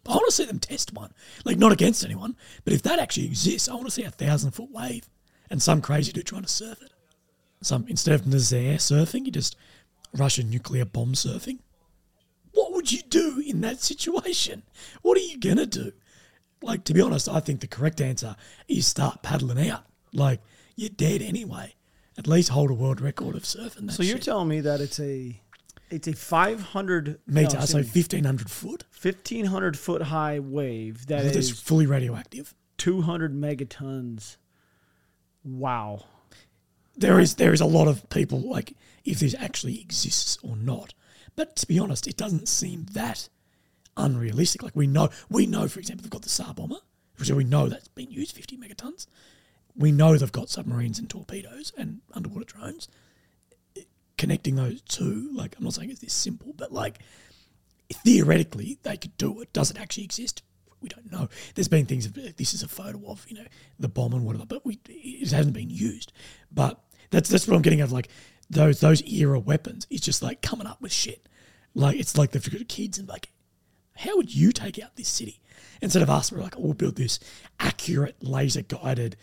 I 0.08 0.14
want 0.14 0.26
to 0.28 0.32
see 0.32 0.46
them 0.46 0.60
test 0.60 0.94
one, 0.94 1.14
like 1.46 1.58
not 1.58 1.72
against 1.72 2.04
anyone, 2.04 2.36
but 2.64 2.74
if 2.74 2.82
that 2.84 2.98
actually 2.98 3.28
exists, 3.28 3.70
I 3.70 3.74
want 3.74 3.86
to 3.86 3.92
see 3.92 4.04
a 4.04 4.10
thousand 4.10 4.52
foot 4.52 4.72
wave 4.72 5.08
and 5.52 5.62
some 5.62 5.82
crazy 5.82 6.12
dude 6.12 6.26
trying 6.26 6.42
to 6.42 6.48
surf 6.48 6.82
it. 6.82 6.92
Some 7.62 7.86
instead 7.88 8.16
of 8.16 8.22
Nazaré 8.22 8.76
surfing, 8.76 9.26
you 9.26 9.32
just 9.32 9.56
Russian 10.14 10.50
nuclear 10.50 10.86
bomb 10.86 11.14
surfing. 11.14 11.60
What 12.54 12.74
would 12.74 12.92
you 12.92 13.02
do 13.04 13.42
in 13.46 13.62
that 13.62 13.80
situation? 13.82 14.64
What 15.02 15.18
are 15.18 15.22
you 15.22 15.38
gonna 15.38 15.66
do? 15.66 15.92
Like 16.62 16.84
to 16.86 16.94
be 16.94 17.02
honest, 17.02 17.30
I 17.30 17.40
think 17.40 17.62
the 17.62 17.68
correct 17.68 18.02
answer 18.02 18.36
is 18.68 18.86
start 18.88 19.22
paddling 19.24 19.70
out. 19.70 19.86
Like 20.14 20.42
you're 20.76 20.90
dead 20.90 21.22
anyway. 21.22 21.76
At 22.18 22.28
least 22.28 22.50
hold 22.50 22.70
a 22.70 22.74
world 22.74 23.00
record 23.00 23.36
of 23.36 23.44
surfing. 23.44 23.88
That 23.88 23.94
so 23.94 24.04
you're 24.04 24.18
shit. 24.18 24.24
telling 24.26 24.48
me 24.50 24.60
that 24.62 24.82
it's 24.82 25.00
a 25.00 25.40
it's 25.90 26.08
a 26.08 26.14
500 26.14 27.20
meter, 27.26 27.58
no, 27.58 27.66
so 27.66 27.82
fifteen 27.84 28.24
hundred 28.26 28.52
foot. 28.52 28.84
1500 29.02 29.78
foot 29.80 30.04
high 30.04 30.40
wave 30.40 31.08
that 31.08 31.24
That 31.24 31.36
is 31.36 31.52
is 31.52 31.60
fully 31.60 31.86
radioactive. 31.86 32.54
200 32.78 33.34
megatons. 33.34 34.38
Wow. 35.44 36.06
There 36.98 37.20
is 37.20 37.36
there 37.36 37.54
is 37.54 37.62
a 37.62 37.66
lot 37.66 37.88
of 37.88 38.10
people 38.10 38.40
like 38.40 38.76
if 39.06 39.20
this 39.20 39.36
actually 39.40 39.80
exists 39.80 40.38
or 40.44 40.56
not. 40.56 40.94
But 41.40 41.56
to 41.56 41.68
be 41.68 41.80
honest, 41.80 42.06
it 42.06 42.18
doesn't 42.18 42.50
seem 42.50 42.88
that 42.92 43.30
unrealistic. 43.96 44.62
Like 44.62 44.76
we 44.76 44.88
know 44.88 45.08
we 45.30 45.46
know, 45.46 45.70
for 45.70 45.80
example, 45.80 46.04
they've 46.04 46.12
got 46.12 46.24
the 46.24 46.28
Tsar 46.28 46.54
Bomba, 46.54 46.82
so 47.24 47.34
we 47.34 47.46
know 47.46 47.70
that's 47.70 47.88
been 47.88 48.12
used 48.12 48.36
fifty 48.36 48.58
megatons. 48.58 49.08
We 49.74 49.94
know 49.94 50.18
they've 50.18 50.30
got 50.30 50.50
submarines 50.50 51.00
and 51.00 51.10
torpedoes 51.10 51.72
and 51.78 52.02
underwater 52.14 52.44
drones. 52.44 52.90
Connecting 54.18 54.58
those 54.58 54.82
two, 54.82 55.32
like 55.34 55.56
I'm 55.58 55.64
not 55.64 55.76
saying 55.76 55.92
it's 55.92 56.02
this 56.02 56.12
simple, 56.12 56.52
but 56.52 56.74
like 56.74 57.00
theoretically 57.90 58.78
they 58.84 58.98
could 58.98 59.16
do 59.16 59.40
it. 59.40 59.54
Does 59.54 59.72
it 59.72 59.80
actually 59.80 60.04
exist? 60.04 60.44
We 60.82 60.90
don't 60.90 61.10
know. 61.10 61.30
There's 61.56 61.70
been 61.70 61.86
things. 61.86 62.12
This 62.12 62.54
is 62.54 62.64
a 62.64 62.68
photo 62.68 63.10
of 63.10 63.26
you 63.30 63.38
know 63.38 63.48
the 63.80 63.88
bomb 63.88 64.12
and 64.12 64.26
whatever, 64.26 64.46
but 64.46 64.66
we 64.66 64.78
it 64.90 65.32
hasn't 65.32 65.54
been 65.54 65.70
used. 65.70 66.12
But 66.52 66.82
that's 67.12 67.30
that's 67.30 67.48
what 67.48 67.56
I'm 67.56 67.62
getting 67.62 67.80
at. 67.80 67.92
Like 67.92 68.10
those 68.51 68.81
those 68.81 69.03
era 69.03 69.39
weapons, 69.39 69.87
it's 69.91 70.05
just 70.05 70.23
like 70.23 70.43
coming 70.43 70.67
up 70.67 70.81
with 70.81 70.93
shit. 70.93 71.29
Like 71.75 71.97
it's 71.99 72.17
like 72.17 72.31
they've 72.33 72.51
got 72.59 72.69
kids 72.69 72.99
and 72.99 73.09
like, 73.09 73.31
how 73.97 74.17
would 74.17 74.35
you 74.35 74.53
take 74.53 74.79
out 74.83 74.97
this 74.97 75.09
city? 75.09 75.41
Instead 75.81 76.03
of 76.03 76.11
us, 76.11 76.31
we're 76.33 76.41
like, 76.41 76.57
oh, 76.57 76.61
we'll 76.61 76.73
build 76.75 76.97
this 76.97 77.19
accurate 77.61 78.17
laser 78.23 78.63
guided 78.63 79.17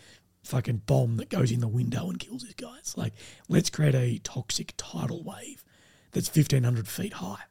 fucking 0.44 0.82
bomb 0.86 1.16
that 1.18 1.28
goes 1.30 1.50
in 1.52 1.60
the 1.60 1.68
window 1.68 2.10
and 2.10 2.18
kills 2.18 2.42
these 2.42 2.54
guys. 2.54 2.94
Like, 2.96 3.14
let's 3.48 3.70
create 3.70 3.94
a 3.94 4.18
toxic 4.18 4.74
tidal 4.76 5.22
wave 5.22 5.64
that's 6.12 6.28
1500 6.28 6.86
feet 6.88 7.14
high. 7.14 7.44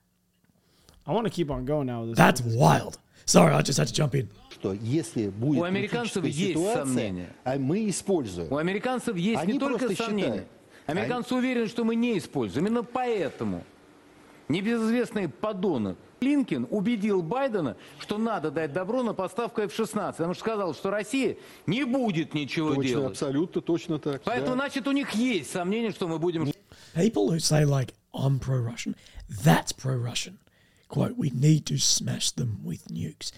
I 1.08 1.14
want 1.14 1.26
to 1.26 1.32
keep 1.32 1.50
on 1.50 1.66
going 1.66 1.88
now 1.88 2.02
with 2.02 2.10
this. 2.12 2.18
That's 2.18 2.42
wild. 2.42 3.00
Sorry, 3.26 3.54
I 3.54 3.62
just 3.62 3.80
had 3.80 3.88
to 3.88 3.94
jump 3.94 4.14
in. 4.16 4.30
Что 4.52 4.74
если 4.74 5.30
будет 5.30 5.62
У 5.62 5.64
американцев 5.64 6.22
критическая 6.22 6.48
есть 6.48 6.60
ситуация, 6.60 6.86
сомнения. 6.86 7.36
а 7.44 7.58
мы 7.58 7.90
используем. 7.90 8.52
У 8.52 8.58
американцев 8.58 9.16
есть 9.16 9.42
Они 9.42 9.54
не 9.54 9.60
только 9.60 9.80
просто 9.86 10.04
сомнения. 10.04 10.28
считают. 10.28 10.48
Американцы 10.87 11.35
уверены, 11.35 11.69
что 11.69 11.85
мы 11.85 11.95
не 11.95 12.19
используем. 12.19 12.67
Именно 12.67 12.83
поэтому 12.83 13.65
небезызвестный 14.49 15.29
подонок 15.29 15.99
Линкин 16.21 16.67
убедил 16.71 17.23
Байдена, 17.23 17.77
что 17.99 18.19
надо 18.19 18.51
дать 18.51 18.73
добро 18.73 19.03
на 19.03 19.15
поставку 19.15 19.61
F-16. 19.63 20.13
Потому 20.13 20.35
что 20.35 20.41
сказал, 20.41 20.75
что 20.75 20.91
Россия 20.91 21.37
не 21.67 21.85
будет 21.85 22.35
ничего 22.35 22.75
Точно, 22.75 22.83
делать. 22.83 23.11
абсолютно 23.13 23.61
точно 23.61 23.99
так. 23.99 24.23
Поэтому, 24.23 24.57
да. 24.57 24.63
значит, 24.63 24.89
у 24.89 24.93
них 24.93 25.11
есть 25.13 25.51
сомнения, 25.51 25.91
что 25.91 26.09
мы 26.09 26.19
будем... 26.19 26.51
People 26.95 27.29
who 27.29 27.39
say, 27.39 27.65
like, 27.65 27.93
I'm 28.15 28.39
pro 28.39 28.59
Russian, 28.59 28.97
that's 29.29 29.73
pro 29.73 29.95
Russian. 29.95 30.39
Quote, 30.89 31.17
we 31.19 31.31
need 31.31 31.67
to 31.67 31.77
smash 31.77 32.31
them 32.31 32.61
with 32.65 32.89
nukes. 32.89 33.33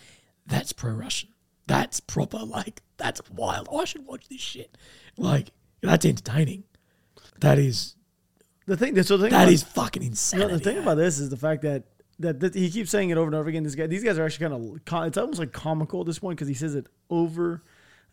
That's 0.47 0.73
pro 0.73 0.93
Russian. 0.93 1.31
That's 1.67 1.99
proper, 2.01 2.39
like, 2.39 2.83
that's 2.97 3.21
wild. 3.31 3.69
I 3.73 3.85
should 3.85 4.07
watch 4.07 4.29
this 4.29 4.41
shit. 4.41 4.77
Like, 5.17 5.51
that's 5.83 6.07
entertaining. 6.07 6.65
That 7.41 7.59
is, 7.59 7.95
the 8.67 8.77
thing. 8.77 9.01
So 9.03 9.17
the 9.17 9.25
thing 9.25 9.33
that 9.33 9.43
about, 9.45 9.53
is 9.53 9.63
fucking 9.63 10.03
insane. 10.03 10.41
insanity. 10.41 10.65
the 10.65 10.71
thing 10.71 10.83
about 10.83 10.97
this 10.97 11.19
is 11.19 11.31
the 11.31 11.37
fact 11.37 11.63
that 11.63 11.85
that, 12.21 12.41
that 12.41 12.55
he 12.55 12.69
keeps 12.71 12.91
saying 12.91 13.11
it 13.11 13.17
over 13.19 13.27
and 13.27 13.35
over 13.37 13.49
again. 13.49 13.63
This 13.63 13.75
guy, 13.77 13.87
these 13.87 14.03
guys 14.03 14.19
are 14.19 14.25
actually 14.25 14.49
kind 14.49 14.75
of. 14.77 14.85
Com- 14.85 15.05
it's 15.05 15.17
almost 15.19 15.39
like 15.39 15.53
comical 15.53 16.01
at 16.01 16.07
this 16.07 16.19
point 16.19 16.37
because 16.37 16.49
he 16.49 16.55
says 16.55 16.75
it 16.75 16.87
over 17.11 17.63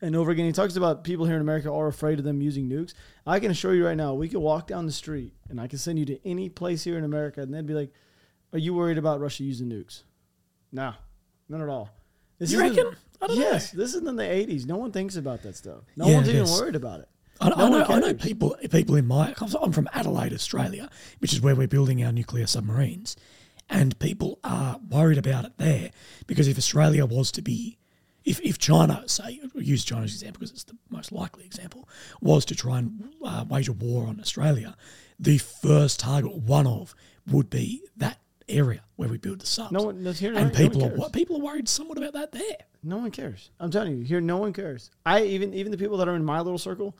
and 0.02 0.16
over 0.16 0.30
again. 0.32 0.46
He 0.46 0.52
talks 0.52 0.76
about 0.76 1.04
people 1.04 1.26
here 1.26 1.36
in 1.36 1.42
America 1.42 1.72
are 1.72 1.88
afraid 1.88 2.20
of 2.20 2.26
them 2.26 2.42
using 2.42 2.70
nukes. 2.70 2.94
I 3.26 3.40
can 3.40 3.50
assure 3.52 3.74
you 3.74 3.86
right 3.86 3.98
now, 3.98 4.14
we 4.14 4.30
could 4.30 4.40
walk 4.40 4.68
down 4.68 4.86
the 4.86 4.92
street 4.92 5.34
and 5.50 5.60
I 5.60 5.68
can 5.68 5.80
send 5.80 5.98
you 5.98 6.06
to 6.06 6.28
any 6.28 6.50
place 6.50 6.84
here 6.84 6.98
in 6.98 7.04
America, 7.04 7.42
and 7.42 7.52
they'd 7.54 7.66
be 7.66 7.74
like, 7.74 7.92
"Are 8.54 8.60
you 8.60 8.74
worried 8.76 8.98
about 9.00 9.20
Russia 9.20 9.44
using 9.44 9.70
nukes?" 9.70 10.04
No, 10.72 10.94
none 11.50 11.62
at 11.62 11.70
all. 11.70 11.90
This 12.38 12.52
You 12.52 12.62
isn't- 12.64 12.78
reckon? 12.78 12.98
I 13.22 13.28
don't 13.28 13.38
know. 13.40 13.44
yes, 13.44 13.72
this 13.72 13.96
isn't 13.96 14.08
in 14.08 14.18
the 14.18 14.24
'80s. 14.24 14.66
No 14.68 14.78
one 14.78 14.92
thinks 14.92 15.16
about 15.16 15.42
that 15.44 15.56
stuff. 15.56 15.84
No 15.96 16.06
Yeah, 16.08 16.16
one's 16.16 16.30
even 16.30 16.44
worried 16.52 16.76
about 16.76 17.00
it. 17.00 17.10
I, 17.42 17.50
No 17.50 17.56
I, 17.56 17.70
know, 17.70 17.86
I 17.88 18.00
know 18.00 18.14
people 18.14 18.56
people 18.72 18.96
in 18.96 19.06
my. 19.08 19.34
I'm 19.62 19.72
from 19.72 19.90
Adelaide, 19.94 20.34
Australia, 20.34 20.90
which 21.20 21.34
is 21.34 21.42
where 21.42 21.56
we're 21.56 21.68
building 21.68 22.04
our 22.04 22.12
nuclear 22.12 22.48
submarines, 22.48 23.16
and 23.70 23.98
people 24.00 24.40
are 24.44 24.80
worried 24.90 25.18
about 25.18 25.46
it 25.46 25.58
there 25.58 25.92
because 26.28 26.48
if 26.48 26.58
Australia 26.58 27.06
was 27.06 27.32
to 27.34 27.42
be, 27.42 27.78
if 28.24 28.40
if 28.42 28.58
China, 28.58 29.04
say, 29.08 29.42
use 29.56 29.84
China's 29.84 30.14
example 30.14 30.40
because 30.40 30.52
it's 30.52 30.64
the 30.64 30.78
most 30.90 31.12
likely 31.12 31.46
example, 31.46 31.90
was 32.22 32.46
to 32.46 32.56
try 32.56 32.80
and 32.80 33.14
uh, 33.24 33.44
wage 33.50 33.68
a 33.68 33.74
war 33.74 34.08
on 34.08 34.20
Australia, 34.22 34.76
the 35.20 35.38
first 35.38 36.00
target, 36.00 36.34
one 36.36 36.68
of, 36.68 36.96
would 37.28 37.50
be 37.50 37.84
that 37.98 38.18
area 38.48 38.82
where 38.96 39.10
we 39.10 39.18
build 39.18 39.40
the 39.42 39.46
subs. 39.46 39.72
No 39.72 39.82
one- 39.84 40.06
here- 40.14 40.32
no 40.32 40.38
and 40.38 40.52
one- 40.52 40.62
no 40.62 40.68
one 40.70 40.90
people 40.92 41.04
are 41.06 41.10
people 41.10 41.36
are 41.38 41.44
worried 41.44 41.68
somewhat 41.68 41.98
about 41.98 42.14
that 42.14 42.32
there. 42.32 42.58
No 42.84 42.98
one 42.98 43.12
cares. 43.12 43.50
I'm 43.60 43.72
telling 43.72 43.98
you, 43.98 44.04
here 44.06 44.22
no 44.22 44.38
one 44.38 44.54
cares. 44.54 44.90
I 45.06 45.24
even 45.24 45.54
even 45.54 45.72
the 45.72 45.78
people 45.78 45.98
that 45.98 46.08
are 46.08 46.16
in 46.16 46.24
my 46.24 46.40
little 46.40 46.60
circle, 46.60 46.96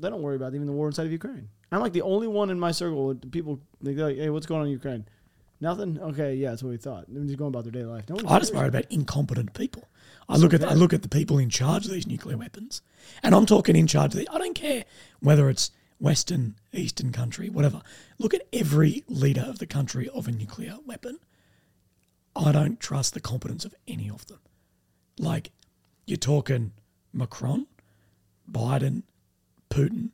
they 0.00 0.10
don't 0.10 0.22
worry 0.22 0.36
about 0.36 0.54
even 0.54 0.66
the 0.66 0.72
war 0.72 0.86
inside 0.86 1.06
of 1.06 1.12
Ukraine. 1.12 1.48
I'm 1.72 1.80
like 1.80 1.92
the 1.92 2.02
only 2.02 2.28
one 2.28 2.50
in 2.50 2.60
my 2.60 2.70
circle 2.70 3.06
with 3.06 3.32
people 3.32 3.60
they 3.80 3.94
go 3.94 4.06
like, 4.06 4.16
"Hey, 4.16 4.30
what's 4.30 4.46
going 4.46 4.60
on 4.60 4.66
in 4.66 4.72
Ukraine?" 4.72 5.06
Nothing. 5.60 5.98
Okay, 5.98 6.34
yeah, 6.34 6.50
that's 6.50 6.62
what 6.62 6.70
we 6.70 6.76
thought. 6.76 7.06
They're 7.08 7.24
just 7.24 7.38
going 7.38 7.48
about 7.48 7.64
their 7.64 7.72
daily 7.72 7.86
life. 7.86 8.08
No 8.08 8.16
I 8.28 8.38
just 8.38 8.54
worry 8.54 8.68
about 8.68 8.84
incompetent 8.90 9.54
people. 9.54 9.88
I 10.28 10.36
look 10.36 10.54
at 10.54 10.62
I 10.64 10.74
look 10.74 10.92
at 10.92 11.02
the 11.02 11.08
people 11.08 11.38
in 11.38 11.50
charge 11.50 11.86
of 11.86 11.92
these 11.92 12.06
nuclear 12.06 12.36
weapons, 12.36 12.82
and 13.22 13.34
I'm 13.34 13.46
talking 13.46 13.76
in 13.76 13.86
charge 13.86 14.14
of 14.14 14.20
the. 14.20 14.28
I 14.30 14.38
don't 14.38 14.54
care 14.54 14.84
whether 15.20 15.48
it's 15.48 15.70
Western, 15.98 16.56
Eastern 16.72 17.12
country, 17.12 17.48
whatever. 17.48 17.82
Look 18.18 18.34
at 18.34 18.46
every 18.52 19.04
leader 19.08 19.44
of 19.46 19.58
the 19.58 19.66
country 19.66 20.08
of 20.08 20.28
a 20.28 20.32
nuclear 20.32 20.76
weapon. 20.86 21.18
I 22.36 22.52
don't 22.52 22.80
trust 22.80 23.14
the 23.14 23.20
competence 23.20 23.64
of 23.64 23.74
any 23.86 24.10
of 24.10 24.26
them. 24.26 24.40
Like, 25.18 25.52
you're 26.04 26.16
talking 26.16 26.72
Macron, 27.12 27.66
Biden, 28.50 29.04
Putin, 29.74 30.10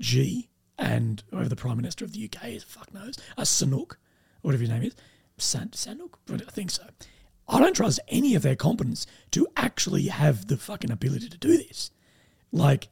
G, 0.00 0.48
and 0.78 1.22
whoever 1.30 1.48
the 1.48 1.56
Prime 1.56 1.76
Minister 1.76 2.06
of 2.06 2.12
the 2.12 2.24
UK 2.24 2.48
is, 2.48 2.64
fuck 2.64 2.92
knows, 2.94 3.18
uh, 3.36 3.42
a 3.42 3.42
Sunak, 3.42 3.96
whatever 4.40 4.62
his 4.62 4.70
name 4.70 4.82
is, 4.82 4.96
San, 5.36 5.70
I 6.30 6.50
think 6.50 6.70
so. 6.70 6.84
I 7.48 7.60
don't 7.60 7.76
trust 7.76 8.00
any 8.08 8.34
of 8.34 8.42
their 8.42 8.56
competence 8.56 9.06
to 9.32 9.46
actually 9.58 10.04
have 10.04 10.46
the 10.46 10.56
fucking 10.56 10.90
ability 10.90 11.28
to 11.28 11.36
do 11.36 11.56
this. 11.58 11.90
Like, 12.50 12.88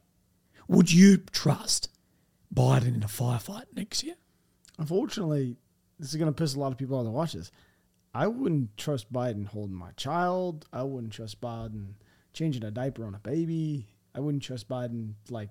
would 0.67 0.91
you 0.91 1.17
trust 1.17 1.89
Biden 2.53 2.95
in 2.95 3.03
a 3.03 3.07
firefight 3.07 3.65
next 3.75 4.03
year? 4.03 4.15
Unfortunately, 4.77 5.57
this 5.97 6.09
is 6.09 6.15
going 6.15 6.31
to 6.31 6.43
piss 6.43 6.53
a 6.53 6.59
lot 6.59 6.73
of 6.73 6.77
people 6.77 6.97
off 6.97 7.05
that 7.05 7.09
watch. 7.09 7.35
I 8.13 8.27
wouldn't 8.27 8.77
trust 8.77 9.11
Biden 9.11 9.47
holding 9.47 9.75
my 9.75 9.91
child. 9.97 10.67
I 10.71 10.83
wouldn't 10.83 11.13
trust 11.13 11.41
Biden 11.41 11.95
changing 12.33 12.63
a 12.63 12.71
diaper 12.71 13.05
on 13.05 13.15
a 13.15 13.19
baby. 13.19 13.87
I 14.15 14.19
wouldn't 14.19 14.43
trust 14.43 14.67
Biden 14.67 15.13
like. 15.29 15.49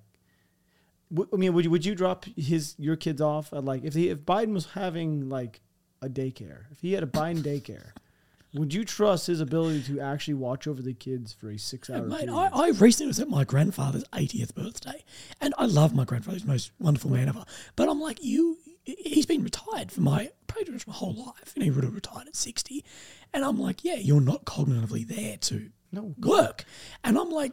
w- 1.13 1.29
I 1.33 1.37
mean, 1.37 1.53
would 1.53 1.65
you 1.65 1.71
would 1.71 1.85
you 1.85 1.95
drop 1.95 2.25
his 2.37 2.75
your 2.79 2.97
kids 2.97 3.21
off 3.21 3.53
at 3.53 3.65
like 3.65 3.85
if 3.85 3.95
he 3.95 4.09
if 4.09 4.19
Biden 4.21 4.53
was 4.55 4.67
having 4.73 5.29
like 5.29 5.61
a 6.03 6.09
daycare, 6.09 6.65
if 6.73 6.81
he 6.81 6.93
had 6.93 7.03
a 7.03 7.07
Biden 7.07 7.39
daycare, 7.43 7.91
would 8.55 8.73
you 8.75 8.85
trust 8.85 9.27
his 9.27 9.41
ability 9.41 9.83
to 9.85 10.01
actually 10.01 10.35
watch 10.35 10.67
over 10.67 10.83
the 10.83 10.95
kids 10.95 11.33
for 11.33 11.51
a 11.51 11.59
six 11.59 11.89
hour 11.91 12.07
Mate. 12.07 12.29
I, 12.29 12.49
I 12.53 12.69
recently 12.71 13.09
was 13.09 13.21
at 13.21 13.29
my 13.29 13.45
grandfather's 13.45 14.05
80th 14.13 14.55
birthday, 14.55 15.05
and 15.41 15.55
I 15.59 15.67
love 15.67 15.95
my 15.95 16.05
grandfather. 16.05 16.37
He's 16.37 16.45
the 16.45 16.53
most 16.53 16.73
wonderful 16.79 17.11
man 17.11 17.29
ever. 17.29 17.45
But 17.77 17.89
I'm 17.89 18.01
like, 18.01 18.23
you, 18.23 18.59
he's 18.85 19.27
been 19.27 19.43
retired 19.43 19.91
for 19.93 20.01
my 20.03 20.31
pretty 20.47 20.71
much 20.73 20.87
my 20.87 20.93
whole 20.93 21.15
life. 21.15 21.53
And 21.55 21.65
he 21.65 21.71
would 21.71 21.83
have 21.85 21.95
retired 21.95 22.29
at 22.29 22.37
60. 22.37 22.85
And 23.33 23.45
I'm 23.45 23.59
like, 23.59 23.83
yeah, 23.83 23.97
you're 23.97 24.21
not 24.21 24.45
cognitively 24.45 25.05
there 25.07 25.37
to 25.39 25.71
No. 25.91 26.15
work. 26.21 26.65
And 27.03 27.19
I'm 27.19 27.31
like, 27.31 27.53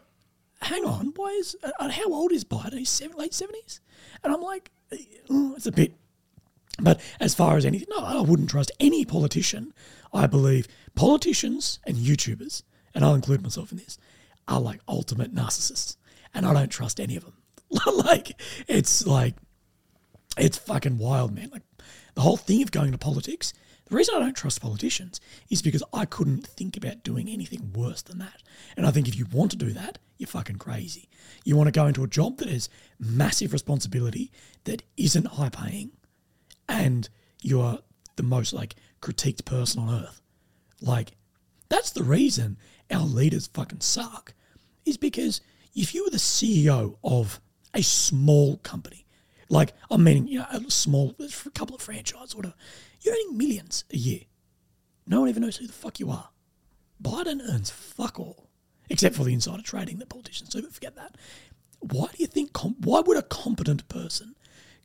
hang 0.62 0.86
on, 0.86 1.14
why 1.16 1.30
is, 1.30 1.55
uh, 1.64 1.89
how 1.89 2.14
old 2.14 2.32
is 2.32 2.43
Biden? 2.43 2.78
He's 2.78 2.89
seven, 2.89 3.18
late 3.18 3.32
70s? 3.32 3.80
And 4.24 4.34
I'm 4.34 4.41
like, 4.41 4.72
oh, 5.30 5.53
it's 5.55 5.66
a 5.66 5.72
bit 5.72 5.93
but 6.82 6.99
as 7.20 7.36
far 7.36 7.57
as 7.57 7.66
anything, 7.66 7.88
no, 7.91 8.03
I 8.03 8.22
wouldn't 8.22 8.49
trust 8.49 8.72
any 8.80 9.05
politician. 9.05 9.74
I 10.14 10.28
believe 10.28 10.68
politicians 10.95 11.80
and 11.86 11.95
YouTubers, 11.95 12.64
and 12.93 13.05
I'll 13.05 13.16
include 13.16 13.43
myself 13.43 13.72
in 13.72 13.78
this, 13.78 13.97
are 14.47 14.59
like 14.59 14.82
ultimate 14.88 15.34
narcissists. 15.34 15.97
And 16.34 16.45
I 16.45 16.53
don't 16.53 16.70
trust 16.70 16.99
any 16.99 17.16
of 17.16 17.24
them. 17.24 17.34
like, 18.05 18.39
it's 18.68 19.05
like, 19.05 19.36
it's 20.38 20.57
fucking 20.57 20.97
wild, 20.97 21.36
man. 21.36 21.49
Like, 21.51 21.64
the 22.16 22.22
whole 22.22 22.38
thing 22.38 22.62
of 22.62 22.72
going 22.72 22.91
to 22.91 22.97
politics, 22.97 23.53
the 23.92 23.98
reason 23.98 24.16
I 24.16 24.20
don't 24.20 24.38
trust 24.38 24.62
politicians 24.62 25.20
is 25.50 25.62
because 25.62 25.84
I 25.92 26.06
couldn't 26.06 26.48
think 26.48 26.78
about 26.78 27.04
doing 27.04 27.28
anything 27.28 27.74
worse 27.74 28.02
than 28.02 28.20
that. 28.20 28.42
And 28.78 28.86
I 28.86 28.92
think 28.92 29.10
if 29.10 29.18
you 29.18 29.26
want 29.34 29.52
to 29.52 29.58
do 29.58 29.72
that, 29.72 29.98
you're 30.18 30.28
fucking 30.28 30.60
crazy. 30.60 31.10
You 31.44 31.58
want 31.58 31.68
to 31.68 31.74
go 31.74 31.88
into 31.88 32.06
a 32.06 32.08
job 32.08 32.38
that 32.38 32.48
has 32.48 32.70
massive 33.02 33.52
responsibility, 33.52 34.32
that 34.64 34.82
isn't 34.96 35.28
high 35.28 35.50
paying, 35.50 35.92
and 36.70 37.10
you're 37.42 37.80
the 38.16 38.24
most 38.24 38.54
like 38.54 38.76
critiqued 39.02 39.44
person 39.44 39.82
on 39.82 40.04
earth. 40.06 40.22
Like, 40.80 41.12
that's 41.68 41.92
the 41.92 42.04
reason 42.04 42.56
our 42.89 43.04
leaders 43.04 43.48
fucking 43.48 43.82
suck, 43.82 44.34
is 44.86 44.96
because 44.96 45.42
if 45.76 45.94
you 45.94 46.06
were 46.06 46.12
the 46.12 46.18
CEO 46.18 46.96
of 47.04 47.42
a 47.74 47.82
small 47.82 48.56
company, 48.60 49.01
like 49.52 49.74
I'm 49.91 50.04
meaning, 50.04 50.28
you 50.28 50.39
know, 50.39 50.45
a 50.49 50.72
small, 50.72 51.14
a 51.20 51.49
couple 51.52 51.76
of 51.76 51.82
franchises, 51.82 52.36
whatever, 52.36 52.56
you're 53.02 53.14
earning 53.14 53.38
millions 53.38 53.84
a 53.91 53.97
year. 53.97 54.22
No 55.06 55.20
one 55.20 55.30
even 55.30 55.43
knows 55.43 55.58
who 55.58 55.68
the 55.68 55.74
fuck 55.74 55.99
you 55.99 56.10
are. 56.10 56.30
Biden 57.04 57.41
earns 57.47 57.70
fuck 57.70 58.20
all, 58.20 58.49
except 58.89 59.16
for 59.16 59.26
the 59.26 59.34
insider 59.34 59.62
trading 59.62 59.99
that 59.99 60.10
politicians 60.10 60.49
do, 60.49 60.62
but 60.62 60.74
forget 60.74 60.95
that. 60.95 61.16
Why 61.80 62.08
do 62.08 62.18
you 62.20 62.28
think, 62.28 62.58
why 62.80 63.02
would 63.02 63.18
a 63.18 63.24
competent 63.24 63.88
person 63.89 64.36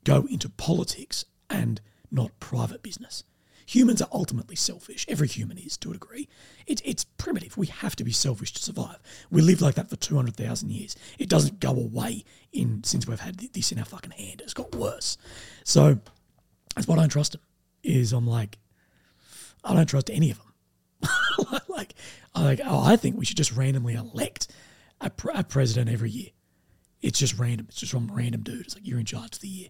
go 0.04 0.26
into 0.28 0.48
politics 0.48 1.24
and 1.48 1.80
not 2.10 2.38
private 2.40 2.82
business? 2.82 3.22
Humans 3.66 4.00
are 4.00 4.08
ultimately 4.12 4.54
selfish. 4.54 5.04
Every 5.08 5.26
human 5.26 5.58
is 5.58 5.76
to 5.78 5.90
a 5.90 5.94
degree. 5.94 6.28
It's, 6.66 6.80
it's 6.84 7.04
primitive. 7.04 7.56
We 7.56 7.66
have 7.66 7.96
to 7.96 8.04
be 8.04 8.12
selfish 8.12 8.52
to 8.52 8.62
survive. 8.62 8.98
We 9.30 9.42
live 9.42 9.60
like 9.60 9.74
that 9.74 9.90
for 9.90 9.96
200,000 9.96 10.70
years. 10.70 10.94
It 11.18 11.28
doesn't 11.28 11.58
go 11.58 11.70
away 11.70 12.24
in 12.52 12.84
since 12.84 13.06
we've 13.06 13.20
had 13.20 13.38
this 13.38 13.72
in 13.72 13.78
our 13.78 13.84
fucking 13.84 14.12
hand. 14.12 14.40
It's 14.40 14.54
got 14.54 14.74
worse. 14.74 15.18
So 15.64 15.98
that's 16.74 16.86
why 16.86 16.94
I 16.94 17.00
don't 17.00 17.08
trust 17.08 17.32
them. 17.32 17.40
Is 17.82 18.12
I'm 18.12 18.26
like, 18.26 18.58
I 19.64 19.74
don't 19.74 19.88
trust 19.88 20.10
any 20.10 20.30
of 20.30 20.38
them. 20.38 21.10
like, 21.68 21.94
I 22.34 22.42
like, 22.42 22.60
oh, 22.64 22.84
I 22.84 22.96
think 22.96 23.16
we 23.16 23.24
should 23.24 23.36
just 23.36 23.52
randomly 23.52 23.94
elect 23.94 24.48
a, 25.00 25.10
pre- 25.10 25.34
a 25.34 25.42
president 25.42 25.90
every 25.90 26.10
year. 26.10 26.30
It's 27.02 27.18
just 27.18 27.38
random. 27.38 27.66
It's 27.68 27.80
just 27.80 27.92
some 27.92 28.10
random 28.12 28.42
dude. 28.42 28.60
It's 28.60 28.74
like 28.74 28.86
you're 28.86 28.98
in 28.98 29.06
charge 29.06 29.34
for 29.34 29.40
the 29.40 29.48
year. 29.48 29.68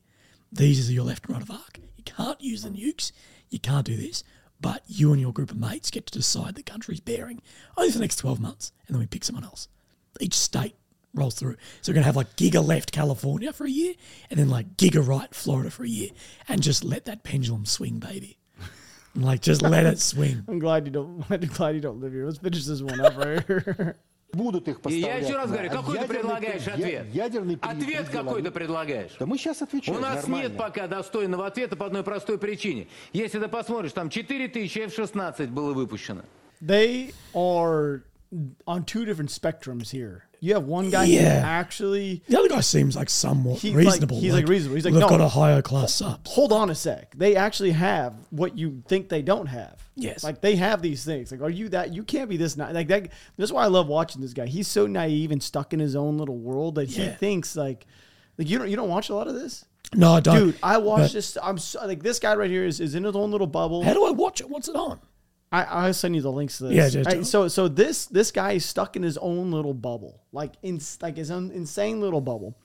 These 0.52 0.88
are 0.88 0.92
your 0.92 1.04
left 1.04 1.26
and 1.26 1.34
right 1.34 1.42
of 1.42 1.50
arc. 1.50 1.80
You 1.96 2.04
can't 2.04 2.40
use 2.40 2.62
the 2.62 2.70
nukes. 2.70 3.12
You 3.50 3.58
can't 3.58 3.86
do 3.86 3.96
this. 3.96 4.24
But 4.60 4.82
you 4.86 5.12
and 5.12 5.20
your 5.20 5.32
group 5.32 5.50
of 5.50 5.58
mates 5.58 5.90
get 5.90 6.06
to 6.06 6.12
decide 6.18 6.54
the 6.54 6.62
country's 6.62 7.00
bearing 7.00 7.42
only 7.76 7.90
for 7.90 7.98
the 7.98 8.04
next 8.04 8.16
12 8.16 8.40
months. 8.40 8.72
And 8.86 8.94
then 8.94 9.00
we 9.00 9.06
pick 9.06 9.22
someone 9.24 9.44
else. 9.44 9.68
Each 10.18 10.34
state 10.34 10.74
rolls 11.12 11.34
through. 11.34 11.56
So 11.82 11.90
we're 11.90 11.94
going 11.94 12.02
to 12.02 12.06
have 12.06 12.16
like 12.16 12.36
giga 12.36 12.66
left 12.66 12.90
California 12.92 13.52
for 13.52 13.64
a 13.66 13.70
year 13.70 13.94
and 14.30 14.38
then 14.40 14.48
like 14.48 14.76
giga 14.76 15.06
right 15.06 15.34
Florida 15.34 15.70
for 15.70 15.84
a 15.84 15.88
year. 15.88 16.10
And 16.48 16.62
just 16.62 16.84
let 16.84 17.04
that 17.04 17.22
pendulum 17.22 17.66
swing, 17.66 17.98
baby. 17.98 18.38
like 19.14 19.42
just 19.42 19.60
let 19.62 19.84
it 19.84 19.98
swing. 19.98 20.44
I'm 20.48 20.58
glad 20.58 20.86
you 20.86 20.92
don't. 20.92 21.24
I'm 21.30 21.40
glad 21.40 21.74
you 21.74 21.80
don't 21.82 22.00
live 22.00 22.12
here. 22.12 22.24
Let's 22.24 22.38
finish 22.38 22.64
this 22.64 22.80
one 22.80 23.00
up 23.00 23.16
right 23.18 23.44
here. 23.46 23.96
Будут 24.32 24.68
их 24.68 24.78
И 24.78 24.80
поставлять. 24.82 25.22
я 25.22 25.28
еще 25.28 25.36
раз 25.36 25.48
на 25.48 25.52
говорю, 25.54 25.70
какой 25.70 25.94
ты 25.96 26.00
ядерный 26.02 26.20
предлагаешь 26.20 26.64
при- 26.64 26.72
ответ? 26.72 27.06
ядерный 27.14 27.56
при- 27.56 27.68
Ответ 27.68 28.08
какой 28.10 28.42
ты 28.42 28.50
предлагаешь? 28.50 29.12
Да 29.18 29.26
мы 29.26 29.38
сейчас 29.38 29.62
отвечаем 29.62 29.96
У 29.98 30.00
нас 30.00 30.22
нормально. 30.22 30.48
нет 30.48 30.56
пока 30.58 30.86
достойного 30.88 31.46
ответа 31.46 31.76
по 31.76 31.86
одной 31.86 32.02
простой 32.02 32.36
причине. 32.38 32.88
Если 33.12 33.38
ты 33.38 33.48
посмотришь, 33.48 33.92
там 33.92 34.10
4000 34.10 34.78
F-16 34.80 35.46
было 35.48 35.72
выпущено. 35.72 36.22
they 36.60 37.14
are 37.34 38.00
on 38.66 38.84
two 38.84 39.04
different 39.04 39.30
spectrums 39.30 39.90
here. 39.90 40.24
You 40.40 40.52
have 40.54 40.64
one 40.64 40.90
guy 40.90 41.06
who 41.06 41.16
actually 41.18 42.22
The 42.28 42.38
other 42.38 42.48
guy 42.48 42.60
seems 42.60 42.94
like 42.94 43.08
somewhat 43.08 43.60
He's 43.60 43.74
like- 43.74 43.84
reasonable. 43.86 44.20
he's 44.20 44.32
like 44.34 44.46
reasonable. 44.48 44.74
He's 44.76 44.84
like, 44.84 44.92
they've 44.94 45.00
no. 45.00 45.08
got 45.08 45.20
a 45.20 45.28
higher 45.28 45.62
class 45.62 46.02
up. 46.02 46.26
hold 46.28 46.52
on 46.52 46.68
a 46.68 46.74
sec. 46.74 47.14
They 47.16 47.36
actually 47.36 47.70
have 47.72 48.14
what 48.30 48.56
you 48.58 48.82
think 48.86 49.08
they 49.08 49.22
don't 49.22 49.46
have. 49.46 49.82
Yes. 49.94 50.22
Like 50.22 50.42
they 50.42 50.56
have 50.56 50.82
these 50.82 51.04
things. 51.04 51.32
Like, 51.32 51.40
are 51.40 51.48
you 51.50 51.70
that? 51.70 51.94
You 51.94 52.02
can't 52.02 52.28
be 52.28 52.36
this. 52.36 52.56
Na- 52.56 52.68
like 52.70 52.88
that. 52.88 53.08
That's 53.38 53.50
why 53.50 53.64
I 53.64 53.68
love 53.68 53.88
watching 53.88 54.20
this 54.20 54.34
guy. 54.34 54.46
He's 54.46 54.68
so 54.68 54.86
naive 54.86 55.30
and 55.30 55.42
stuck 55.42 55.72
in 55.72 55.80
his 55.80 55.96
own 55.96 56.18
little 56.18 56.36
world 56.36 56.74
that 56.74 56.90
he 56.90 57.08
thinks 57.08 57.56
like, 57.56 57.86
like 58.36 58.48
you 58.50 58.58
don't 58.58 58.68
you 58.68 58.76
don't 58.76 58.90
watch 58.90 59.08
a 59.08 59.14
lot 59.14 59.28
of 59.28 59.34
this, 59.34 59.64
No, 59.94 60.12
I 60.12 60.20
don't. 60.20 60.36
dude. 60.36 60.58
I 60.62 60.76
watch 60.76 61.00
But 61.00 61.12
this. 61.12 61.38
I'm 61.42 61.56
so, 61.56 61.86
like 61.86 62.02
this 62.02 62.18
guy 62.18 62.34
right 62.34 62.50
here 62.50 62.66
is, 62.66 62.78
is 62.80 62.94
in 62.94 63.04
his 63.04 63.16
own 63.16 63.30
little 63.30 63.46
bubble. 63.46 63.82
How 63.82 63.94
do 63.94 64.04
I 64.04 64.10
watch 64.10 64.42
it? 64.42 64.50
What's 64.50 64.68
it 64.68 64.76
on? 64.76 65.00
I, 65.56 65.86
I'll 65.86 65.94
send 65.94 66.14
you 66.16 66.22
the 66.22 66.32
links 66.32 66.58
to 66.58 66.64
this. 66.64 66.74
Yeah, 66.74 66.88
just- 66.88 67.10
Right, 67.10 67.26
so 67.26 67.48
so 67.48 67.68
this 67.68 68.06
this 68.06 68.30
guy 68.30 68.52
is 68.52 68.64
stuck 68.64 68.96
in 68.96 69.02
his 69.02 69.18
own 69.18 69.50
little 69.50 69.74
bubble, 69.74 70.22
like 70.32 70.52
in 70.62 70.80
like 71.00 71.16
his 71.16 71.30
own 71.30 71.50
insane 71.50 72.00
little 72.00 72.20
bubble. 72.20 72.58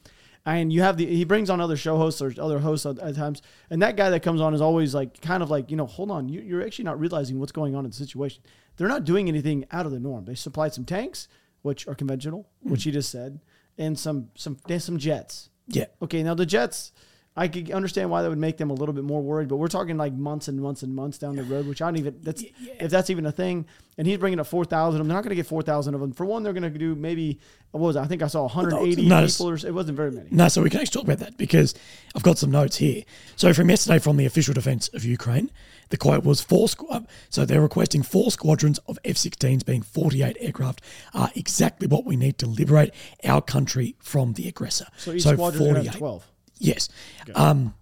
And 0.43 0.73
you 0.73 0.81
have 0.81 0.97
the 0.97 1.05
he 1.05 1.23
brings 1.23 1.51
on 1.51 1.61
other 1.61 1.77
show 1.77 1.97
hosts 1.97 2.19
or 2.19 2.33
other 2.41 2.59
hosts 2.59 2.85
at, 2.85 2.97
at 2.99 3.15
times, 3.15 3.43
and 3.69 3.81
that 3.83 3.95
guy 3.95 4.09
that 4.09 4.23
comes 4.23 4.41
on 4.41 4.55
is 4.55 4.61
always 4.61 4.95
like 4.95 5.21
kind 5.21 5.43
of 5.43 5.51
like 5.51 5.69
you 5.69 5.77
know 5.77 5.85
hold 5.85 6.09
on 6.09 6.29
you, 6.29 6.41
you're 6.41 6.63
actually 6.63 6.85
not 6.85 6.99
realizing 6.99 7.39
what's 7.39 7.51
going 7.51 7.75
on 7.75 7.85
in 7.85 7.91
the 7.91 7.95
situation. 7.95 8.41
They're 8.75 8.87
not 8.87 9.05
doing 9.05 9.27
anything 9.27 9.65
out 9.71 9.85
of 9.85 9.91
the 9.91 9.99
norm. 9.99 10.25
They 10.25 10.33
supplied 10.33 10.73
some 10.73 10.85
tanks, 10.85 11.27
which 11.61 11.87
are 11.87 11.93
conventional, 11.93 12.49
which 12.61 12.81
mm. 12.81 12.85
he 12.85 12.91
just 12.91 13.11
said, 13.11 13.39
and 13.77 13.99
some 13.99 14.29
some 14.35 14.57
some 14.79 14.97
jets. 14.97 15.51
Yeah. 15.67 15.85
Okay, 16.01 16.23
now 16.23 16.33
the 16.33 16.45
Jets, 16.45 16.91
I 17.35 17.47
could 17.47 17.71
understand 17.71 18.09
why 18.09 18.23
that 18.23 18.29
would 18.29 18.37
make 18.37 18.57
them 18.57 18.69
a 18.71 18.73
little 18.73 18.93
bit 18.93 19.05
more 19.05 19.21
worried, 19.21 19.47
but 19.47 19.55
we're 19.55 19.69
talking 19.69 19.95
like 19.95 20.11
months 20.13 20.49
and 20.49 20.61
months 20.61 20.83
and 20.83 20.93
months 20.93 21.17
down 21.17 21.37
the 21.37 21.43
road, 21.43 21.65
which 21.65 21.81
I 21.81 21.87
don't 21.87 21.97
even. 21.97 22.19
That's 22.21 22.43
if 22.61 22.91
that's 22.91 23.09
even 23.09 23.25
a 23.25 23.31
thing. 23.31 23.65
And 23.97 24.05
he's 24.05 24.17
bringing 24.17 24.39
up 24.39 24.47
four 24.47 24.65
thousand. 24.65 24.99
I'm 24.99 25.07
not 25.07 25.23
going 25.23 25.29
to 25.29 25.35
get 25.35 25.45
four 25.45 25.61
thousand 25.61 25.93
of 25.93 26.01
them. 26.01 26.11
For 26.11 26.25
one, 26.25 26.43
they're 26.43 26.51
going 26.51 26.63
to 26.63 26.77
do 26.77 26.93
maybe 26.93 27.39
what 27.71 27.79
was 27.79 27.95
it? 27.95 27.99
I 27.99 28.05
think 28.05 28.21
I 28.21 28.27
saw 28.27 28.41
180 28.41 29.07
Notice- 29.07 29.37
people. 29.37 29.49
Or, 29.49 29.55
it 29.55 29.73
wasn't 29.73 29.95
very 29.95 30.11
many. 30.11 30.27
No, 30.29 30.49
so 30.49 30.61
we 30.61 30.69
can 30.69 30.81
actually 30.81 30.99
talk 30.99 31.03
about 31.03 31.19
that 31.19 31.37
because 31.37 31.73
I've 32.13 32.23
got 32.23 32.37
some 32.37 32.51
notes 32.51 32.77
here. 32.77 33.03
So 33.37 33.53
from 33.53 33.69
yesterday, 33.69 33.99
from 33.99 34.17
the 34.17 34.25
official 34.25 34.53
defence 34.53 34.89
of 34.89 35.05
Ukraine, 35.05 35.49
the 35.89 35.97
quote 35.97 36.25
was 36.25 36.41
four. 36.41 36.67
Squ- 36.67 36.91
uh, 36.91 37.01
so 37.29 37.45
they're 37.45 37.61
requesting 37.61 38.03
four 38.03 38.29
squadrons 38.31 38.77
of 38.87 38.99
F-16s, 39.05 39.65
being 39.65 39.81
48 39.81 40.35
aircraft, 40.39 40.81
are 41.13 41.31
exactly 41.35 41.87
what 41.87 42.05
we 42.05 42.17
need 42.17 42.37
to 42.39 42.45
liberate 42.45 42.93
our 43.23 43.41
country 43.41 43.95
from 43.99 44.33
the 44.33 44.49
aggressor. 44.49 44.87
So 44.97 45.13
each 45.13 45.23
squadron 45.23 45.63
going 45.63 45.83
to 45.85 45.91
have 45.91 45.97
12. 45.97 46.27
Yes. 46.61 46.89
Um, 47.35 47.73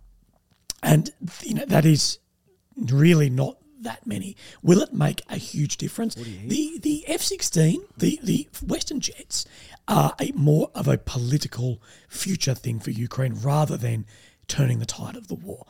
and 0.81 1.11
you 1.43 1.55
know 1.55 1.65
that 1.65 1.85
is 1.85 2.19
really 2.75 3.29
not 3.29 3.57
that 3.81 4.05
many. 4.05 4.35
Will 4.61 4.81
it 4.81 4.93
make 4.93 5.21
a 5.29 5.37
huge 5.37 5.77
difference? 5.77 6.15
The 6.15 6.79
the 6.81 7.03
F 7.07 7.21
sixteen, 7.21 7.83
the 7.97 8.19
the 8.23 8.47
Western 8.65 8.99
jets 8.99 9.45
are 9.87 10.13
a 10.19 10.31
more 10.33 10.71
of 10.73 10.87
a 10.87 10.97
political 10.97 11.81
future 12.07 12.53
thing 12.53 12.79
for 12.79 12.91
Ukraine 12.91 13.35
rather 13.35 13.77
than 13.77 14.05
turning 14.47 14.79
the 14.79 14.85
tide 14.85 15.15
of 15.15 15.27
the 15.27 15.35
war. 15.35 15.65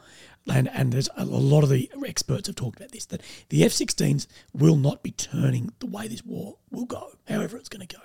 And 0.47 0.69
and 0.69 0.91
there's 0.91 1.09
a, 1.17 1.23
a 1.23 1.25
lot 1.25 1.63
of 1.63 1.69
the 1.69 1.91
experts 2.05 2.47
have 2.47 2.55
talked 2.55 2.77
about 2.79 2.91
this 2.91 3.05
that 3.07 3.21
the 3.49 3.63
F-16s 3.63 4.27
will 4.53 4.75
not 4.75 5.03
be 5.03 5.11
turning 5.11 5.71
the 5.79 5.85
way 5.85 6.07
this 6.07 6.25
war 6.25 6.57
will 6.71 6.85
go, 6.85 7.11
however 7.27 7.57
it's 7.57 7.69
going 7.69 7.85
to 7.85 7.95
go. 7.95 8.03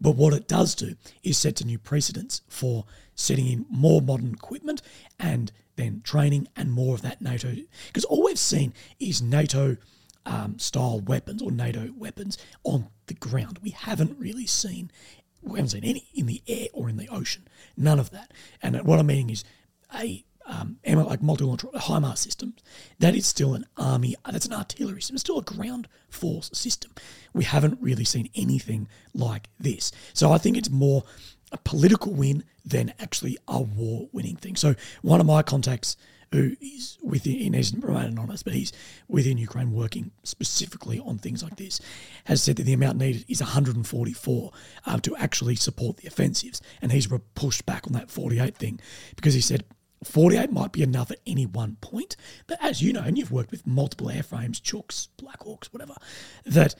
But 0.00 0.16
what 0.16 0.32
it 0.32 0.48
does 0.48 0.74
do 0.74 0.94
is 1.22 1.36
set 1.36 1.60
a 1.60 1.66
new 1.66 1.78
precedents 1.78 2.42
for 2.48 2.86
setting 3.14 3.46
in 3.46 3.66
more 3.68 4.00
modern 4.00 4.32
equipment 4.32 4.80
and 5.18 5.52
then 5.76 6.00
training 6.02 6.48
and 6.56 6.72
more 6.72 6.94
of 6.94 7.02
that 7.02 7.20
NATO. 7.20 7.54
Because 7.86 8.04
all 8.04 8.24
we've 8.24 8.38
seen 8.38 8.72
is 8.98 9.20
NATO 9.20 9.76
um, 10.26 10.58
style 10.58 11.00
weapons 11.00 11.42
or 11.42 11.50
NATO 11.50 11.90
weapons 11.96 12.38
on 12.64 12.88
the 13.06 13.14
ground. 13.14 13.58
We 13.62 13.70
haven't 13.70 14.18
really 14.18 14.46
seen, 14.46 14.90
we 15.42 15.58
haven't 15.58 15.70
seen 15.70 15.84
any 15.84 16.08
in 16.14 16.26
the 16.26 16.42
air 16.46 16.68
or 16.72 16.88
in 16.88 16.96
the 16.96 17.08
ocean. 17.08 17.46
None 17.76 17.98
of 17.98 18.10
that. 18.10 18.32
And 18.62 18.80
what 18.82 18.98
I'm 18.98 19.06
meaning 19.06 19.30
is 19.30 19.44
a 19.94 20.24
um, 20.50 20.78
like 20.84 21.22
multi-launch 21.22 21.62
HIMARS 21.62 22.18
systems, 22.18 22.62
that 22.98 23.14
is 23.14 23.26
still 23.26 23.54
an 23.54 23.64
army, 23.76 24.16
that's 24.30 24.46
an 24.46 24.52
artillery 24.52 25.00
system, 25.00 25.14
it's 25.14 25.22
still 25.22 25.38
a 25.38 25.42
ground 25.42 25.88
force 26.08 26.50
system. 26.52 26.90
We 27.32 27.44
haven't 27.44 27.78
really 27.80 28.04
seen 28.04 28.28
anything 28.34 28.88
like 29.14 29.48
this. 29.58 29.92
So 30.12 30.32
I 30.32 30.38
think 30.38 30.56
it's 30.56 30.70
more 30.70 31.04
a 31.52 31.58
political 31.58 32.12
win 32.12 32.44
than 32.64 32.92
actually 32.98 33.38
a 33.48 33.60
war 33.60 34.08
winning 34.12 34.36
thing. 34.36 34.56
So 34.56 34.74
one 35.02 35.20
of 35.20 35.26
my 35.26 35.42
contacts 35.42 35.96
who 36.32 36.56
is 36.60 36.96
within, 37.02 37.54
he's 37.54 37.74
remain 37.74 38.04
anonymous, 38.04 38.44
but 38.44 38.52
he's 38.52 38.72
within 39.08 39.36
Ukraine 39.36 39.72
working 39.72 40.12
specifically 40.22 41.00
on 41.00 41.18
things 41.18 41.42
like 41.42 41.56
this, 41.56 41.80
has 42.24 42.40
said 42.42 42.56
that 42.56 42.64
the 42.64 42.72
amount 42.72 42.98
needed 42.98 43.24
is 43.28 43.40
144 43.40 44.52
um, 44.86 45.00
to 45.00 45.16
actually 45.16 45.56
support 45.56 45.96
the 45.96 46.06
offensives. 46.06 46.60
And 46.80 46.92
he's 46.92 47.08
pushed 47.34 47.66
back 47.66 47.86
on 47.86 47.94
that 47.94 48.10
48 48.10 48.56
thing 48.56 48.80
because 49.16 49.34
he 49.34 49.40
said 49.40 49.64
48 50.04 50.50
might 50.50 50.72
be 50.72 50.82
enough 50.82 51.10
at 51.10 51.20
any 51.26 51.46
one 51.46 51.76
point. 51.80 52.16
But 52.46 52.58
as 52.62 52.80
you 52.80 52.92
know, 52.92 53.02
and 53.02 53.18
you've 53.18 53.32
worked 53.32 53.50
with 53.50 53.66
multiple 53.66 54.08
airframes, 54.08 54.60
Chooks, 54.60 55.08
Blackhawks, 55.20 55.66
whatever, 55.66 55.94
that 56.46 56.74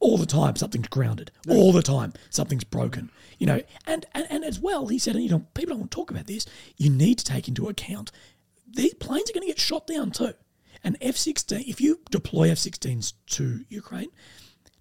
all 0.00 0.18
the 0.18 0.26
time 0.26 0.56
something's 0.56 0.88
grounded. 0.88 1.30
All 1.48 1.72
the 1.72 1.82
time 1.82 2.12
something's 2.30 2.64
broken. 2.64 3.10
You 3.38 3.46
know, 3.46 3.60
and, 3.86 4.06
and, 4.14 4.26
and 4.30 4.44
as 4.44 4.58
well, 4.58 4.88
he 4.88 4.98
said, 4.98 5.14
and 5.14 5.24
you 5.24 5.30
know, 5.30 5.46
people 5.54 5.70
don't 5.70 5.80
want 5.80 5.90
to 5.90 5.94
talk 5.94 6.10
about 6.10 6.26
this, 6.26 6.46
you 6.76 6.90
need 6.90 7.18
to 7.18 7.24
take 7.24 7.48
into 7.48 7.68
account 7.68 8.10
these 8.74 8.94
planes 8.94 9.30
are 9.30 9.32
going 9.32 9.42
to 9.42 9.52
get 9.52 9.60
shot 9.60 9.86
down 9.86 10.10
too. 10.10 10.34
And 10.82 10.96
F 11.00 11.16
16, 11.16 11.64
if 11.66 11.80
you 11.80 12.00
deploy 12.10 12.50
F 12.50 12.58
16s 12.58 13.14
to 13.30 13.64
Ukraine, 13.68 14.08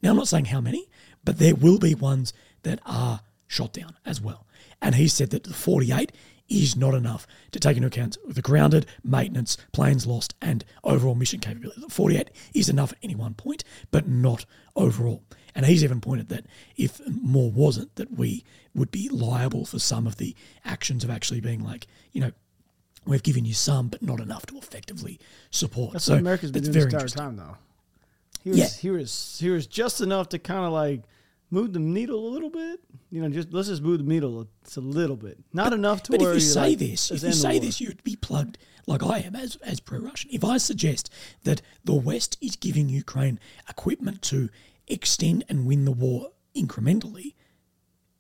now 0.02 0.12
I'm 0.12 0.18
not 0.18 0.28
saying 0.28 0.46
how 0.46 0.60
many, 0.60 0.90
but 1.24 1.38
there 1.38 1.56
will 1.56 1.80
be 1.80 1.96
ones 1.96 2.34
that 2.64 2.80
are 2.86 3.22
shot 3.48 3.74
down 3.74 3.96
as 4.06 4.20
well. 4.20 4.48
And 4.82 4.96
he 4.96 5.08
said 5.08 5.30
that 5.30 5.46
the 5.46 5.54
48 5.54 6.12
is 6.50 6.76
not 6.76 6.94
enough 6.94 7.26
to 7.52 7.60
take 7.60 7.78
into 7.78 7.88
account 7.88 8.18
the 8.28 8.42
grounded, 8.42 8.86
maintenance, 9.04 9.58
planes 9.72 10.06
lost, 10.06 10.36
and 10.42 10.64
overall 10.84 11.16
mission 11.16 11.40
capability. 11.40 11.82
The 11.82 11.90
48 11.90 12.30
is 12.54 12.70
enough 12.70 12.92
at 12.92 13.00
any 13.02 13.16
one 13.16 13.34
point, 13.34 13.64
but 13.92 14.08
not 14.08 14.46
overall. 14.76 15.24
And 15.56 15.66
he's 15.66 15.84
even 15.84 16.02
pointed 16.02 16.30
that 16.30 16.46
if 16.76 17.00
more 17.08 17.52
wasn't, 17.52 17.96
that 17.96 18.12
we 18.12 18.44
would 18.74 18.92
be 18.92 19.08
liable 19.10 19.66
for 19.66 19.80
some 19.80 20.08
of 20.08 20.18
the 20.18 20.36
actions 20.66 21.04
of 21.04 21.10
actually 21.10 21.42
being 21.42 21.64
like, 21.64 21.88
you 22.12 22.22
know, 22.22 22.32
we've 23.06 23.24
given 23.24 23.46
you 23.46 23.54
some, 23.54 23.88
but 23.88 24.02
not 24.02 24.20
enough 24.20 24.46
to 24.48 24.58
effectively 24.58 25.20
support. 25.52 25.94
That's 25.94 26.06
so 26.06 26.14
what 26.14 26.22
America's 26.22 26.52
been 26.52 26.64
doing 26.64 26.74
this 26.74 26.86
entire 26.86 27.08
time, 27.08 27.36
though. 27.38 27.58
He 28.44 28.50
was, 28.50 28.60
Yeah. 28.60 28.68
he 28.68 28.90
was, 28.90 29.38
he 29.40 29.50
was 29.50 29.68
just 29.68 30.02
enough 30.02 30.30
to 30.30 30.40
kind 30.40 30.66
of 30.66 30.74
like 30.74 31.04
move 31.54 31.72
the 31.72 31.80
needle 31.80 32.28
a 32.28 32.32
little 32.32 32.50
bit. 32.50 32.80
You 33.12 33.22
know, 33.22 33.30
just 33.30 33.54
let's 33.54 33.68
just 33.68 33.84
move 33.84 34.00
the 34.00 34.06
needle 34.06 34.48
it's 34.64 34.76
a 34.76 34.82
little 34.82 35.16
bit, 35.16 35.38
not 35.54 35.72
enough 35.72 36.02
to 36.04 36.12
But 36.12 36.22
where 36.22 36.32
if 36.32 36.36
you 36.36 36.42
say 36.42 36.70
like, 36.70 36.80
this, 36.80 37.12
if 37.12 37.24
you 37.24 37.32
say 37.32 37.60
this, 37.60 37.80
you'd 37.80 38.04
be 38.04 38.16
plugged 38.16 38.58
like 38.88 39.04
I 39.04 39.20
am 39.20 39.36
as 39.36 39.56
as 39.58 39.80
pro-Russian. 39.80 40.32
If 40.34 40.44
I 40.44 40.58
suggest 40.58 41.12
that 41.44 41.62
the 41.86 41.94
West 41.94 42.38
is 42.42 42.56
giving 42.56 42.90
Ukraine 42.90 43.40
equipment 43.70 44.24
to 44.24 44.50
extend 44.88 45.46
and 45.48 45.66
win 45.68 45.86
the 45.86 45.92
war 45.92 46.32
incrementally, 46.56 47.36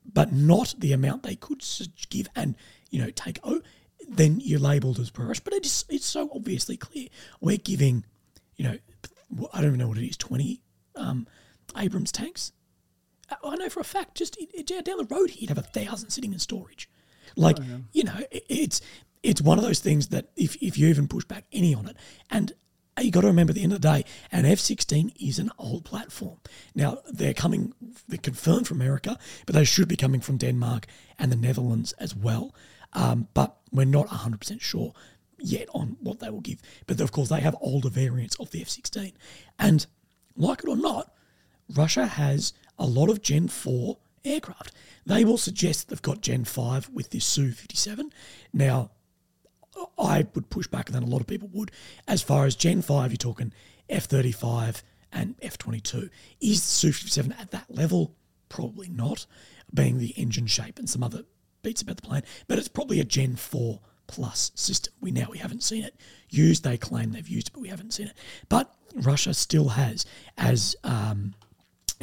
but 0.05 0.31
not 0.31 0.75
the 0.77 0.93
amount 0.93 1.23
they 1.23 1.35
could 1.35 1.63
give 2.09 2.27
and 2.35 2.55
you 2.91 3.01
know 3.01 3.09
take 3.09 3.39
oh, 3.43 3.61
then 4.07 4.39
you're 4.39 4.59
labelled 4.59 4.99
as 4.99 5.09
pro-Russian. 5.09 5.43
But 5.43 5.53
it 5.53 5.65
is 5.65 5.85
it's 5.89 6.05
so 6.05 6.29
obviously 6.35 6.77
clear 6.77 7.07
we're 7.41 7.57
giving, 7.57 8.05
you 8.55 8.65
know, 8.65 8.77
I 9.51 9.57
don't 9.57 9.69
even 9.69 9.79
know 9.79 9.87
what 9.87 9.97
it 9.97 10.07
is, 10.07 10.17
twenty 10.17 10.61
um, 10.95 11.25
Abrams 11.75 12.11
tanks. 12.11 12.51
I- 13.31 13.35
I 13.49 13.55
know 13.55 13.69
for 13.69 13.79
a 13.79 13.83
fact, 13.85 14.15
just 14.15 14.37
down 14.37 14.97
the 14.97 15.07
road, 15.09 15.31
he'd 15.31 15.49
have 15.49 15.57
a 15.57 15.61
thousand 15.63 16.09
sitting 16.11 16.33
in 16.33 16.39
storage. 16.39 16.89
Like 17.35 17.57
you 17.91 18.03
know, 18.03 18.17
it, 18.31 18.43
it's 18.49 18.81
it's 19.23 19.41
one 19.41 19.57
of 19.57 19.63
those 19.63 19.79
things 19.79 20.07
that 20.09 20.29
if 20.35 20.55
if 20.61 20.77
you 20.77 20.87
even 20.89 21.07
push 21.07 21.25
back 21.25 21.45
any 21.51 21.73
on 21.73 21.87
it, 21.87 21.95
and 22.29 22.51
you 23.01 23.09
got 23.09 23.21
to 23.21 23.27
remember 23.27 23.51
at 23.51 23.55
the 23.55 23.63
end 23.63 23.73
of 23.73 23.81
the 23.81 23.87
day, 23.87 24.05
an 24.31 24.45
F 24.45 24.59
sixteen 24.59 25.11
is 25.19 25.39
an 25.39 25.49
old 25.57 25.83
platform. 25.83 26.37
Now 26.75 26.99
they're 27.11 27.33
coming, 27.33 27.73
they're 28.07 28.19
confirmed 28.19 28.67
from 28.67 28.81
America, 28.81 29.17
but 29.47 29.55
they 29.55 29.63
should 29.63 29.87
be 29.87 29.95
coming 29.95 30.21
from 30.21 30.37
Denmark 30.37 30.85
and 31.17 31.31
the 31.31 31.35
Netherlands 31.35 31.93
as 31.93 32.15
well. 32.15 32.53
Um, 32.93 33.27
but 33.33 33.57
we're 33.71 33.85
not 33.85 34.07
hundred 34.09 34.41
percent 34.41 34.61
sure 34.61 34.93
yet 35.39 35.67
on 35.73 35.97
what 36.01 36.19
they 36.19 36.29
will 36.29 36.41
give. 36.41 36.61
But 36.85 37.01
of 37.01 37.11
course, 37.11 37.29
they 37.29 37.41
have 37.41 37.55
older 37.61 37.89
variants 37.89 38.35
of 38.35 38.51
the 38.51 38.61
F 38.61 38.69
sixteen, 38.69 39.13
and 39.57 39.87
like 40.37 40.59
it 40.63 40.69
or 40.69 40.77
not, 40.77 41.11
Russia 41.73 42.05
has 42.05 42.53
a 42.83 42.85
lot 42.85 43.09
of 43.09 43.21
Gen 43.21 43.47
4 43.47 43.97
aircraft. 44.25 44.73
They 45.05 45.23
will 45.23 45.37
suggest 45.37 45.87
they've 45.87 46.01
got 46.01 46.19
Gen 46.19 46.43
5 46.43 46.89
with 46.89 47.11
this 47.11 47.25
Su 47.25 47.53
57. 47.53 48.11
Now, 48.51 48.91
I 49.97 50.27
would 50.35 50.49
push 50.49 50.67
back 50.67 50.91
than 50.91 51.01
a 51.01 51.07
lot 51.07 51.21
of 51.21 51.27
people 51.27 51.49
would. 51.53 51.71
As 52.09 52.21
far 52.21 52.45
as 52.45 52.55
Gen 52.55 52.81
5, 52.81 53.11
you're 53.11 53.17
talking 53.17 53.53
F 53.89 54.03
35 54.03 54.83
and 55.13 55.35
F 55.41 55.57
22. 55.57 56.09
Is 56.41 56.59
the 56.59 56.67
Su 56.67 56.91
57 56.91 57.31
at 57.39 57.51
that 57.51 57.73
level? 57.73 58.17
Probably 58.49 58.89
not, 58.89 59.27
being 59.73 59.97
the 59.97 60.13
engine 60.17 60.47
shape 60.47 60.77
and 60.77 60.89
some 60.89 61.03
other 61.03 61.23
beats 61.61 61.81
about 61.81 61.95
the 61.95 62.01
plane. 62.07 62.23
But 62.49 62.59
it's 62.59 62.67
probably 62.67 62.99
a 62.99 63.05
Gen 63.05 63.37
4 63.37 63.79
plus 64.07 64.51
system. 64.55 64.93
We 64.99 65.11
now 65.11 65.27
we 65.31 65.37
haven't 65.37 65.63
seen 65.63 65.85
it 65.85 65.95
used. 66.29 66.65
They 66.65 66.77
claim 66.77 67.13
they've 67.13 67.29
used 67.29 67.47
it, 67.47 67.53
but 67.53 67.61
we 67.61 67.69
haven't 67.69 67.93
seen 67.93 68.07
it. 68.07 68.17
But 68.49 68.75
Russia 68.93 69.33
still 69.33 69.69
has, 69.69 70.05
as 70.37 70.75
um, 70.83 71.33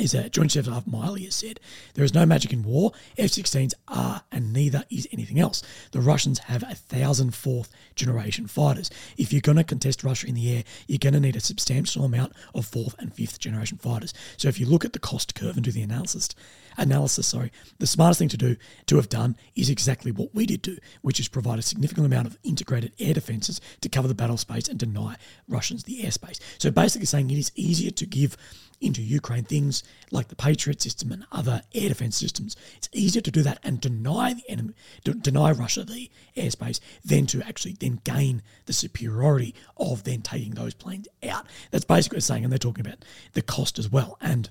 is 0.01 0.15
a 0.15 0.29
Joint 0.29 0.51
Chief 0.51 0.67
of 0.67 0.85
Milley 0.87 1.25
has 1.25 1.35
said, 1.35 1.61
there 1.95 2.05
is 2.05 2.15
no 2.15 2.27
magic 2.27 2.53
in 2.53 2.63
war. 2.63 2.93
F-16s 3.19 3.75
are, 3.89 4.23
and 4.33 4.53
neither 4.53 4.85
is 4.91 5.07
anything 5.13 5.39
else. 5.39 5.63
The 5.93 6.01
Russians 6.01 6.41
have 6.41 6.63
a 6.63 6.75
thousand 6.75 7.35
fourth 7.35 7.71
generation 7.95 8.47
fighters. 8.47 8.91
If 9.17 9.33
you're 9.33 9.41
going 9.41 9.59
to 9.59 9.65
contest 9.65 10.03
Russia 10.03 10.27
in 10.27 10.35
the 10.35 10.57
air, 10.57 10.65
you're 10.87 10.99
going 10.99 11.15
to 11.15 11.21
need 11.21 11.37
a 11.37 11.41
substantial 11.41 12.05
amount 12.05 12.33
of 12.55 12.67
fourth 12.67 12.95
and 12.99 13.13
fifth 13.13 13.39
generation 13.39 13.79
fighters. 13.79 14.15
So 14.37 14.49
if 14.49 14.59
you 14.59 14.67
look 14.67 14.85
at 14.85 14.93
the 14.93 14.99
cost 14.99 15.35
curve 15.35 15.57
and 15.57 15.65
do 15.65 15.73
the 15.73 15.83
analysis, 15.83 16.31
analysis, 16.77 17.27
sorry, 17.27 17.53
the 17.79 17.87
smartest 17.87 18.19
thing 18.19 18.29
to 18.29 18.37
do 18.37 18.57
to 18.87 18.97
have 18.97 19.09
done 19.09 19.37
is 19.55 19.71
exactly 19.71 20.13
what 20.13 20.35
we 20.35 20.47
did 20.47 20.63
do, 20.63 20.79
which 21.03 21.21
is 21.21 21.29
provide 21.29 21.59
a 21.59 21.63
significant 21.63 22.07
amount 22.07 22.27
of 22.27 22.39
integrated 22.43 22.93
air 22.99 23.15
defences 23.15 23.61
to 23.81 23.89
cover 23.89 24.09
the 24.09 24.15
battle 24.15 24.37
space 24.37 24.69
and 24.69 24.79
deny 24.79 25.17
Russians 25.49 25.85
the 25.85 26.03
airspace. 26.03 26.41
So 26.59 26.71
basically 26.71 27.07
saying 27.07 27.31
it 27.31 27.39
is 27.39 27.53
easier 27.55 27.91
to 27.91 28.07
give 28.07 28.37
into 28.81 29.03
Ukraine 29.03 29.45
things 29.45 29.83
like 30.11 30.29
the 30.29 30.37
Patriot 30.37 30.81
system 30.81 31.13
and 31.13 31.25
other 31.31 31.63
air 31.75 31.89
defense 31.89 32.17
systems. 32.17 32.57
It's 32.77 32.89
easier 32.93 33.23
to 33.23 33.31
do 33.31 33.43
that 33.43 33.59
and 33.63 33.81
deny 33.81 34.35
the 34.35 34.49
enemy, 34.49 34.75
de- 35.05 35.15
deny 35.15 35.51
Russia 35.51 35.85
the 35.85 36.11
airspace 36.37 36.81
than 37.05 37.27
to 37.27 37.43
actually 37.43 37.77
then 37.79 38.01
gain 38.05 38.43
the 38.67 38.73
superiority 38.73 39.55
of 39.77 40.05
then 40.05 40.23
taking 40.23 40.53
those 40.53 40.75
planes 40.75 41.09
out. 41.29 41.47
That's 41.71 41.85
basically 41.85 42.17
what 42.17 42.25
saying, 42.25 42.45
and 42.45 42.53
they're 42.53 42.59
talking 42.59 42.87
about 42.87 43.05
the 43.35 43.43
cost 43.43 43.79
as 43.79 43.91
well. 43.91 44.17
And 44.21 44.51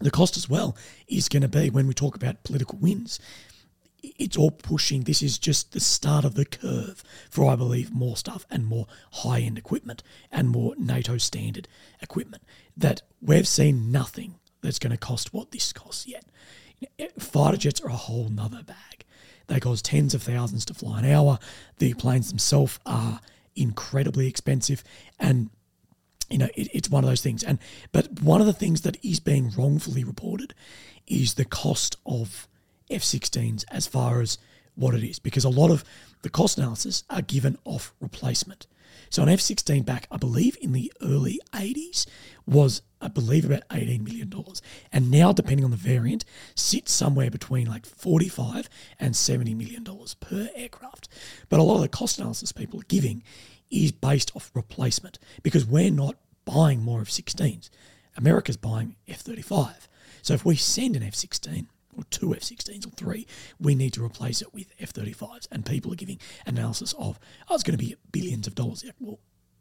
the 0.00 0.10
cost 0.10 0.36
as 0.36 0.48
well 0.48 0.76
is 1.08 1.28
going 1.28 1.42
to 1.42 1.48
be 1.48 1.70
when 1.70 1.86
we 1.86 1.94
talk 1.94 2.16
about 2.16 2.44
political 2.44 2.78
wins. 2.78 3.18
It's 4.02 4.36
all 4.36 4.50
pushing. 4.50 5.02
This 5.02 5.22
is 5.22 5.38
just 5.38 5.72
the 5.72 5.80
start 5.80 6.24
of 6.24 6.34
the 6.34 6.44
curve 6.44 7.02
for, 7.30 7.50
I 7.50 7.56
believe, 7.56 7.92
more 7.92 8.16
stuff 8.16 8.46
and 8.50 8.66
more 8.66 8.86
high 9.12 9.40
end 9.40 9.58
equipment 9.58 10.02
and 10.30 10.48
more 10.48 10.74
NATO 10.78 11.18
standard 11.18 11.68
equipment. 12.00 12.42
That 12.76 13.02
we've 13.20 13.48
seen 13.48 13.90
nothing 13.90 14.36
that's 14.62 14.78
going 14.78 14.92
to 14.92 14.96
cost 14.96 15.32
what 15.32 15.50
this 15.50 15.72
costs 15.72 16.06
yet. 16.06 16.24
Fighter 17.18 17.56
jets 17.56 17.80
are 17.80 17.88
a 17.88 17.94
whole 17.94 18.28
nother 18.28 18.62
bag. 18.62 19.04
They 19.46 19.60
cost 19.60 19.84
tens 19.86 20.14
of 20.14 20.22
thousands 20.22 20.64
to 20.66 20.74
fly 20.74 21.00
an 21.00 21.04
hour. 21.04 21.38
The 21.78 21.94
planes 21.94 22.28
themselves 22.28 22.78
are 22.84 23.20
incredibly 23.54 24.26
expensive. 24.26 24.82
And 25.18 25.50
you 26.28 26.38
know, 26.38 26.48
it, 26.54 26.68
it's 26.72 26.90
one 26.90 27.04
of 27.04 27.10
those 27.10 27.22
things. 27.22 27.42
And 27.42 27.58
but 27.92 28.20
one 28.20 28.40
of 28.40 28.46
the 28.46 28.52
things 28.52 28.82
that 28.82 29.02
is 29.04 29.20
being 29.20 29.52
wrongfully 29.56 30.04
reported 30.04 30.54
is 31.06 31.34
the 31.34 31.44
cost 31.44 31.96
of 32.04 32.48
F-16s 32.90 33.64
as 33.70 33.86
far 33.86 34.20
as 34.20 34.38
what 34.74 34.94
it 34.94 35.02
is 35.02 35.18
because 35.18 35.44
a 35.44 35.48
lot 35.48 35.70
of 35.70 35.84
the 36.22 36.30
cost 36.30 36.58
analysis 36.58 37.04
are 37.10 37.22
given 37.22 37.58
off 37.64 37.94
replacement. 38.00 38.66
So 39.10 39.22
an 39.22 39.28
F 39.28 39.40
16 39.40 39.82
back, 39.82 40.06
I 40.10 40.16
believe 40.16 40.56
in 40.60 40.72
the 40.72 40.92
early 41.02 41.40
80s, 41.52 42.06
was, 42.46 42.82
I 43.00 43.08
believe, 43.08 43.44
about 43.44 43.68
$18 43.68 44.02
million. 44.02 44.32
And 44.92 45.10
now, 45.10 45.32
depending 45.32 45.64
on 45.64 45.70
the 45.70 45.76
variant, 45.76 46.24
sits 46.54 46.92
somewhere 46.92 47.30
between 47.30 47.66
like 47.66 47.86
45 47.86 48.68
and 48.98 49.14
$70 49.14 49.56
million 49.56 49.86
per 50.20 50.48
aircraft. 50.54 51.08
But 51.48 51.60
a 51.60 51.62
lot 51.62 51.76
of 51.76 51.82
the 51.82 51.88
cost 51.88 52.18
analysis 52.18 52.52
people 52.52 52.80
are 52.80 52.88
giving 52.88 53.22
is 53.70 53.92
based 53.92 54.34
off 54.34 54.50
replacement 54.54 55.18
because 55.42 55.64
we're 55.64 55.90
not 55.90 56.16
buying 56.44 56.82
more 56.82 57.00
F 57.00 57.08
16s. 57.08 57.70
America's 58.16 58.56
buying 58.56 58.96
F 59.06 59.20
35. 59.20 59.88
So 60.22 60.34
if 60.34 60.44
we 60.44 60.56
send 60.56 60.96
an 60.96 61.02
F 61.02 61.14
16, 61.14 61.68
or 61.96 62.04
two 62.10 62.34
F 62.34 62.40
16s 62.40 62.86
or 62.86 62.90
three, 62.90 63.26
we 63.58 63.74
need 63.74 63.92
to 63.94 64.04
replace 64.04 64.42
it 64.42 64.52
with 64.52 64.72
F 64.78 64.92
35s. 64.92 65.46
And 65.50 65.64
people 65.64 65.92
are 65.92 65.96
giving 65.96 66.18
analysis 66.46 66.92
of, 66.98 67.18
oh, 67.48 67.54
it's 67.54 67.62
going 67.64 67.78
to 67.78 67.84
be 67.84 67.96
billions 68.12 68.46
of 68.46 68.54
dollars. 68.54 68.84
Well, 69.00 69.18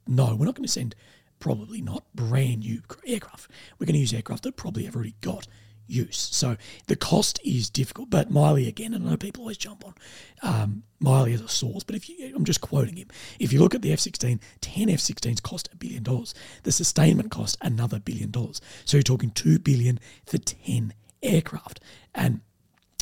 no, 0.07 0.35
we're 0.35 0.45
not 0.45 0.55
going 0.55 0.65
to 0.65 0.71
send 0.71 0.95
probably 1.39 1.81
not 1.81 2.03
brand 2.13 2.59
new 2.59 2.81
aircraft. 3.05 3.51
We're 3.77 3.85
going 3.85 3.93
to 3.95 3.99
use 3.99 4.13
aircraft 4.13 4.43
that 4.43 4.55
probably 4.55 4.85
have 4.85 4.95
already 4.95 5.15
got 5.21 5.47
use. 5.87 6.17
So 6.17 6.57
the 6.87 6.95
cost 6.95 7.39
is 7.43 7.69
difficult. 7.69 8.09
But 8.09 8.31
Milley, 8.31 8.67
again, 8.67 8.93
and 8.93 9.07
I 9.07 9.11
know 9.11 9.17
people 9.17 9.41
always 9.41 9.57
jump 9.57 9.85
on 9.85 9.93
um, 10.41 10.83
Milley 11.01 11.33
as 11.33 11.41
a 11.41 11.47
source, 11.47 11.83
but 11.83 11.95
if 11.95 12.09
you, 12.09 12.33
I'm 12.35 12.45
just 12.45 12.61
quoting 12.61 12.95
him. 12.95 13.07
If 13.39 13.53
you 13.53 13.59
look 13.59 13.75
at 13.75 13.81
the 13.81 13.91
F 13.91 13.99
16, 13.99 14.39
10 14.61 14.89
F 14.89 14.99
16s 14.99 15.41
cost 15.41 15.69
a 15.71 15.75
billion 15.75 16.03
dollars. 16.03 16.33
The 16.63 16.71
sustainment 16.71 17.31
cost 17.31 17.57
another 17.61 17.99
billion 17.99 18.31
dollars. 18.31 18.61
So 18.85 18.97
you're 18.97 19.03
talking 19.03 19.31
two 19.31 19.59
billion 19.59 19.99
for 20.25 20.37
10 20.37 20.93
aircraft. 21.25 21.79
And 22.13 22.41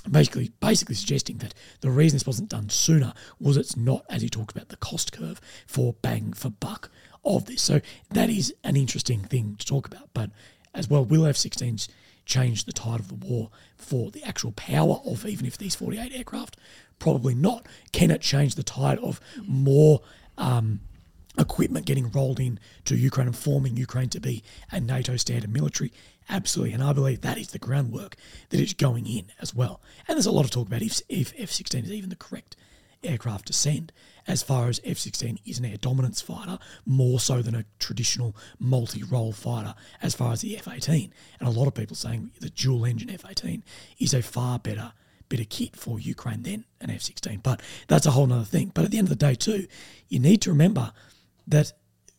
basically 0.10 0.52
basically 0.60 0.96
suggesting 0.96 1.38
that 1.38 1.54
the 1.82 1.90
reason 1.90 2.18
this 2.18 2.28
wasn't 2.28 2.50
done 2.50 2.70
sooner 2.70 3.14
was 3.40 3.58
it's 3.58 3.78
not, 3.78 4.06
as 4.10 4.22
he 4.22 4.30
talked 4.30 4.56
about, 4.56 4.70
the 4.70 4.78
cost 4.78 5.12
curve 5.12 5.40
for 5.68 5.94
bang 6.02 6.34
for 6.34 6.50
buck 6.50 6.90
of 7.24 7.46
this. 7.46 7.62
So 7.62 7.82
that 8.12 8.30
is 8.30 8.54
an 8.64 8.76
interesting 8.76 9.22
thing 9.22 9.56
to 9.60 9.66
talk 9.66 9.88
about. 9.88 10.10
But 10.14 10.32
as 10.74 10.90
well, 10.90 11.06
will 11.06 11.26
F-16s 11.26 11.88
change 12.26 12.66
the 12.66 12.74
tide 12.74 13.00
of 13.00 13.08
the 13.08 13.16
war 13.16 13.50
for 13.78 14.12
the 14.12 14.24
actual 14.24 14.52
power 14.54 15.00
of 15.06 15.26
even 15.26 15.46
if 15.46 15.58
these 15.58 15.76
48 15.76 16.14
aircraft? 16.14 16.58
Probably 17.00 17.36
not. 17.36 17.68
Can 17.92 18.12
it 18.12 18.22
change 18.22 18.56
the 18.56 18.64
tide 18.64 19.00
of 19.00 19.20
more 19.46 20.02
um, 20.38 20.82
equipment 21.38 21.86
getting 21.86 22.12
rolled 22.12 22.40
in 22.40 22.60
to 22.86 22.96
Ukraine 22.96 23.28
and 23.28 23.36
forming 23.36 23.78
Ukraine 23.78 24.10
to 24.10 24.20
be 24.20 24.44
a 24.72 24.80
NATO 24.80 25.18
standard 25.18 25.52
military? 25.52 25.92
Absolutely. 26.30 26.74
And 26.74 26.84
I 26.84 26.94
believe 26.94 27.22
that 27.22 27.38
is 27.38 27.50
the 27.50 27.60
groundwork 27.60 28.16
that 28.50 28.60
is 28.60 28.74
going 28.74 29.08
in 29.08 29.32
as 29.42 29.54
well. 29.54 29.82
And 30.08 30.16
there's 30.16 30.26
a 30.26 30.32
lot 30.32 30.46
of 30.46 30.52
talk 30.52 30.68
about 30.68 30.82
if, 30.82 31.02
if 31.10 31.34
F 31.38 31.52
16 31.52 31.86
is 31.86 31.92
even 31.92 32.10
the 32.10 32.16
correct 32.16 32.56
aircraft 33.04 33.48
to 33.48 33.54
send, 33.54 33.92
as 34.28 34.42
far 34.42 34.70
as 34.70 34.80
F 34.86 34.98
16 34.98 35.40
is 35.46 35.60
an 35.60 35.66
air 35.66 35.78
dominance 35.78 36.22
fighter, 36.22 36.58
more 36.86 37.20
so 37.20 37.42
than 37.42 37.56
a 37.56 37.66
traditional 37.80 38.36
multi 38.60 39.04
role 39.04 39.34
fighter, 39.34 39.76
as 40.02 40.16
far 40.16 40.32
as 40.32 40.42
the 40.42 40.58
F 40.58 40.68
18. 40.68 41.14
And 41.40 41.48
a 41.48 41.52
lot 41.52 41.68
of 41.68 41.74
people 41.74 41.96
saying 41.96 42.32
the 42.40 42.50
dual 42.50 42.86
engine 42.86 43.10
F 43.10 43.26
18 43.30 43.64
is 44.00 44.14
a 44.14 44.22
far 44.22 44.60
better 44.60 44.94
bit 45.30 45.40
of 45.40 45.50
kit 45.50 45.76
for 45.76 46.00
Ukraine 46.00 46.44
than 46.44 46.66
an 46.80 46.90
F 46.90 47.02
16. 47.02 47.40
But 47.44 47.62
that's 47.88 48.06
a 48.06 48.12
whole 48.12 48.32
other 48.32 48.46
thing. 48.46 48.72
But 48.74 48.86
at 48.86 48.92
the 48.92 48.98
end 48.98 49.06
of 49.06 49.10
the 49.10 49.16
day, 49.16 49.36
too, 49.36 49.68
you 50.08 50.20
need 50.20 50.42
to 50.44 50.52
remember 50.52 50.94
that 51.48 51.74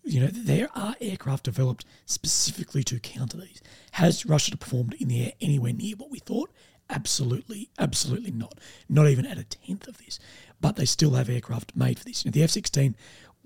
you 0.04 0.20
know, 0.20 0.26
there 0.26 0.68
are 0.74 0.94
aircraft 1.00 1.44
developed 1.44 1.86
specifically 2.04 2.84
to 2.84 3.00
counter 3.00 3.38
these. 3.38 3.62
Has 3.92 4.26
Russia 4.26 4.56
performed 4.56 4.94
in 5.00 5.08
the 5.08 5.24
air 5.24 5.32
anywhere 5.40 5.72
near 5.72 5.96
what 5.96 6.10
we 6.10 6.18
thought? 6.18 6.50
Absolutely, 6.90 7.70
absolutely 7.78 8.30
not. 8.30 8.58
Not 8.88 9.08
even 9.08 9.24
at 9.24 9.38
a 9.38 9.44
tenth 9.44 9.88
of 9.88 9.96
this. 9.98 10.18
But 10.60 10.76
they 10.76 10.84
still 10.84 11.12
have 11.12 11.30
aircraft 11.30 11.74
made 11.74 11.98
for 11.98 12.04
this. 12.04 12.24
You 12.24 12.30
know, 12.30 12.32
the 12.32 12.42
F 12.42 12.50
16 12.50 12.94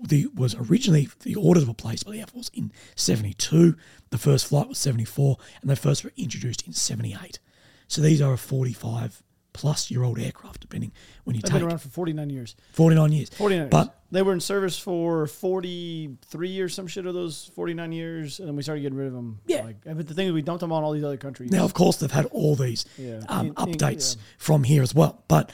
the, 0.01 0.27
was 0.27 0.55
originally, 0.55 1.09
the 1.21 1.35
orders 1.35 1.65
were 1.65 1.73
placed 1.73 2.05
by 2.05 2.13
the 2.13 2.19
Air 2.19 2.27
Force 2.27 2.49
in 2.53 2.71
72. 2.95 3.75
The 4.09 4.17
first 4.17 4.47
flight 4.47 4.67
was 4.67 4.77
74, 4.77 5.37
and 5.61 5.69
they 5.69 5.75
first 5.75 6.03
were 6.03 6.13
introduced 6.15 6.65
in 6.65 6.73
78. 6.73 7.39
So 7.87 8.01
these 8.01 8.21
are 8.21 8.33
a 8.33 8.37
45 8.37 9.23
plus 9.59 9.91
year 9.91 10.03
old 10.03 10.17
aircraft, 10.19 10.61
depending 10.61 10.91
when 11.25 11.35
you 11.35 11.41
They've 11.41 11.51
take 11.51 11.59
been 11.61 11.67
around 11.69 11.79
for 11.79 11.89
49 11.89 12.29
years. 12.29 12.55
49 12.73 13.11
years. 13.11 13.29
49 13.29 13.59
years. 13.63 13.69
But 13.69 13.95
they 14.11 14.21
were 14.21 14.33
in 14.33 14.39
service 14.39 14.77
for 14.79 15.27
43 15.27 16.49
years, 16.49 16.73
some 16.73 16.87
shit 16.87 17.05
of 17.05 17.13
those 17.13 17.51
49 17.55 17.91
years, 17.91 18.39
and 18.39 18.47
then 18.47 18.55
we 18.55 18.63
started 18.63 18.81
getting 18.81 18.97
rid 18.97 19.07
of 19.07 19.13
them. 19.13 19.39
Yeah. 19.47 19.63
Like, 19.63 19.77
but 19.83 20.07
the 20.07 20.13
thing 20.13 20.27
is, 20.27 20.33
we 20.33 20.41
dumped 20.41 20.61
them 20.61 20.71
on 20.71 20.83
all 20.83 20.91
these 20.93 21.03
other 21.03 21.17
countries. 21.17 21.51
Now, 21.51 21.65
of 21.65 21.73
course, 21.73 21.97
they've 21.97 22.09
had 22.11 22.25
all 22.27 22.55
these 22.55 22.85
Yeah. 22.97 23.21
um, 23.27 23.39
In- 23.39 23.45
in- 23.47 23.53
updates 23.55 24.15
yeah. 24.15 24.21
from 24.37 24.63
here 24.63 24.81
as 24.81 24.95
well. 24.95 25.23
But 25.27 25.51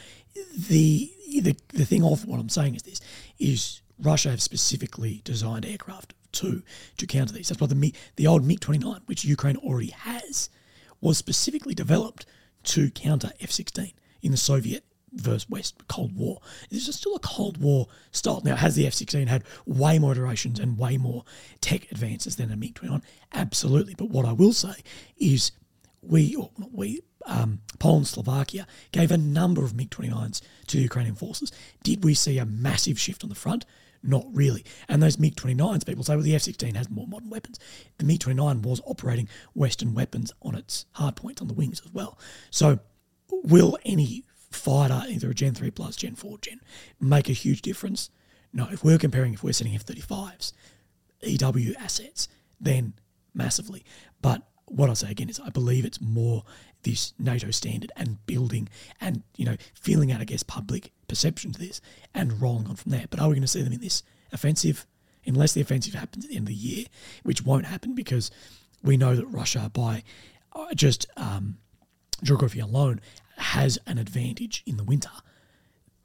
the, 0.58 1.12
the 1.42 1.56
the 1.74 1.86
thing 1.86 2.04
of 2.04 2.26
what 2.26 2.40
I'm 2.40 2.50
saying 2.50 2.76
is 2.76 2.84
this: 2.84 3.02
is 3.40 3.82
Russia 4.00 4.30
have 4.30 4.42
specifically 4.42 5.22
designed 5.24 5.66
aircraft 5.66 6.14
to 6.34 6.62
to 6.98 7.08
counter 7.08 7.34
these. 7.34 7.48
That's 7.50 7.60
why 7.62 7.68
the 7.68 7.94
the 8.16 8.28
old 8.28 8.46
MiG 8.46 8.60
29, 8.60 9.02
which 9.06 9.26
Ukraine 9.26 9.58
already 9.58 9.92
has, 9.92 10.50
was 11.02 11.18
specifically 11.18 11.74
developed 11.74 12.26
to 12.66 12.90
counter 12.92 13.32
F-16 13.40 13.94
in 14.22 14.32
the 14.32 14.38
Soviet 14.38 14.84
versus 15.16 15.50
West 15.50 15.88
Cold 15.88 16.16
War. 16.16 16.42
This 16.70 16.88
is 16.88 16.96
still 16.96 17.16
a 17.16 17.20
Cold 17.20 17.58
War 17.58 17.88
style. 18.12 18.42
Now, 18.44 18.56
has 18.56 18.76
the 18.76 18.86
F 18.86 18.94
16 18.94 19.28
had 19.28 19.44
way 19.66 19.98
more 20.00 20.12
iterations 20.12 20.60
and 20.60 20.78
way 20.78 20.98
more 20.98 21.24
tech 21.62 21.92
advances 21.92 22.36
than 22.36 22.52
a 22.52 22.58
MiG 22.58 22.76
29? 22.76 23.02
Absolutely. 23.34 23.96
But 23.96 24.10
what 24.10 24.26
I 24.26 24.34
will 24.34 24.54
say 24.54 24.76
is 25.18 25.52
we, 26.02 26.36
or 26.36 26.52
not 26.58 26.74
we, 26.74 27.02
um, 27.26 27.62
Poland, 27.80 28.08
Slovakia 28.08 28.68
gave 28.92 29.12
a 29.12 29.18
number 29.18 29.64
of 29.64 29.76
MiG 29.76 29.90
29s 29.90 30.42
to 30.68 30.78
the 30.78 30.84
Ukrainian 30.84 31.16
forces. 31.16 31.52
Did 31.84 32.04
we 32.04 32.14
see 32.14 32.38
a 32.38 32.46
massive 32.46 33.00
shift 33.00 33.24
on 33.24 33.30
the 33.30 33.36
front? 33.36 33.66
Not 34.06 34.26
really. 34.32 34.64
And 34.88 35.02
those 35.02 35.18
MiG 35.18 35.36
29s, 35.36 35.86
people 35.86 36.04
say, 36.04 36.16
well, 36.16 36.24
the 36.24 36.36
F 36.36 36.44
16 36.44 36.76
has 36.76 36.90
more 36.90 37.08
modern 37.08 37.30
weapons. 37.30 37.60
The 37.98 38.06
MiG 38.06 38.20
29 38.20 38.62
was 38.62 38.82
operating 38.86 39.28
Western 39.54 39.96
weapons 39.96 40.32
on 40.44 40.56
its 40.56 40.86
hardpoints 40.96 41.42
on 41.42 41.48
the 41.48 41.56
wings 41.56 41.82
as 41.84 41.92
well. 41.92 42.20
So, 42.52 42.80
will 43.30 43.78
any 43.84 44.24
fighter, 44.52 45.02
either 45.10 45.32
a 45.32 45.34
Gen 45.34 45.56
3 45.56 45.72
plus, 45.72 45.96
Gen 45.96 46.16
4, 46.16 46.38
Gen, 46.38 46.62
make 47.00 47.30
a 47.30 47.34
huge 47.34 47.64
difference? 47.64 48.12
No. 48.54 48.68
If 48.72 48.84
we're 48.84 49.00
comparing, 49.00 49.34
if 49.34 49.44
we're 49.44 49.54
setting 49.54 49.74
F 49.74 49.86
35s, 49.86 50.54
EW 51.24 51.74
assets, 51.80 52.28
then 52.62 52.94
massively. 53.34 53.84
But 54.22 54.44
what 54.68 54.90
I 54.90 54.94
say 54.94 55.12
again 55.12 55.30
is 55.30 55.40
I 55.40 55.50
believe 55.50 55.84
it's 55.84 56.00
more 56.00 56.44
this 56.86 57.14
NATO 57.20 57.52
standard 57.52 57.92
and 57.98 58.26
building 58.26 58.70
and, 59.02 59.24
you 59.36 59.46
know, 59.46 59.58
feeling 59.74 60.12
out, 60.12 60.22
I 60.22 60.24
guess, 60.24 60.44
public 60.44 60.92
perception 61.08 61.52
to 61.52 61.60
this 61.60 61.82
and 62.14 62.42
rolling 62.42 62.68
on 62.68 62.76
from 62.78 62.92
there. 62.92 63.06
But 63.10 63.20
are 63.20 63.28
we 63.28 63.36
going 63.36 63.42
to 63.42 63.48
see 63.48 63.62
them 63.62 63.74
in 63.74 63.82
this 63.82 64.04
offensive? 64.32 64.86
Unless 65.28 65.54
the 65.54 65.62
offensive 65.62 65.96
happens 65.96 66.26
at 66.26 66.30
the 66.30 66.38
end 66.38 66.44
of 66.44 66.50
the 66.50 66.54
year, 66.54 66.86
which 67.24 67.44
won't 67.44 67.66
happen 67.66 67.96
because 67.96 68.30
we 68.84 68.96
know 68.96 69.16
that 69.16 69.26
Russia, 69.26 69.72
by 69.74 70.04
uh, 70.54 70.74
just 70.76 71.08
um, 71.18 71.58
geography 72.22 72.60
alone, 72.60 73.02
has 73.38 73.80
an 73.88 73.98
advantage 73.98 74.62
in 74.68 74.78
the 74.78 74.84
winter. 74.84 75.10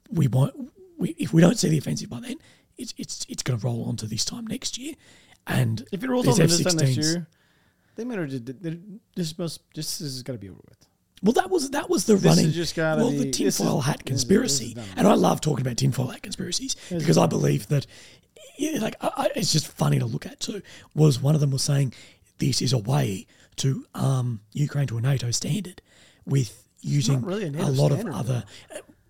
We 0.09 0.27
won't. 0.27 0.71
We, 0.97 1.09
if 1.19 1.33
we 1.33 1.41
don't 1.41 1.57
see 1.57 1.69
the 1.69 1.77
offensive 1.77 2.09
by 2.09 2.19
then, 2.19 2.37
it's 2.79 2.95
it's 2.97 3.25
it's 3.29 3.43
going 3.43 3.59
to 3.59 3.65
roll 3.65 3.85
on 3.85 3.95
to 3.97 4.07
this 4.07 4.25
time 4.25 4.47
next 4.47 4.77
year. 4.79 4.95
And 5.45 5.85
If 5.91 6.03
it 6.03 6.09
rolls 6.09 6.27
on 6.27 6.35
to 6.35 6.47
this 6.47 6.63
time 6.63 6.77
next 6.77 6.97
year, 6.97 7.27
they 8.01 8.05
might 8.05 8.17
have 8.17 8.87
this 9.15 9.37
must, 9.37 9.61
this 9.75 10.01
is 10.01 10.23
got 10.23 10.33
to 10.33 10.39
be 10.39 10.49
over 10.49 10.59
with. 10.67 10.87
Well, 11.23 11.33
that 11.33 11.51
was 11.51 11.69
that 11.69 11.87
was 11.87 12.05
the 12.05 12.15
This 12.15 12.23
running. 12.25 12.51
just 12.51 12.75
well, 12.75 13.11
be- 13.11 13.17
the 13.19 13.31
tinfoil 13.31 13.79
is- 13.79 13.85
hat 13.85 14.05
conspiracy, 14.05 14.75
and 14.97 15.07
I 15.07 15.13
love 15.13 15.39
talking 15.39 15.61
about 15.61 15.77
tinfoil 15.77 16.07
hat 16.07 16.23
conspiracies 16.23 16.75
because 16.89 17.17
I 17.17 17.27
believe 17.27 17.67
that, 17.67 17.85
like, 18.79 18.95
I, 19.01 19.11
I, 19.15 19.29
it's 19.35 19.51
just 19.51 19.67
funny 19.67 19.99
to 19.99 20.05
look 20.05 20.25
at 20.25 20.39
too. 20.39 20.63
Was 20.95 21.21
one 21.21 21.35
of 21.35 21.41
them 21.41 21.51
was 21.51 21.61
saying 21.61 21.93
this 22.39 22.59
is 22.59 22.73
a 22.73 22.79
way 22.79 23.27
to 23.57 23.85
arm 23.93 24.41
Ukraine 24.53 24.87
to 24.87 24.97
a 24.97 25.01
NATO 25.01 25.29
standard 25.29 25.83
with 26.25 26.67
using 26.81 27.21
really 27.21 27.45
a 27.45 27.65
a, 27.65 27.69
lot 27.69 27.91
of 27.91 28.03
other. 28.07 28.43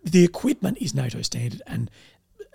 The 0.04 0.26
equipment 0.26 0.80
is 0.82 0.94
NATO 0.94 1.22
standard, 1.22 1.62
and 1.66 1.89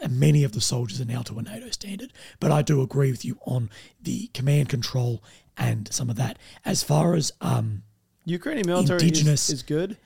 and 0.03 0.20
many 0.20 0.45
of 0.45 0.53
the 0.53 0.61
soldiers 0.61 1.01
are 1.01 1.07
now 1.07 1.22
to 1.22 1.39
a 1.39 1.43
NATO 1.43 1.70
standard. 1.70 2.12
But 2.41 2.53
I 2.53 2.61
do 2.61 2.82
agree 2.82 3.11
with 3.11 3.24
you 3.24 3.39
on 3.47 3.70
the 4.03 4.26
command 4.34 4.68
control 4.68 5.22
and 5.57 5.92
some 5.92 6.11
of 6.11 6.16
that. 6.16 6.38
As 6.64 6.82
far 6.82 7.14
as 7.14 7.32
um, 7.40 7.82
Ukrainian 8.24 8.66
military 8.66 9.02
Indigenous- 9.02 9.48
is, 9.48 9.57
is 9.57 9.62
good, 9.62 9.96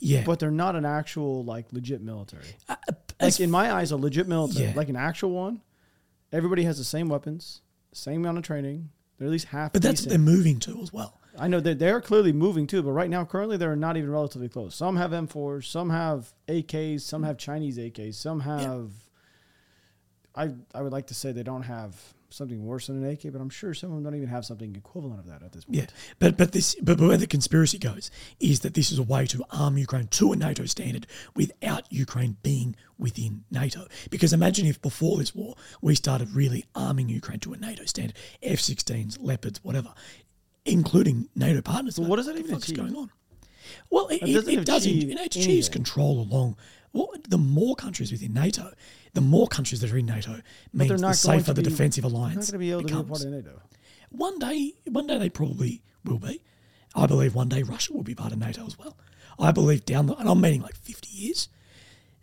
yeah, 0.00 0.22
but 0.24 0.38
they're 0.38 0.50
not 0.50 0.76
an 0.76 0.84
actual 0.84 1.44
like 1.44 1.72
legit 1.72 2.00
military. 2.02 2.44
as 3.20 3.38
Like 3.38 3.40
in 3.40 3.50
my 3.50 3.72
eyes, 3.72 3.90
a 3.90 3.96
legit 3.96 4.28
military, 4.28 4.66
Yeah. 4.68 4.72
like 4.76 4.88
an 4.88 4.96
actual 4.96 5.30
one, 5.30 5.60
everybody 6.32 6.62
has 6.64 6.78
the 6.78 6.84
same 6.84 7.08
weapons, 7.08 7.62
same 7.92 8.20
amount 8.20 8.38
of 8.38 8.44
training. 8.44 8.90
They're 9.18 9.26
at 9.26 9.32
least 9.32 9.46
half. 9.48 9.72
But 9.72 9.82
that's 9.82 10.02
what 10.02 10.10
they're 10.10 10.18
moving 10.18 10.60
to 10.60 10.80
as 10.82 10.92
well. 10.92 11.18
I 11.36 11.48
know 11.48 11.58
that 11.60 11.78
they're 11.80 12.00
clearly 12.00 12.32
moving 12.32 12.66
too, 12.66 12.82
but 12.82 12.90
right 12.92 13.10
now, 13.10 13.24
currently, 13.24 13.56
they're 13.56 13.76
not 13.76 13.96
even 13.96 14.10
relatively 14.10 14.48
close. 14.48 14.74
Some 14.76 14.96
have 14.96 15.10
M4s, 15.12 15.64
some 15.64 15.90
have 15.90 16.32
AKs, 16.48 17.00
some 17.02 17.22
have 17.24 17.36
Chinese 17.38 17.78
AKs, 17.78 18.14
some 18.14 18.40
have. 18.40 18.90
I 20.34 20.50
I 20.74 20.82
would 20.82 20.92
like 20.92 21.08
to 21.08 21.14
say 21.14 21.32
they 21.32 21.42
don't 21.42 21.62
have 21.62 21.96
something 22.30 22.64
worse 22.64 22.86
than 22.86 23.02
an 23.02 23.10
AK, 23.10 23.32
but 23.32 23.40
I'm 23.40 23.50
sure 23.50 23.74
some 23.74 23.90
of 23.90 23.96
them 23.96 24.04
don't 24.04 24.14
even 24.14 24.28
have 24.28 24.44
something 24.44 24.74
equivalent 24.74 25.20
of 25.20 25.26
that 25.26 25.42
at 25.42 25.52
this 25.52 25.64
point. 25.64 25.76
Yeah, 25.76 25.86
but 26.18 26.36
but 26.36 26.52
this 26.52 26.74
but, 26.76 26.98
but 26.98 27.08
where 27.08 27.16
the 27.16 27.26
conspiracy 27.26 27.78
goes 27.78 28.10
is 28.40 28.60
that 28.60 28.74
this 28.74 28.92
is 28.92 28.98
a 28.98 29.02
way 29.02 29.26
to 29.26 29.44
arm 29.50 29.78
Ukraine 29.78 30.06
to 30.08 30.32
a 30.32 30.36
NATO 30.36 30.66
standard 30.66 31.06
without 31.34 31.90
Ukraine 31.92 32.36
being 32.42 32.76
within 32.98 33.44
NATO. 33.50 33.86
Because 34.10 34.32
imagine 34.32 34.66
if 34.66 34.80
before 34.82 35.18
this 35.18 35.34
war 35.34 35.54
we 35.80 35.94
started 35.94 36.34
really 36.34 36.64
arming 36.74 37.08
Ukraine 37.08 37.40
to 37.40 37.52
a 37.52 37.56
NATO 37.56 37.84
standard, 37.84 38.16
F-16s, 38.42 39.18
Leopards, 39.20 39.62
whatever, 39.64 39.94
including 40.64 41.28
NATO 41.34 41.62
partners. 41.62 41.96
But 41.96 42.02
mate. 42.02 42.08
what 42.10 42.16
does 42.16 42.26
that 42.26 42.34
the 42.34 42.40
even 42.40 42.52
fuck's 42.52 42.64
achieve? 42.64 42.78
going 42.78 42.96
on? 42.96 43.10
Well, 43.90 44.08
it, 44.08 44.22
It 44.22 44.28
it, 44.28 44.34
doesn't 44.34 44.52
it 44.52 44.64
does. 44.64 44.86
It 44.86 45.26
achieves 45.26 45.68
control 45.68 46.20
along. 46.20 46.56
Well, 46.92 47.12
the 47.28 47.38
more 47.38 47.76
countries 47.76 48.10
within 48.10 48.32
NATO, 48.32 48.72
the 49.14 49.20
more 49.20 49.46
countries 49.48 49.80
that 49.80 49.92
are 49.92 49.98
in 49.98 50.06
NATO 50.06 50.40
means 50.72 51.00
the 51.00 51.12
safer 51.12 51.52
the 51.52 51.62
be- 51.62 51.70
defensive 51.70 52.04
alliance 52.04 52.50
be 52.50 52.58
be 52.58 52.82
becomes. 52.82 53.08
part 53.08 53.24
of 53.24 53.30
NATO. 53.30 53.62
One 54.10 54.38
day, 54.38 54.74
one 54.86 55.06
day 55.06 55.18
they 55.18 55.28
probably 55.28 55.82
will 56.04 56.18
be. 56.18 56.42
I 56.94 57.06
believe 57.06 57.34
one 57.34 57.48
day 57.48 57.62
Russia 57.62 57.92
will 57.92 58.02
be 58.02 58.14
part 58.14 58.32
of 58.32 58.38
NATO 58.38 58.66
as 58.66 58.78
well. 58.78 58.96
I 59.38 59.52
believe 59.52 59.84
down 59.84 60.06
the, 60.06 60.16
and 60.16 60.28
I'm 60.28 60.40
meaning 60.40 60.62
like 60.62 60.76
50 60.76 61.08
years, 61.10 61.48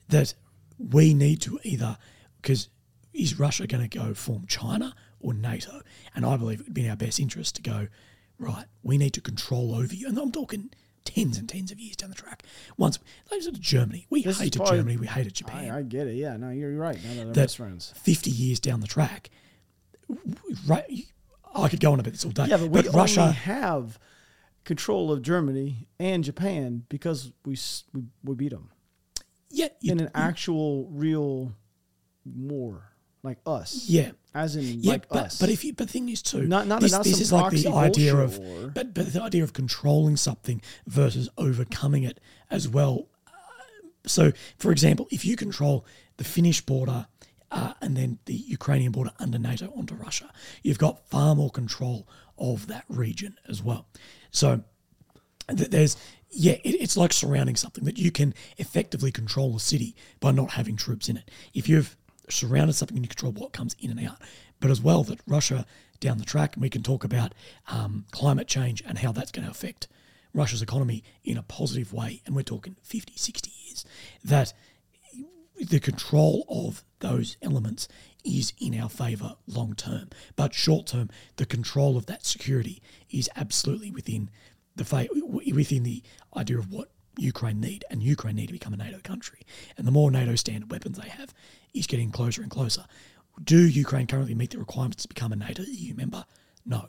that 0.09 0.33
we 0.77 1.13
need 1.13 1.41
to 1.41 1.59
either, 1.63 1.97
because 2.41 2.69
is 3.13 3.39
Russia 3.39 3.67
going 3.67 3.88
to 3.88 3.97
go 3.97 4.13
form 4.13 4.45
China 4.47 4.93
or 5.19 5.33
NATO? 5.33 5.81
And 6.13 6.25
I 6.25 6.36
believe 6.38 6.59
it 6.59 6.65
would 6.65 6.73
be 6.73 6.83
in 6.83 6.89
our 6.89 6.97
best 6.97 7.19
interest 7.19 7.55
to 7.55 7.61
go, 7.61 7.88
right, 8.38 8.65
we 8.83 8.97
need 8.97 9.13
to 9.13 9.21
control 9.21 9.73
over 9.75 9.93
you. 9.93 10.07
And 10.07 10.17
I'm 10.17 10.31
talking 10.31 10.71
tens 11.06 11.38
and 11.38 11.47
tens 11.47 11.72
of 11.72 11.80
years 11.80 11.95
down 11.95 12.10
the 12.10 12.16
track. 12.16 12.43
Once, 12.78 12.99
like 13.32 13.41
sort 13.41 13.56
of 13.56 13.62
Germany, 13.62 14.06
we 14.10 14.24
This 14.24 14.39
hated 14.39 14.60
probably- 14.60 14.78
Germany, 14.80 14.97
we 14.97 15.08
hated 15.08 15.34
Japan 15.34 15.72
I, 15.72 15.78
I 15.80 15.82
get 15.84 16.08
it. 16.08 16.16
Yeah, 16.16 16.36
no, 16.38 16.49
you're 16.49 16.76
right. 16.76 16.97
No, 17.03 17.26
that 17.26 17.34
best 17.34 17.58
friends. 17.58 17.93
50 17.95 18.30
years 18.32 18.60
down 18.60 18.82
the 18.82 18.88
track, 18.88 19.30
right? 20.68 20.86
I 21.53 21.70
could 21.70 21.80
go 21.80 21.93
on 21.93 21.99
about 21.99 22.12
this 22.12 22.26
all 22.26 22.32
day. 22.32 22.47
Yeah, 22.47 22.58
but 22.58 22.70
we 22.70 22.82
Russia, 22.89 23.22
only 23.22 23.34
have 23.36 23.97
control 24.66 25.12
of 25.12 25.22
Germany 25.22 25.88
and 25.99 26.24
Japan 26.24 26.84
because 26.89 27.32
we 27.45 27.58
we, 27.93 28.03
we 28.24 28.36
beat 28.36 28.49
them 28.51 28.72
yeah, 29.49 29.68
you- 29.80 29.91
in 29.93 29.99
an 29.99 30.10
actual 30.14 30.88
real 30.91 31.53
war, 32.26 32.91
like 33.26 33.39
us. 33.45 33.86
yeah, 33.89 34.11
as 34.34 34.55
in 34.55 34.63
yeah. 34.82 34.91
like 34.93 35.09
but, 35.09 35.26
us. 35.26 35.39
but 35.39 35.49
if 35.49 35.63
you, 35.65 35.73
but 35.73 35.88
the 35.88 35.93
thing 35.93 36.07
is 36.09 36.21
too, 36.21 36.43
Not- 36.47 36.67
not- 36.67 36.80
this, 36.82 36.91
not 36.91 37.03
this 37.03 37.19
is 37.19 37.32
like 37.34 37.51
the 37.51 37.69
idea 37.71 38.15
of, 38.15 38.39
but 38.73 38.93
but 38.93 39.11
the 39.11 39.21
idea 39.21 39.43
of 39.43 39.51
controlling 39.53 40.15
something 40.17 40.61
versus 40.88 41.28
overcoming 41.38 42.03
it 42.03 42.19
as 42.49 42.67
well. 42.69 43.07
Uh, 43.28 43.32
So, 44.07 44.32
for 44.57 44.71
example, 44.71 45.07
if 45.11 45.26
you 45.26 45.36
control 45.36 45.86
the 46.17 46.23
Finnish 46.23 46.61
border 46.61 47.07
uh, 47.51 47.73
and 47.82 47.97
then 47.97 48.19
the 48.26 48.36
Ukrainian 48.57 48.91
border 48.91 49.11
under 49.19 49.39
NATO 49.39 49.67
onto 49.76 49.95
Russia, 49.95 50.32
you've 50.63 50.78
got 50.80 51.07
far 51.09 51.36
more 51.36 51.49
control 51.49 52.07
of 52.38 52.67
that 52.67 52.86
region 52.88 53.38
as 53.47 53.61
well. 53.63 53.88
So 54.32 54.47
th- 55.57 55.69
there's 55.69 55.95
yeah 56.30 56.57
it, 56.63 56.76
it's 56.84 56.97
like 56.97 57.13
surrounding 57.13 57.55
something 57.55 57.86
that 57.86 57.97
you 57.97 58.11
can 58.11 58.34
effectively 58.57 59.11
control 59.11 59.55
a 59.55 59.59
city 59.59 59.95
by 60.19 60.32
not 60.32 60.51
having 60.51 60.76
troops 60.76 61.07
in 61.07 61.15
it 61.17 61.32
if 61.53 61.69
you've 61.69 61.95
surrounded 62.30 62.73
something 62.73 62.97
and 62.97 63.05
you 63.05 63.09
control 63.09 63.32
what 63.32 63.53
comes 63.53 63.76
in 63.80 63.91
and 63.91 64.07
out 64.07 64.21
but 64.59 64.71
as 64.71 64.82
well 64.82 65.03
that 65.03 65.19
russia 65.28 65.65
down 65.99 66.17
the 66.17 66.26
track 66.26 66.55
and 66.55 66.61
we 66.61 66.69
can 66.69 66.84
talk 66.84 67.03
about 67.03 67.34
um, 67.67 68.05
climate 68.11 68.47
change 68.47 68.84
and 68.86 68.99
how 68.99 69.11
that's 69.11 69.32
going 69.32 69.45
to 69.45 69.51
affect 69.51 69.88
russia's 70.34 70.61
economy 70.61 71.03
in 71.23 71.38
a 71.38 71.43
positive 71.43 71.93
way 71.93 72.21
and 72.26 72.36
we're 72.36 72.41
talking 72.41 72.76
50 72.84 73.13
60 73.15 73.51
years 73.63 73.86
that 74.23 74.53
the 75.59 75.80
control 75.80 76.45
of 76.49 76.84
those 76.99 77.38
elements 77.41 77.88
is 78.23 78.53
in 78.59 78.80
our 78.80 78.89
favour 78.89 79.36
long 79.47 79.73
term. 79.76 80.09
But 80.36 80.53
short 80.53 80.88
term, 80.88 81.09
the 81.38 81.45
control 81.45 81.97
of 81.97 82.07
that 82.07 82.26
security 82.26 82.82
is 83.09 83.30
absolutely 83.36 83.91
within 83.91 84.30
the 84.76 85.09
within 85.53 85.84
the 85.84 86.03
idea 86.36 86.57
of 86.57 86.71
what 86.71 86.89
Ukraine 87.18 87.59
need, 87.59 87.86
and 87.89 88.01
Ukraine 88.03 88.36
need 88.36 88.47
to 88.47 88.53
become 88.53 88.74
a 88.74 88.78
NATO 88.78 88.99
country. 89.03 89.39
And 89.78 89.88
the 89.88 89.91
more 89.91 90.11
NATO 90.11 90.36
standard 90.36 90.72
weapons 90.72 90.97
they 90.97 91.09
have, 91.09 91.34
is 91.74 91.88
getting 91.88 92.11
closer 92.11 92.41
and 92.41 92.51
closer. 92.51 92.86
Do 93.43 93.68
Ukraine 93.68 94.07
currently 94.07 94.36
meet 94.36 94.51
the 94.51 94.59
requirements 94.59 95.03
to 95.03 95.09
become 95.09 95.32
a 95.32 95.36
NATO 95.36 95.63
EU 95.63 95.93
member? 95.93 96.26
No. 96.66 96.88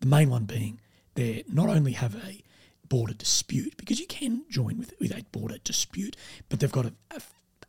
The 0.00 0.06
main 0.06 0.30
one 0.30 0.44
being 0.44 0.80
they 1.14 1.42
not 1.48 1.68
only 1.68 1.92
have 1.92 2.14
a 2.14 2.42
border 2.88 3.12
dispute 3.12 3.76
because 3.76 3.98
you 3.98 4.06
can 4.06 4.44
join 4.48 4.78
with, 4.78 4.94
with 5.00 5.10
a 5.10 5.24
border 5.32 5.58
dispute, 5.64 6.16
but 6.48 6.60
they've 6.60 6.70
got 6.70 6.86
an 6.86 6.96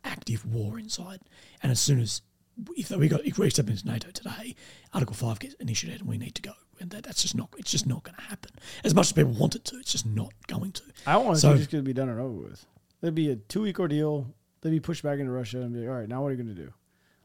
active 0.04 0.46
war 0.46 0.78
inside. 0.78 1.20
And 1.62 1.72
as 1.72 1.80
soon 1.80 2.00
as 2.00 2.22
if 2.76 2.90
we 2.90 3.08
got 3.08 3.24
if 3.24 3.38
we 3.38 3.46
accept 3.46 3.68
into 3.68 3.86
NATO 3.86 4.10
today, 4.10 4.54
Article 4.94 5.16
Five 5.16 5.40
gets 5.40 5.54
initiated 5.54 6.00
and 6.00 6.08
we 6.08 6.18
need 6.18 6.34
to 6.36 6.42
go, 6.42 6.52
that, 6.88 7.04
that's 7.04 7.22
just 7.22 7.34
not 7.34 7.50
it's 7.58 7.70
just 7.70 7.86
not 7.86 8.02
going 8.04 8.14
to 8.16 8.22
happen. 8.22 8.50
As 8.84 8.94
much 8.94 9.06
as 9.08 9.12
people 9.12 9.32
want 9.32 9.54
it 9.54 9.64
to, 9.66 9.76
it's 9.76 9.92
just 9.92 10.06
not 10.06 10.32
going 10.46 10.72
to. 10.72 10.82
I 11.06 11.16
want 11.18 11.36
it 11.36 11.40
So- 11.40 11.52
to 11.52 11.58
just 11.58 11.70
going 11.70 11.84
to 11.84 11.88
be 11.88 11.92
done 11.92 12.08
and 12.08 12.18
over 12.18 12.48
with. 12.48 12.64
There'd 13.02 13.14
be 13.14 13.30
a 13.30 13.36
two 13.36 13.62
week 13.62 13.78
ordeal. 13.78 14.32
They'd 14.62 14.70
be 14.70 14.80
pushed 14.80 15.02
back 15.02 15.18
into 15.18 15.32
Russia 15.32 15.60
and 15.60 15.72
be 15.72 15.80
like, 15.80 15.88
all 15.88 15.94
right, 15.94 16.08
now 16.08 16.22
what 16.22 16.28
are 16.28 16.32
you 16.32 16.42
going 16.42 16.54
to 16.54 16.62
do? 16.62 16.72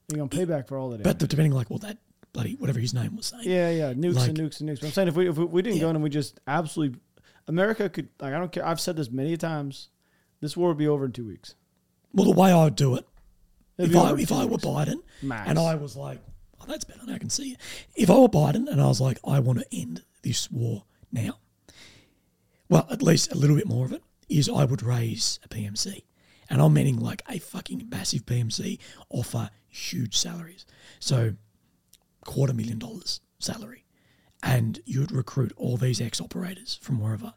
You're 0.09 0.17
going 0.17 0.29
to 0.29 0.37
pay 0.37 0.45
back 0.45 0.67
for 0.67 0.77
all 0.77 0.89
that. 0.91 1.03
But 1.03 1.19
the, 1.19 1.27
depending 1.27 1.51
like 1.53 1.69
well, 1.69 1.79
that 1.79 1.97
bloody 2.33 2.55
whatever 2.55 2.79
his 2.79 2.93
name 2.93 3.15
was 3.15 3.27
saying, 3.27 3.43
yeah, 3.45 3.69
yeah, 3.71 3.93
nukes 3.93 4.15
like- 4.15 4.29
and 4.29 4.37
nukes 4.37 4.59
and 4.59 4.69
nukes. 4.69 4.79
But 4.81 4.87
I'm 4.87 4.91
saying 4.93 5.07
if 5.07 5.15
we 5.15 5.29
if 5.29 5.37
we, 5.37 5.45
we 5.45 5.61
didn't 5.61 5.79
go 5.79 5.89
in 5.89 5.95
and 5.95 6.03
we 6.03 6.09
just 6.09 6.39
absolutely, 6.47 6.99
America 7.47 7.89
could 7.89 8.09
like 8.19 8.33
I 8.33 8.37
don't 8.39 8.51
care. 8.51 8.65
I've 8.65 8.79
said 8.81 8.95
this 8.97 9.09
many 9.09 9.35
times. 9.37 9.89
This 10.41 10.55
war 10.57 10.67
would 10.69 10.77
be 10.77 10.87
over 10.87 11.05
in 11.05 11.11
two 11.11 11.25
weeks. 11.25 11.55
well, 12.13 12.25
the 12.31 12.39
way 12.39 12.51
I 12.51 12.63
would 12.65 12.75
do 12.75 12.95
it 12.95 13.07
It'd 13.77 13.91
if 13.91 13.97
I 13.97 14.13
if 14.13 14.31
I 14.31 14.45
were. 14.45 14.57
Biden 14.57 15.01
Max. 15.23 15.49
and 15.49 15.57
I 15.59 15.75
was 15.75 15.95
like, 15.95 16.21
oh, 16.61 16.65
that's 16.67 16.83
better. 16.83 17.05
Now 17.05 17.15
I 17.15 17.19
can 17.19 17.29
see 17.29 17.51
it. 17.51 17.57
If 17.95 18.09
I 18.09 18.17
were 18.17 18.27
Biden 18.27 18.67
and 18.67 18.81
I 18.81 18.87
was 18.87 19.01
like, 19.01 19.19
I 19.25 19.39
want 19.39 19.59
to 19.59 19.65
end 19.71 20.03
this 20.21 20.49
war 20.51 20.83
now, 21.11 21.39
well, 22.69 22.87
at 22.89 23.01
least 23.01 23.31
a 23.31 23.37
little 23.37 23.55
bit 23.55 23.67
more 23.67 23.85
of 23.85 23.93
it 23.93 24.03
is 24.27 24.49
I 24.49 24.65
would 24.65 24.81
raise 24.81 25.39
a 25.43 25.47
PMC, 25.47 26.03
and 26.49 26.61
I'm 26.61 26.73
meaning 26.73 26.97
like 26.97 27.21
a 27.29 27.37
fucking 27.37 27.87
massive 27.89 28.25
PMC 28.25 28.79
offer 29.09 29.49
huge 29.67 30.17
salaries, 30.17 30.65
so 30.99 31.35
quarter 32.25 32.53
million 32.53 32.79
dollars 32.79 33.21
salary, 33.39 33.85
and 34.41 34.79
you'd 34.85 35.11
recruit 35.11 35.53
all 35.57 35.77
these 35.77 36.01
ex 36.01 36.19
operators 36.19 36.79
from 36.81 36.99
wherever 36.99 37.33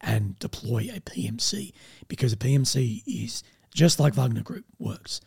and 0.00 0.38
deploy 0.38 0.88
a 0.94 1.00
PMC 1.00 1.72
because 2.08 2.32
a 2.32 2.36
PMC 2.36 3.02
is 3.06 3.42
just 3.74 4.00
like 4.00 4.14
Wagner 4.14 4.42
Group 4.42 4.64
works, 4.78 5.20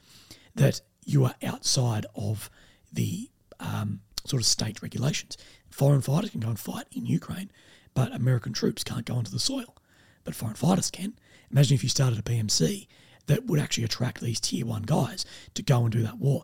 that 0.55 0.81
you 1.05 1.23
are 1.25 1.35
outside 1.43 2.05
of 2.15 2.49
the 2.91 3.29
um, 3.63 4.01
sort 4.25 4.41
of 4.41 4.45
state 4.45 4.81
regulations. 4.81 5.37
Foreign 5.69 6.01
fighters 6.01 6.31
can 6.31 6.39
go 6.39 6.49
and 6.49 6.59
fight 6.59 6.85
in 6.91 7.05
Ukraine, 7.05 7.51
but 7.93 8.13
American 8.13 8.53
troops 8.53 8.83
can't 8.83 9.05
go 9.05 9.15
onto 9.15 9.31
the 9.31 9.39
soil. 9.39 9.75
But 10.23 10.35
foreign 10.35 10.55
fighters 10.55 10.91
can. 10.91 11.13
Imagine 11.51 11.75
if 11.75 11.83
you 11.83 11.89
started 11.89 12.19
a 12.19 12.23
PMC 12.23 12.87
that 13.27 13.45
would 13.45 13.59
actually 13.59 13.83
attract 13.83 14.21
these 14.21 14.39
tier 14.39 14.65
one 14.65 14.83
guys 14.83 15.25
to 15.55 15.63
go 15.63 15.83
and 15.83 15.91
do 15.91 16.03
that 16.03 16.17
war. 16.17 16.43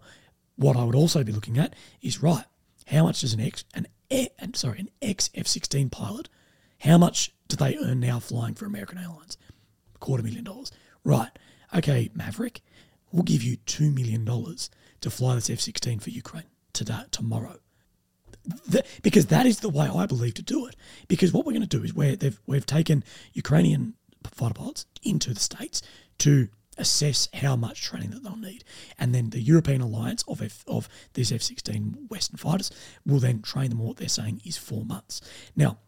What 0.55 0.77
I 0.77 0.83
would 0.83 0.95
also 0.95 1.23
be 1.23 1.31
looking 1.31 1.57
at 1.57 1.75
is 2.01 2.21
right, 2.21 2.45
how 2.87 3.03
much 3.03 3.21
does 3.21 3.33
an 3.33 3.41
ex 3.41 3.63
an 3.73 3.87
and 4.11 4.55
sorry 4.55 4.79
an 4.79 4.89
ex 5.01 5.29
F 5.35 5.47
sixteen 5.47 5.89
pilot, 5.89 6.29
how 6.81 6.97
much 6.97 7.31
do 7.47 7.55
they 7.55 7.77
earn 7.77 7.99
now 7.99 8.19
flying 8.19 8.55
for 8.55 8.65
American 8.65 8.97
Airlines? 8.97 9.37
A 9.95 9.97
quarter 9.99 10.23
million 10.23 10.43
dollars. 10.43 10.71
Right. 11.03 11.31
Okay, 11.75 12.09
Maverick, 12.13 12.61
we'll 13.11 13.23
give 13.23 13.43
you 13.43 13.57
two 13.57 13.91
million 13.91 14.25
dollars 14.25 14.69
to 15.01 15.09
fly 15.09 15.35
this 15.35 15.49
F 15.49 15.59
sixteen 15.59 15.99
for 15.99 16.09
Ukraine 16.09 16.45
today 16.79 17.01
tomorrow. 17.11 17.57
Th- 18.71 18.85
because 19.03 19.27
that 19.27 19.45
is 19.45 19.59
the 19.59 19.69
way 19.69 19.87
I 19.87 20.05
believe 20.05 20.35
to 20.35 20.41
do 20.41 20.65
it. 20.65 20.75
Because 21.07 21.33
what 21.33 21.45
we're 21.45 21.51
going 21.51 21.67
to 21.67 21.77
do 21.77 21.83
is 21.83 21.93
where 21.93 22.15
they've 22.15 22.39
we've 22.47 22.65
taken 22.65 23.03
Ukrainian 23.33 23.95
fighter 24.23 24.53
pilots 24.55 24.85
into 25.03 25.33
the 25.33 25.39
states 25.39 25.81
to 26.19 26.47
assess 26.77 27.27
how 27.33 27.57
much 27.57 27.83
training 27.83 28.11
that 28.11 28.23
they'll 28.23 28.37
need, 28.37 28.63
and 28.97 29.13
then 29.13 29.31
the 29.31 29.41
European 29.41 29.81
alliance 29.81 30.23
of 30.27 30.41
F, 30.41 30.63
of 30.67 30.87
these 31.13 31.31
F 31.31 31.41
sixteen 31.41 32.07
Western 32.07 32.37
fighters 32.37 32.71
will 33.05 33.19
then 33.19 33.41
train 33.41 33.69
them. 33.69 33.79
What 33.79 33.97
they're 33.97 34.07
saying 34.07 34.41
is 34.45 34.57
four 34.57 34.85
months. 34.85 35.21
Now, 35.55 35.79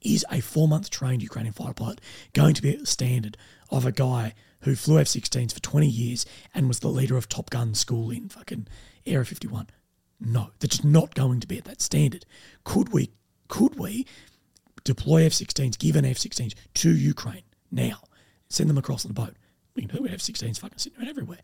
is 0.00 0.24
a 0.30 0.40
four 0.40 0.66
month 0.66 0.88
trained 0.90 1.22
Ukrainian 1.22 1.52
fighter 1.52 1.74
pilot 1.74 2.00
going 2.32 2.54
to 2.54 2.62
be 2.62 2.72
at 2.72 2.80
the 2.80 2.86
standard 2.86 3.36
of 3.70 3.84
a 3.84 3.92
guy 3.92 4.34
who 4.62 4.74
flew 4.74 4.98
F 4.98 5.06
16s 5.06 5.52
for 5.52 5.60
20 5.60 5.86
years 5.86 6.24
and 6.54 6.68
was 6.68 6.80
the 6.80 6.88
leader 6.88 7.16
of 7.16 7.28
Top 7.28 7.50
Gun 7.50 7.74
school 7.74 8.10
in 8.10 8.28
fucking 8.28 8.66
Area 9.06 9.24
51? 9.24 9.68
No, 10.24 10.50
they're 10.58 10.68
just 10.68 10.84
not 10.84 11.14
going 11.14 11.40
to 11.40 11.46
be 11.46 11.58
at 11.58 11.64
that 11.64 11.80
standard. 11.80 12.24
Could 12.64 12.92
we, 12.92 13.10
could 13.48 13.78
we 13.78 14.06
deploy 14.84 15.24
F 15.24 15.32
16s, 15.32 15.78
give 15.78 15.96
an 15.96 16.04
F 16.04 16.16
16s 16.16 16.54
to 16.74 16.94
Ukraine 16.94 17.42
now, 17.70 18.00
send 18.48 18.70
them 18.70 18.78
across 18.78 19.04
on 19.04 19.12
boat? 19.12 19.34
We 19.74 19.82
can 19.82 19.96
do 19.96 20.04
it, 20.04 20.12
F 20.12 20.20
16s 20.20 20.58
fucking 20.58 20.78
sitting 20.78 20.98
around 20.98 21.08
everywhere. 21.08 21.40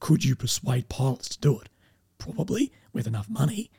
Could 0.00 0.24
you 0.24 0.36
persuade 0.36 0.88
pilots 0.88 1.28
to 1.30 1.38
do 1.40 1.58
it? 1.60 1.68
Probably 2.18 2.72
with 2.92 3.06
enough 3.06 3.28
money. 3.28 3.70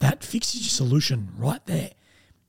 That 0.00 0.24
fixes 0.24 0.62
your 0.62 0.70
solution 0.70 1.28
right 1.36 1.64
there 1.66 1.90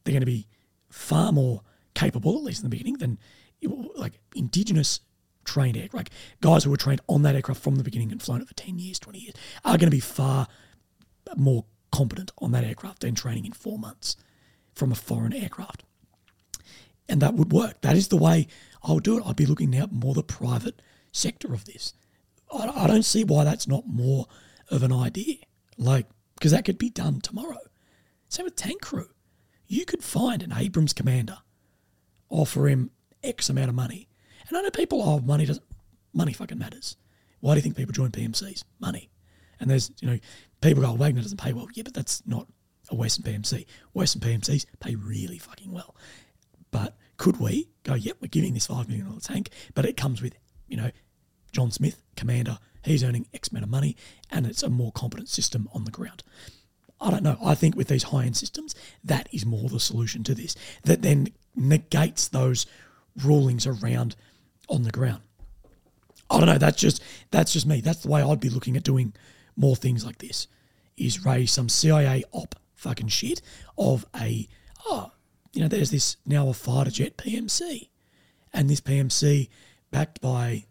they're 0.05 0.13
going 0.13 0.21
to 0.21 0.25
be 0.25 0.47
far 0.89 1.31
more 1.31 1.61
capable, 1.93 2.37
at 2.37 2.43
least 2.43 2.63
in 2.63 2.69
the 2.69 2.75
beginning, 2.75 2.97
than 2.97 3.17
like 3.95 4.19
indigenous 4.35 5.01
trained 5.45 5.77
air, 5.77 5.87
like 5.93 6.09
guys 6.41 6.63
who 6.63 6.71
were 6.71 6.77
trained 6.77 7.01
on 7.07 7.21
that 7.21 7.35
aircraft 7.35 7.61
from 7.61 7.75
the 7.75 7.83
beginning 7.83 8.11
and 8.11 8.21
flown 8.21 8.41
it 8.41 8.47
for 8.47 8.53
10 8.53 8.79
years, 8.79 8.99
20 8.99 9.19
years, 9.19 9.35
are 9.63 9.77
going 9.77 9.89
to 9.89 9.95
be 9.95 9.99
far 9.99 10.47
more 11.35 11.65
competent 11.91 12.31
on 12.39 12.51
that 12.51 12.63
aircraft 12.63 13.01
than 13.01 13.15
training 13.15 13.45
in 13.45 13.51
four 13.51 13.79
months 13.79 14.17
from 14.73 14.91
a 14.91 14.95
foreign 14.95 15.33
aircraft. 15.33 15.83
And 17.07 17.21
that 17.21 17.35
would 17.35 17.51
work. 17.53 17.81
That 17.81 17.95
is 17.95 18.09
the 18.09 18.17
way 18.17 18.47
I 18.83 18.91
would 18.91 19.03
do 19.03 19.17
it. 19.17 19.23
I'd 19.25 19.35
be 19.35 19.45
looking 19.45 19.69
now 19.69 19.83
at 19.83 19.91
more 19.91 20.13
the 20.13 20.23
private 20.23 20.81
sector 21.11 21.53
of 21.53 21.65
this. 21.65 21.93
I, 22.53 22.67
I 22.67 22.87
don't 22.87 23.05
see 23.05 23.23
why 23.23 23.43
that's 23.43 23.67
not 23.67 23.87
more 23.87 24.27
of 24.69 24.83
an 24.83 24.91
idea. 24.91 25.37
Like, 25.77 26.07
because 26.35 26.51
that 26.51 26.65
could 26.65 26.77
be 26.77 26.89
done 26.89 27.21
tomorrow. 27.21 27.59
Same 28.29 28.45
with 28.45 28.55
tank 28.55 28.81
crew. 28.81 29.09
You 29.67 29.85
could 29.85 30.03
find 30.03 30.43
an 30.43 30.53
Abrams 30.55 30.93
commander, 30.93 31.37
offer 32.29 32.67
him 32.67 32.91
X 33.23 33.49
amount 33.49 33.69
of 33.69 33.75
money. 33.75 34.07
And 34.47 34.57
I 34.57 34.61
know 34.61 34.69
people, 34.69 35.01
oh, 35.01 35.19
money 35.19 35.45
doesn't, 35.45 35.65
money 36.13 36.33
fucking 36.33 36.57
matters. 36.57 36.97
Why 37.39 37.53
do 37.53 37.57
you 37.57 37.61
think 37.61 37.75
people 37.75 37.93
join 37.93 38.11
PMCs? 38.11 38.63
Money. 38.79 39.09
And 39.59 39.69
there's, 39.69 39.91
you 39.99 40.07
know, 40.07 40.19
people 40.61 40.83
go, 40.83 40.91
oh, 40.91 40.95
Wagner 40.95 41.21
doesn't 41.21 41.39
pay 41.39 41.53
well. 41.53 41.67
Yeah, 41.73 41.83
but 41.83 41.93
that's 41.93 42.25
not 42.25 42.47
a 42.89 42.95
Western 42.95 43.23
PMC. 43.23 43.65
Western 43.93 44.21
PMCs 44.21 44.65
pay 44.79 44.95
really 44.95 45.37
fucking 45.37 45.71
well. 45.71 45.95
But 46.71 46.97
could 47.17 47.39
we 47.39 47.69
go, 47.83 47.93
yep, 47.93 48.17
we're 48.19 48.27
giving 48.27 48.53
this 48.53 48.67
$5 48.67 48.87
million 48.87 49.19
tank, 49.19 49.49
but 49.73 49.85
it 49.85 49.95
comes 49.95 50.21
with, 50.21 50.35
you 50.67 50.77
know, 50.77 50.91
John 51.51 51.71
Smith, 51.71 52.01
commander, 52.17 52.59
he's 52.83 53.03
earning 53.03 53.27
X 53.33 53.49
amount 53.49 53.63
of 53.63 53.69
money, 53.69 53.95
and 54.29 54.45
it's 54.45 54.61
a 54.61 54.69
more 54.69 54.91
competent 54.91 55.29
system 55.29 55.69
on 55.73 55.85
the 55.85 55.91
ground. 55.91 56.23
I 56.99 57.11
don't 57.11 57.23
know. 57.23 57.37
I 57.43 57.55
think 57.55 57.75
with 57.75 57.87
these 57.87 58.03
high 58.03 58.25
end 58.25 58.35
systems, 58.37 58.75
that 59.03 59.29
is 59.31 59.45
more 59.45 59.69
the 59.69 59.79
solution 59.79 60.23
to 60.25 60.35
this. 60.35 60.55
That 60.83 61.01
then 61.01 61.29
negates 61.55 62.27
those 62.27 62.65
rulings 63.23 63.65
around 63.65 64.15
on 64.69 64.83
the 64.83 64.91
ground. 64.91 65.21
I 66.29 66.37
don't 66.37 66.47
know. 66.47 66.57
That's 66.57 66.77
just 66.77 67.01
that's 67.31 67.53
just 67.53 67.67
me. 67.67 67.81
That's 67.81 68.01
the 68.01 68.09
way 68.09 68.21
I'd 68.21 68.39
be 68.39 68.49
looking 68.49 68.75
at 68.77 68.83
doing 68.83 69.13
more 69.55 69.75
things 69.75 70.05
like 70.05 70.17
this. 70.17 70.47
Is 70.97 71.25
raise 71.25 71.51
some 71.51 71.69
CIA 71.69 72.23
op 72.31 72.55
fucking 72.73 73.07
shit 73.07 73.41
of 73.77 74.05
a 74.15 74.47
oh 74.85 75.11
you 75.53 75.61
know 75.61 75.67
there's 75.67 75.91
this 75.91 76.17
now 76.25 76.49
a 76.49 76.53
fighter 76.53 76.91
jet 76.91 77.17
PMC, 77.17 77.89
and 78.53 78.69
this 78.69 78.81
PMC 78.81 79.49
backed 79.91 80.21
by 80.21 80.65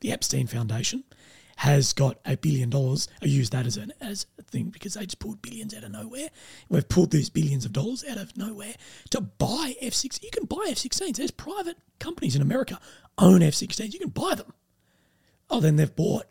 the 0.00 0.12
Epstein 0.12 0.46
Foundation 0.46 1.04
has 1.58 1.92
got 1.92 2.20
a 2.24 2.36
billion 2.36 2.70
dollars. 2.70 3.08
I 3.20 3.26
use 3.26 3.50
that 3.50 3.66
as 3.66 3.76
an 3.76 3.92
as 4.00 4.26
a 4.38 4.42
thing 4.42 4.66
because 4.70 4.94
they 4.94 5.04
just 5.04 5.18
pulled 5.18 5.42
billions 5.42 5.74
out 5.74 5.82
of 5.82 5.90
nowhere. 5.90 6.28
We've 6.68 6.88
pulled 6.88 7.10
these 7.10 7.30
billions 7.30 7.64
of 7.64 7.72
dollars 7.72 8.04
out 8.08 8.16
of 8.16 8.36
nowhere 8.36 8.74
to 9.10 9.20
buy 9.20 9.74
F 9.80 9.92
six. 9.92 10.20
You 10.22 10.30
can 10.30 10.44
buy 10.44 10.66
F 10.68 10.78
sixteens. 10.78 11.18
There's 11.18 11.32
private 11.32 11.76
companies 11.98 12.36
in 12.36 12.42
America 12.42 12.78
own 13.18 13.42
F 13.42 13.54
sixteens. 13.54 13.92
You 13.92 13.98
can 13.98 14.10
buy 14.10 14.36
them. 14.36 14.54
Oh, 15.50 15.58
then 15.58 15.74
they've 15.74 15.94
bought 15.94 16.26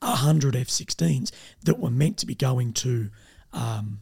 hundred 0.00 0.54
F 0.54 0.68
sixteens 0.68 1.32
that 1.64 1.80
were 1.80 1.90
meant 1.90 2.18
to 2.18 2.26
be 2.26 2.36
going 2.36 2.72
to. 2.74 3.10
Um, 3.52 3.98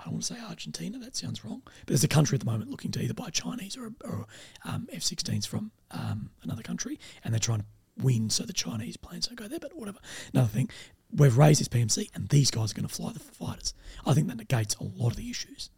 I 0.00 0.04
don't 0.04 0.14
want 0.14 0.24
to 0.24 0.34
say 0.34 0.40
Argentina. 0.40 0.98
That 0.98 1.14
sounds 1.14 1.44
wrong. 1.44 1.60
But 1.64 1.88
there's 1.88 2.04
a 2.04 2.08
country 2.08 2.36
at 2.36 2.40
the 2.40 2.50
moment 2.50 2.70
looking 2.70 2.90
to 2.92 3.02
either 3.02 3.14
buy 3.14 3.28
Chinese 3.28 3.76
or, 3.76 3.92
or 4.02 4.26
um, 4.64 4.88
F-16s 4.92 5.46
from 5.46 5.72
um, 5.90 6.30
another 6.42 6.62
country, 6.62 6.98
and 7.22 7.32
they're 7.32 7.38
trying 7.38 7.60
to 7.60 7.66
win 7.98 8.30
so 8.30 8.44
the 8.44 8.52
Chinese 8.52 8.96
planes 8.96 9.26
don't 9.26 9.36
go 9.36 9.48
there. 9.48 9.60
But 9.60 9.76
whatever. 9.76 9.98
Another 10.32 10.48
thing, 10.48 10.70
we've 11.12 11.36
raised 11.36 11.60
this 11.60 11.68
PMC, 11.68 12.10
and 12.14 12.28
these 12.28 12.50
guys 12.50 12.72
are 12.72 12.74
going 12.74 12.88
to 12.88 12.94
fly 12.94 13.12
the 13.12 13.20
fighters. 13.20 13.74
I 14.06 14.14
think 14.14 14.28
that 14.28 14.36
negates 14.36 14.74
a 14.76 14.84
lot 14.84 15.10
of 15.10 15.16
the 15.16 15.30
issues. 15.30 15.70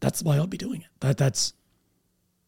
That's 0.00 0.20
the 0.20 0.28
way 0.28 0.38
I'd 0.38 0.50
be 0.50 0.56
doing 0.56 0.80
it. 0.82 0.88
That 1.00 1.18
that's 1.18 1.54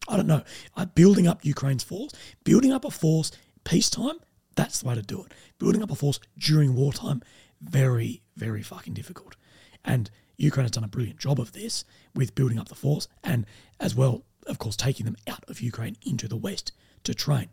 I 0.08 0.16
don't 0.16 0.26
know. 0.26 0.42
Uh, 0.76 0.86
building 0.86 1.28
up 1.28 1.44
Ukraine's 1.44 1.84
force, 1.84 2.12
building 2.44 2.72
up 2.72 2.84
a 2.84 2.90
force 2.90 3.30
peacetime, 3.64 4.18
that's 4.56 4.80
the 4.80 4.88
way 4.88 4.94
to 4.94 5.02
do 5.02 5.22
it. 5.22 5.32
Building 5.58 5.82
up 5.82 5.90
a 5.90 5.94
force 5.94 6.18
during 6.36 6.74
wartime, 6.74 7.22
very, 7.60 8.22
very 8.36 8.62
fucking 8.62 8.94
difficult. 8.94 9.36
And 9.84 10.10
Ukraine 10.36 10.64
has 10.64 10.72
done 10.72 10.84
a 10.84 10.88
brilliant 10.88 11.18
job 11.18 11.38
of 11.38 11.52
this 11.52 11.84
with 12.14 12.34
building 12.34 12.58
up 12.58 12.68
the 12.68 12.74
force 12.74 13.08
and 13.22 13.46
as 13.78 13.94
well, 13.94 14.24
of 14.46 14.58
course, 14.58 14.76
taking 14.76 15.06
them 15.06 15.16
out 15.28 15.44
of 15.48 15.60
Ukraine 15.60 15.96
into 16.02 16.26
the 16.26 16.36
West 16.36 16.72
to 17.04 17.14
train. 17.14 17.48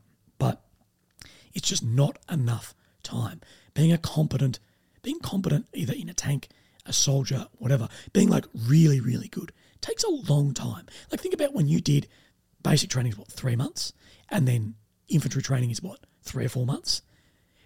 It's 1.53 1.67
just 1.67 1.83
not 1.83 2.17
enough 2.31 2.73
time. 3.03 3.41
Being 3.73 3.91
a 3.91 3.97
competent, 3.97 4.59
being 5.01 5.19
competent 5.19 5.67
either 5.73 5.93
in 5.93 6.09
a 6.09 6.13
tank, 6.13 6.49
a 6.85 6.93
soldier, 6.93 7.47
whatever, 7.57 7.87
being 8.13 8.29
like 8.29 8.45
really, 8.53 8.99
really 8.99 9.27
good 9.27 9.51
takes 9.81 10.03
a 10.03 10.09
long 10.09 10.53
time. 10.53 10.85
Like 11.11 11.21
think 11.21 11.33
about 11.33 11.53
when 11.53 11.67
you 11.67 11.79
did 11.79 12.07
basic 12.63 12.89
training 12.89 13.13
is 13.13 13.17
what, 13.17 13.31
three 13.31 13.55
months? 13.55 13.93
And 14.29 14.47
then 14.47 14.75
infantry 15.07 15.41
training 15.41 15.71
is 15.71 15.81
what, 15.81 15.99
three 16.21 16.45
or 16.45 16.49
four 16.49 16.65
months? 16.65 17.01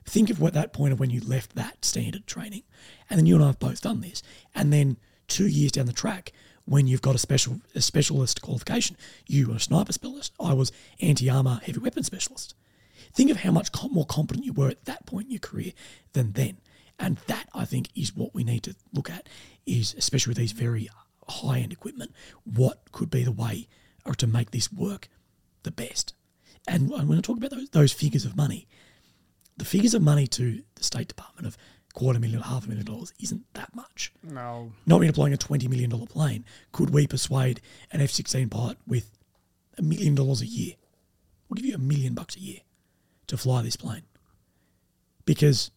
Think 0.06 0.30
of 0.30 0.40
what 0.40 0.54
that 0.54 0.74
point 0.74 0.94
of 0.94 1.00
when 1.00 1.10
you 1.10 1.22
left 1.22 1.56
that 1.56 1.86
standard 1.86 2.28
training. 2.28 2.64
And 3.10 3.18
then 3.18 3.26
you 3.26 3.36
and 3.36 3.44
I 3.44 3.48
have 3.48 3.60
both 3.60 3.82
done 3.82 4.02
this. 4.02 4.22
And 4.54 4.72
then 4.72 4.98
two 5.28 5.48
years 5.48 5.72
down 5.72 5.86
the 5.86 5.94
track, 5.94 6.34
when 6.66 6.88
you've 6.88 7.02
got 7.02 7.16
a 7.16 7.20
special 7.20 7.62
a 7.76 7.82
specialist 7.82 8.42
qualification, 8.42 8.98
you 9.28 9.48
were 9.48 9.56
a 9.56 9.60
sniper 9.60 9.92
specialist. 9.94 10.34
I 10.40 10.54
was 10.54 10.72
anti 11.02 11.30
armor 11.30 11.60
heavy 11.64 11.80
weapon 11.80 12.04
specialist. 12.04 12.56
Think 13.14 13.30
of 13.30 13.38
how 13.38 13.52
much 13.52 13.72
com- 13.72 13.94
more 13.94 14.06
competent 14.06 14.46
you 14.46 14.54
were 14.54 14.70
at 14.70 14.86
that 14.86 15.06
point 15.06 15.26
in 15.26 15.32
your 15.32 15.40
career 15.40 15.72
than 16.14 16.34
then. 16.34 16.58
And 17.00 17.18
that 17.28 17.48
I 17.54 17.66
think 17.66 17.90
is 17.96 18.16
what 18.16 18.34
we 18.34 18.44
need 18.44 18.64
to 18.64 18.76
look 18.94 19.10
at 19.10 19.28
is 19.66 19.96
especially 19.98 20.32
with 20.32 20.38
these 20.38 20.52
very 20.52 20.90
high 21.28 21.60
end 21.60 21.72
equipment, 21.72 22.12
what 22.44 22.92
could 22.92 23.10
be 23.10 23.24
the 23.24 23.32
way 23.32 23.68
or 24.06 24.14
to 24.16 24.28
make 24.28 24.52
this 24.52 24.72
work 24.72 25.10
the 25.64 25.72
best. 25.72 26.14
And 26.68 26.90
when 26.90 27.18
I 27.18 27.22
talk 27.22 27.38
about 27.38 27.52
those, 27.52 27.70
those 27.70 27.94
figures 27.94 28.26
of 28.26 28.38
money, 28.38 28.68
the 29.58 29.66
figures 29.66 29.94
of 29.94 30.02
money 30.02 30.28
to 30.28 30.64
the 30.76 30.84
State 30.84 31.08
Department 31.08 31.46
of 31.48 31.58
quarter 31.94 32.20
million, 32.20 32.42
half 32.42 32.66
a 32.66 32.70
million 32.70 32.86
dollars 32.86 33.14
isn't 33.20 33.44
that 33.54 33.76
much. 33.76 34.12
No. 34.24 34.72
Not 34.86 35.02
me 35.02 35.08
deploying 35.08 35.34
a 35.34 35.38
$20 35.38 35.70
million 35.70 35.90
plane. 36.08 36.46
Could 36.72 36.90
we 36.92 37.06
persuade 37.06 37.62
an 37.92 38.02
F 38.02 38.10
16 38.12 38.50
pilot 38.50 38.78
with 38.88 39.12
a 39.78 39.82
million 39.82 40.16
dollars 40.16 40.42
a 40.42 40.46
year? 40.46 40.74
We'll 41.48 41.56
give 41.56 41.66
you 41.66 41.76
a 41.76 41.80
million 41.80 42.14
bucks 42.14 42.36
a 42.36 42.40
year 42.40 42.60
to 43.28 43.38
fly 43.38 43.62
this 43.62 43.76
plane. 43.76 44.04
Because 45.26 45.72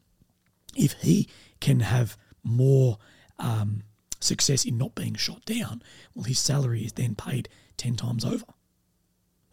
if 0.76 0.92
he 0.94 1.28
can 1.60 1.80
have 1.80 2.16
more 2.42 2.98
um, 3.38 3.82
success 4.20 4.64
in 4.64 4.78
not 4.78 4.94
being 4.94 5.14
shot 5.14 5.44
down, 5.44 5.82
well, 6.14 6.24
his 6.24 6.38
salary 6.38 6.82
is 6.82 6.92
then 6.92 7.14
paid 7.14 7.48
10 7.76 7.96
times 7.96 8.24
over. 8.24 8.44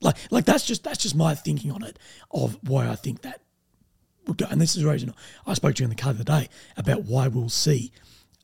Like, 0.02 0.18
like 0.32 0.46
that's 0.46 0.66
just 0.66 0.84
that's 0.84 1.02
just 1.02 1.16
my 1.16 1.34
thinking 1.34 1.72
on 1.72 1.82
it 1.82 1.98
of 2.30 2.58
why 2.62 2.90
I 2.90 2.96
think 2.96 3.22
that 3.22 3.42
would 4.28 4.38
go. 4.38 4.46
And 4.50 4.60
this 4.60 4.76
is 4.76 4.84
the 4.84 4.90
reason 4.90 5.14
I 5.48 5.54
spoke 5.54 5.76
to 5.76 5.84
you 5.84 5.86
in 5.86 5.90
the 5.90 5.96
car 5.96 6.14
the 6.14 6.22
other 6.22 6.42
day 6.42 6.50
about 6.76 7.04
why 7.04 7.28
we'll 7.30 7.50
see. 7.50 7.92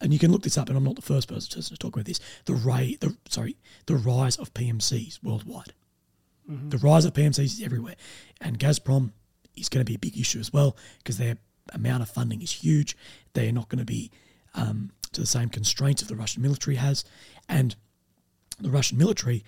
And 0.02 0.14
you 0.14 0.20
can 0.20 0.32
look 0.32 0.44
this 0.44 0.58
up, 0.58 0.70
and 0.70 0.78
I'm 0.78 0.86
not 0.86 0.96
the 0.96 1.02
first 1.02 1.28
person 1.28 1.62
to 1.62 1.78
talk 1.78 1.94
about 1.94 2.06
this. 2.06 2.22
The 2.46 2.54
ray, 2.54 2.98
the 3.02 3.18
sorry, 3.28 3.58
the 3.86 3.98
rise 3.98 4.38
of 4.38 4.54
PMCs 4.54 5.22
worldwide. 5.22 5.74
The 6.70 6.78
rise 6.78 7.06
of 7.06 7.14
PMCs 7.14 7.40
is 7.40 7.62
everywhere, 7.62 7.96
and 8.40 8.58
Gazprom 8.58 9.12
is 9.60 9.70
going 9.70 9.86
to 9.86 9.90
be 9.90 9.96
a 9.96 10.00
big 10.00 10.18
issue 10.18 10.40
as 10.40 10.52
well 10.54 10.76
because 11.00 11.18
their 11.18 11.38
amount 11.74 12.02
of 12.02 12.10
funding 12.10 12.42
is 12.42 12.52
huge. 12.52 12.98
They 13.34 13.48
are 13.48 13.54
not 13.54 13.70
going 13.70 13.80
to 13.80 13.86
be 13.86 14.12
um, 14.56 14.92
to 15.12 15.22
the 15.22 15.28
same 15.28 15.50
constraints 15.50 16.02
of 16.02 16.08
the 16.08 16.16
Russian 16.16 16.42
military 16.42 16.78
has, 16.78 17.04
and 17.48 17.76
the 18.60 18.70
Russian 18.70 18.98
military 18.98 19.44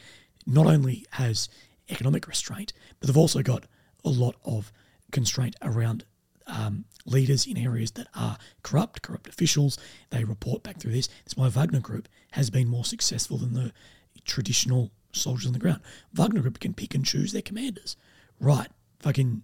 not 0.46 0.68
only 0.68 1.06
has 1.12 1.50
economic 1.90 2.28
restraint, 2.28 2.74
but 3.00 3.08
they've 3.08 3.18
also 3.18 3.42
got 3.42 3.66
a 4.04 4.10
lot 4.10 4.36
of 4.46 4.72
constraint 5.12 5.56
around 5.62 6.06
um, 6.48 6.86
leaders 7.06 7.46
in 7.46 7.58
areas 7.58 7.92
that 7.92 8.08
are 8.16 8.38
corrupt, 8.64 9.02
corrupt 9.02 9.28
officials. 9.28 9.78
They 10.10 10.24
report 10.24 10.64
back 10.64 10.78
through 10.78 10.94
this. 10.94 11.10
That's 11.24 11.38
why 11.38 11.50
Wagner 11.50 11.80
Group 11.80 12.08
has 12.32 12.50
been 12.50 12.68
more 12.68 12.86
successful 12.86 13.38
than 13.38 13.54
the 13.54 13.72
traditional 14.26 14.92
soldiers 15.12 15.48
on 15.48 15.54
the 15.54 15.60
ground. 15.60 15.82
Wagner 16.14 16.42
Group 16.42 16.60
can 16.60 16.74
pick 16.74 16.96
and 16.96 17.06
choose 17.06 17.32
their 17.32 17.42
commanders. 17.42 17.96
Right, 18.40 18.70
fucking 19.00 19.44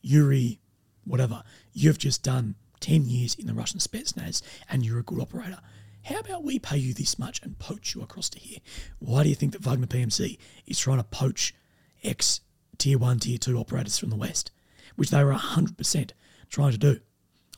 Yuri, 0.00 0.60
whatever. 1.04 1.42
You've 1.72 1.98
just 1.98 2.22
done 2.22 2.54
10 2.80 3.06
years 3.06 3.34
in 3.34 3.46
the 3.46 3.54
Russian 3.54 3.80
Spetsnaz 3.80 4.42
and 4.70 4.84
you're 4.84 4.98
a 4.98 5.02
good 5.02 5.20
operator. 5.20 5.58
How 6.04 6.20
about 6.20 6.44
we 6.44 6.58
pay 6.58 6.78
you 6.78 6.94
this 6.94 7.18
much 7.18 7.42
and 7.42 7.58
poach 7.58 7.94
you 7.94 8.02
across 8.02 8.30
to 8.30 8.38
here? 8.38 8.58
Why 8.98 9.22
do 9.22 9.28
you 9.28 9.34
think 9.34 9.52
that 9.52 9.62
Wagner 9.62 9.86
PMC 9.86 10.38
is 10.66 10.78
trying 10.78 10.98
to 10.98 11.04
poach 11.04 11.54
ex 12.02 12.40
tier 12.78 12.98
one, 12.98 13.18
tier 13.18 13.38
two 13.38 13.58
operators 13.58 13.98
from 13.98 14.10
the 14.10 14.16
West, 14.16 14.50
which 14.96 15.10
they 15.10 15.22
were 15.22 15.34
100% 15.34 16.10
trying 16.48 16.72
to 16.72 16.78
do, 16.78 17.00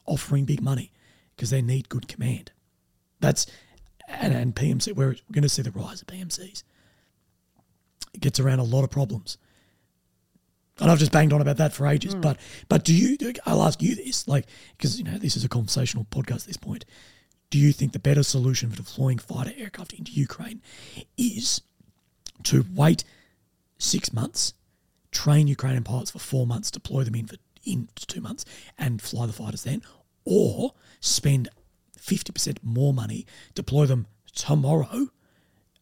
offering 0.06 0.46
big 0.46 0.62
money 0.62 0.92
because 1.36 1.50
they 1.50 1.62
need 1.62 1.88
good 1.88 2.08
command. 2.08 2.50
That's, 3.20 3.46
and, 4.08 4.34
and 4.34 4.54
PMC, 4.54 4.94
we're, 4.94 5.08
we're 5.08 5.32
going 5.32 5.42
to 5.42 5.48
see 5.48 5.62
the 5.62 5.70
rise 5.70 6.00
of 6.00 6.08
PMCs. 6.08 6.64
It 8.14 8.20
gets 8.20 8.40
around 8.40 8.58
a 8.58 8.64
lot 8.64 8.82
of 8.82 8.90
problems. 8.90 9.38
And 10.80 10.90
I've 10.90 10.98
just 10.98 11.12
banged 11.12 11.32
on 11.32 11.40
about 11.40 11.58
that 11.58 11.72
for 11.72 11.86
ages. 11.86 12.14
Hmm. 12.14 12.20
But 12.20 12.38
but 12.68 12.84
do 12.84 12.94
you? 12.94 13.16
I'll 13.46 13.62
ask 13.62 13.82
you 13.82 13.94
this, 13.94 14.26
like, 14.26 14.46
because 14.76 14.98
you 14.98 15.04
know 15.04 15.18
this 15.18 15.36
is 15.36 15.44
a 15.44 15.48
conversational 15.48 16.06
podcast 16.06 16.42
at 16.42 16.44
this 16.44 16.56
point. 16.56 16.84
Do 17.50 17.58
you 17.58 17.72
think 17.72 17.92
the 17.92 17.98
better 17.98 18.22
solution 18.22 18.70
for 18.70 18.76
deploying 18.76 19.18
fighter 19.18 19.52
aircraft 19.56 19.92
into 19.92 20.12
Ukraine 20.12 20.62
is 21.16 21.62
to 22.44 22.64
wait 22.74 23.04
six 23.78 24.12
months, 24.12 24.54
train 25.10 25.48
Ukrainian 25.48 25.82
pilots 25.82 26.12
for 26.12 26.20
four 26.20 26.46
months, 26.46 26.70
deploy 26.70 27.02
them 27.02 27.16
in 27.16 27.26
for 27.26 27.36
in 27.64 27.88
two 27.96 28.20
months, 28.20 28.44
and 28.78 29.02
fly 29.02 29.26
the 29.26 29.32
fighters 29.32 29.64
then, 29.64 29.82
or 30.24 30.74
spend 31.00 31.48
50% 31.98 32.58
more 32.62 32.94
money, 32.94 33.26
deploy 33.54 33.86
them 33.86 34.06
tomorrow, 34.34 35.08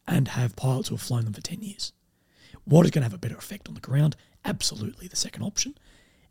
and 0.07 0.29
have 0.29 0.55
pilots 0.55 0.89
who 0.89 0.95
have 0.95 1.01
flown 1.01 1.23
them 1.23 1.33
for 1.33 1.41
10 1.41 1.61
years. 1.61 1.93
What 2.65 2.85
is 2.85 2.91
going 2.91 3.01
to 3.01 3.05
have 3.05 3.13
a 3.13 3.17
better 3.17 3.37
effect 3.37 3.67
on 3.67 3.75
the 3.75 3.79
ground? 3.79 4.15
Absolutely 4.45 5.07
the 5.07 5.15
second 5.15 5.43
option. 5.43 5.77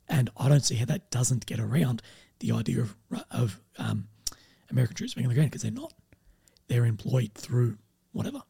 And 0.08 0.30
I 0.36 0.48
don't 0.48 0.64
see 0.64 0.76
how 0.76 0.86
that 0.86 1.10
doesn't 1.10 1.46
get 1.46 1.60
around 1.60 2.02
the 2.40 2.52
idea 2.52 2.80
of, 2.80 2.96
of 3.30 3.60
um, 3.78 4.08
American 4.70 4.96
troops 4.96 5.14
being 5.14 5.26
on 5.26 5.28
the 5.28 5.34
ground 5.34 5.50
because 5.50 5.62
they're 5.62 5.70
not. 5.70 5.92
They're 6.68 6.86
employed 6.86 7.32
through 7.34 7.78
whatever. 8.12 8.42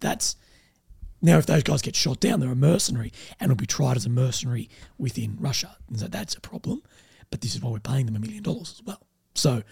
That's 0.00 0.36
now 1.22 1.38
if 1.38 1.46
those 1.46 1.62
guys 1.62 1.82
get 1.82 1.94
shot 1.94 2.20
down, 2.20 2.40
they're 2.40 2.50
a 2.50 2.56
mercenary 2.56 3.12
and 3.38 3.50
will 3.50 3.56
be 3.56 3.66
tried 3.66 3.96
as 3.96 4.06
a 4.06 4.10
mercenary 4.10 4.70
within 4.98 5.36
Russia. 5.38 5.76
And 5.88 6.00
so 6.00 6.08
that's 6.08 6.34
a 6.34 6.40
problem. 6.40 6.82
But 7.30 7.42
this 7.42 7.54
is 7.54 7.60
why 7.60 7.70
we're 7.70 7.80
paying 7.80 8.06
them 8.06 8.16
a 8.16 8.18
million 8.18 8.42
dollars 8.42 8.74
as 8.78 8.84
well. 8.84 9.06
So 9.34 9.62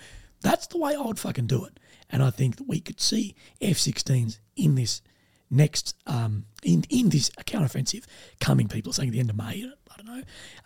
that's 0.40 0.66
the 0.66 0.78
way 0.78 0.94
I 0.94 1.00
would 1.00 1.18
fucking 1.18 1.46
do 1.46 1.64
it. 1.64 1.80
And 2.10 2.22
I 2.22 2.30
think 2.30 2.56
that 2.56 2.68
we 2.68 2.80
could 2.80 3.00
see 3.00 3.34
F-16s 3.60 4.38
in 4.56 4.74
this 4.74 5.02
next 5.50 5.94
um, 6.06 6.44
in 6.62 6.84
in 6.90 7.08
this 7.08 7.30
counteroffensive 7.46 8.04
coming. 8.40 8.68
People 8.68 8.90
are 8.90 8.94
saying 8.94 9.10
the 9.10 9.20
end 9.20 9.30
of 9.30 9.36
May. 9.36 9.70
I 9.90 9.96
don't 9.96 10.06
know, 10.06 10.22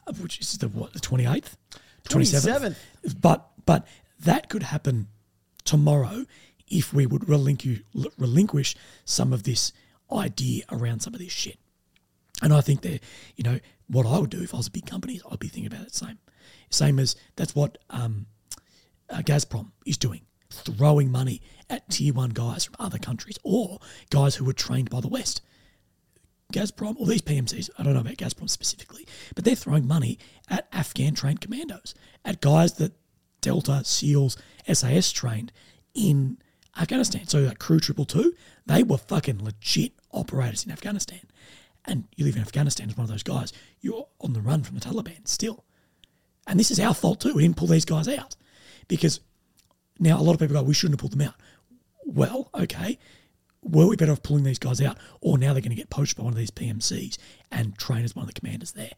uh, 0.07 0.13
which 0.15 0.41
is 0.41 0.59
the 0.59 0.69
what 0.69 0.93
the 0.93 1.01
twenty 1.01 1.27
eighth, 1.27 1.57
twenty 2.09 2.27
seventh. 2.27 2.79
But 3.21 3.49
but 3.65 3.87
that 4.21 4.49
could 4.49 4.63
happen 4.63 5.09
tomorrow 5.65 6.25
if 6.69 6.93
we 6.93 7.07
would 7.07 7.29
relinquish 7.29 7.83
relinquish 8.19 8.75
some 9.05 9.33
of 9.33 9.43
this 9.45 9.73
idea 10.11 10.65
around 10.71 11.01
some 11.01 11.15
of 11.15 11.21
this 11.21 11.33
shit. 11.33 11.59
And 12.43 12.53
I 12.53 12.61
think 12.61 12.83
that 12.83 13.01
you 13.37 13.45
know 13.45 13.61
what 13.89 14.07
I 14.07 14.19
would 14.19 14.31
do 14.31 14.43
if 14.43 14.55
I 14.55 14.57
was 14.57 14.69
a 14.69 14.71
big 14.71 14.87
company, 14.87 15.21
I'd 15.31 15.39
be 15.39 15.49
thinking 15.49 15.73
about 15.73 15.87
it 15.87 15.93
the 15.93 15.99
same, 15.99 16.19
same 16.71 16.99
as 16.99 17.15
that's 17.37 17.55
what 17.55 17.79
um, 17.91 18.27
uh, 19.11 19.19
Gazprom 19.19 19.71
is 19.85 19.99
doing, 19.99 20.23
throwing 20.53 21.11
money 21.11 21.41
at 21.69 21.89
tier 21.89 22.13
one 22.13 22.31
guys 22.31 22.65
from 22.65 22.77
other 22.79 22.99
countries 22.99 23.39
or 23.43 23.79
guys 24.11 24.37
who 24.37 24.45
were 24.45 24.53
trained 24.53 24.91
by 24.91 25.01
the 25.01 25.09
West. 25.09 25.43
Gazprom, 26.53 27.01
or 27.01 27.07
these 27.07 27.23
PMCs, 27.23 27.71
I 27.79 27.83
don't 27.83 27.95
know 27.95 28.01
about 28.01 28.17
Gazprom 28.17 28.49
specifically, 28.49 29.07
but 29.35 29.45
they're 29.45 29.55
throwing 29.55 29.89
money 29.89 30.19
at 30.49 30.69
Afghan 30.73 31.15
trained 31.15 31.41
commandos, 31.41 31.95
at 32.25 32.41
guys 32.41 32.75
that 32.75 32.93
Delta, 33.41 33.83
SEALs, 33.85 34.37
SAS 34.71 35.11
trained 35.11 35.51
in 35.95 36.39
Afghanistan. 36.79 37.27
So 37.27 37.41
like 37.41 37.59
CRU 37.59 37.81
Triple 37.81 38.05
Two, 38.05 38.35
they 38.67 38.83
were 38.83 38.99
fucking 38.99 39.43
legit 39.43 39.93
operators 40.13 40.65
in 40.65 40.73
Afghanistan. 40.73 41.21
And 41.85 42.05
you 42.15 42.25
live 42.25 42.37
in 42.37 42.43
Afghanistan 42.43 42.89
as 42.89 42.97
one 42.97 43.05
of 43.05 43.11
those 43.11 43.25
guys, 43.25 43.53
you're 43.81 44.07
on 44.21 44.35
the 44.35 44.41
run 44.41 44.63
from 44.63 44.79
the 44.79 44.81
Taliban 44.81 45.27
still. 45.27 45.65
And 46.47 46.61
this 46.61 46.71
is 46.71 46.79
our 46.79 46.95
fault 46.95 47.21
too. 47.21 47.35
We 47.35 47.43
didn't 47.43 47.57
pull 47.57 47.69
these 47.69 47.85
guys 47.85 48.09
out. 48.09 48.37
Because 48.89 49.21
now 49.99 50.19
a 50.19 50.23
lot 50.23 50.35
of 50.35 50.41
people 50.41 50.55
go, 50.55 50.63
we 50.63 50.75
shouldn't 50.75 50.95
have 50.95 51.01
pulled 51.01 51.13
them 51.13 51.27
out. 51.27 51.35
Well, 52.05 52.51
okay. 52.55 52.99
Were 53.63 53.87
we 53.87 53.97
better 53.97 54.13
off 54.13 54.23
pulling 54.23 54.45
these 54.45 54.59
guys 54.59 54.81
out? 54.81 54.99
Or 55.21 55.39
now 55.39 55.53
they're 55.53 55.63
going 55.63 55.71
to 55.71 55.77
get 55.77 55.91
poached 55.91 56.17
by 56.17 56.25
one 56.25 56.33
of 56.33 56.39
these 56.39 56.51
PMCs 56.51 57.17
and 57.51 57.79
train 57.79 58.05
as 58.05 58.17
one 58.17 58.25
of 58.25 58.35
the 58.35 58.41
commanders 58.41 58.73
there. 58.73 58.91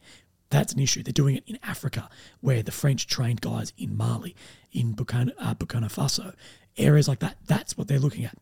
That's 0.49 0.73
an 0.73 0.79
issue. 0.79 1.03
They're 1.03 1.11
doing 1.11 1.35
it 1.35 1.43
in 1.47 1.59
Africa, 1.63 2.09
where 2.39 2.63
the 2.63 2.71
French 2.71 3.07
trained 3.07 3.41
guys 3.41 3.73
in 3.77 3.95
Mali, 3.97 4.35
in 4.71 4.93
Burkina, 4.95 5.33
uh, 5.37 5.53
Burkina 5.55 5.91
Faso, 5.91 6.33
areas 6.77 7.07
like 7.07 7.19
that. 7.19 7.37
That's 7.45 7.77
what 7.77 7.87
they're 7.87 7.99
looking 7.99 8.25
at. 8.25 8.37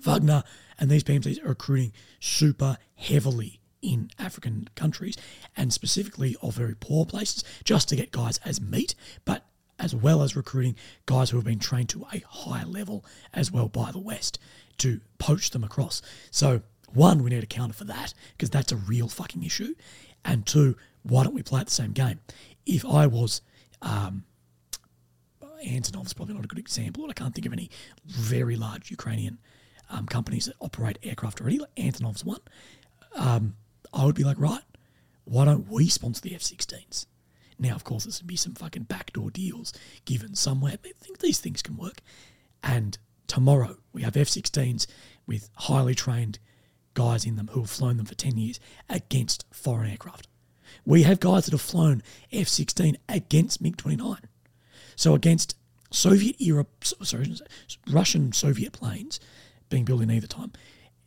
Wagner 0.00 0.44
and 0.78 0.90
these 0.90 1.04
PMCs 1.04 1.42
are 1.44 1.48
recruiting 1.48 1.92
super 2.20 2.78
heavily 2.94 3.60
in 3.80 4.10
African 4.18 4.68
countries 4.74 5.16
and 5.56 5.72
specifically 5.72 6.36
of 6.42 6.54
very 6.54 6.74
poor 6.74 7.04
places 7.04 7.44
just 7.64 7.88
to 7.88 7.96
get 7.96 8.10
guys 8.10 8.38
as 8.44 8.60
meat, 8.60 8.94
but 9.24 9.44
as 9.78 9.94
well 9.94 10.22
as 10.22 10.36
recruiting 10.36 10.76
guys 11.06 11.30
who 11.30 11.36
have 11.36 11.44
been 11.44 11.58
trained 11.58 11.88
to 11.90 12.06
a 12.12 12.22
high 12.28 12.64
level 12.64 13.04
as 13.32 13.50
well 13.50 13.68
by 13.68 13.90
the 13.90 13.98
West 13.98 14.38
to 14.78 15.00
poach 15.18 15.50
them 15.50 15.64
across. 15.64 16.02
So, 16.30 16.62
one, 16.92 17.22
we 17.22 17.30
need 17.30 17.40
to 17.40 17.46
counter 17.46 17.74
for 17.74 17.84
that 17.84 18.14
because 18.32 18.50
that's 18.50 18.72
a 18.72 18.76
real 18.76 19.08
fucking 19.08 19.42
issue. 19.42 19.74
And 20.24 20.46
two, 20.46 20.76
why 21.02 21.24
don't 21.24 21.34
we 21.34 21.42
play 21.42 21.60
at 21.60 21.66
the 21.66 21.72
same 21.72 21.92
game? 21.92 22.20
If 22.66 22.84
I 22.84 23.06
was 23.06 23.42
um, 23.82 24.24
Antonov's 25.64 26.12
probably 26.12 26.34
not 26.34 26.44
a 26.44 26.48
good 26.48 26.58
example. 26.58 27.06
I 27.08 27.12
can't 27.12 27.34
think 27.34 27.46
of 27.46 27.52
any 27.52 27.70
very 28.06 28.56
large 28.56 28.90
Ukrainian 28.90 29.38
um, 29.90 30.06
companies 30.06 30.46
that 30.46 30.54
operate 30.60 30.98
aircraft 31.02 31.40
already. 31.40 31.58
Like 31.58 31.74
Antonov's 31.76 32.24
one. 32.24 32.40
Um, 33.14 33.56
I 33.92 34.04
would 34.04 34.14
be 34.14 34.24
like, 34.24 34.38
right, 34.38 34.62
why 35.24 35.44
don't 35.44 35.68
we 35.68 35.88
sponsor 35.88 36.20
the 36.20 36.34
F 36.34 36.40
16s? 36.40 37.06
Now, 37.58 37.74
of 37.74 37.84
course, 37.84 38.04
there's 38.04 38.18
going 38.18 38.26
to 38.26 38.32
be 38.32 38.36
some 38.36 38.54
fucking 38.54 38.84
backdoor 38.84 39.30
deals 39.30 39.72
given 40.04 40.34
somewhere, 40.34 40.72
I 40.72 40.92
think 41.00 41.18
these 41.18 41.40
things 41.40 41.62
can 41.62 41.76
work. 41.76 42.00
And 42.62 42.98
tomorrow, 43.26 43.76
we 43.92 44.02
have 44.02 44.16
F 44.16 44.28
16s 44.28 44.86
with 45.26 45.50
highly 45.54 45.94
trained 45.94 46.38
guys 46.94 47.24
in 47.24 47.36
them 47.36 47.48
who 47.52 47.60
have 47.60 47.70
flown 47.70 47.96
them 47.96 48.06
for 48.06 48.14
10 48.14 48.36
years 48.38 48.60
against 48.88 49.44
foreign 49.52 49.90
aircraft. 49.90 50.28
We 50.84 51.02
have 51.02 51.20
guys 51.20 51.44
that 51.44 51.52
have 51.52 51.60
flown 51.60 52.02
F 52.32 52.48
16 52.48 52.96
against 53.08 53.60
MiG 53.60 53.76
29. 53.76 54.18
So 54.96 55.14
against 55.14 55.56
Soviet 55.90 56.40
era, 56.40 56.66
sorry, 56.82 57.34
Russian 57.90 58.32
Soviet 58.32 58.72
planes 58.72 59.20
being 59.68 59.84
built 59.84 60.02
in 60.02 60.10
either 60.10 60.26
time, 60.26 60.52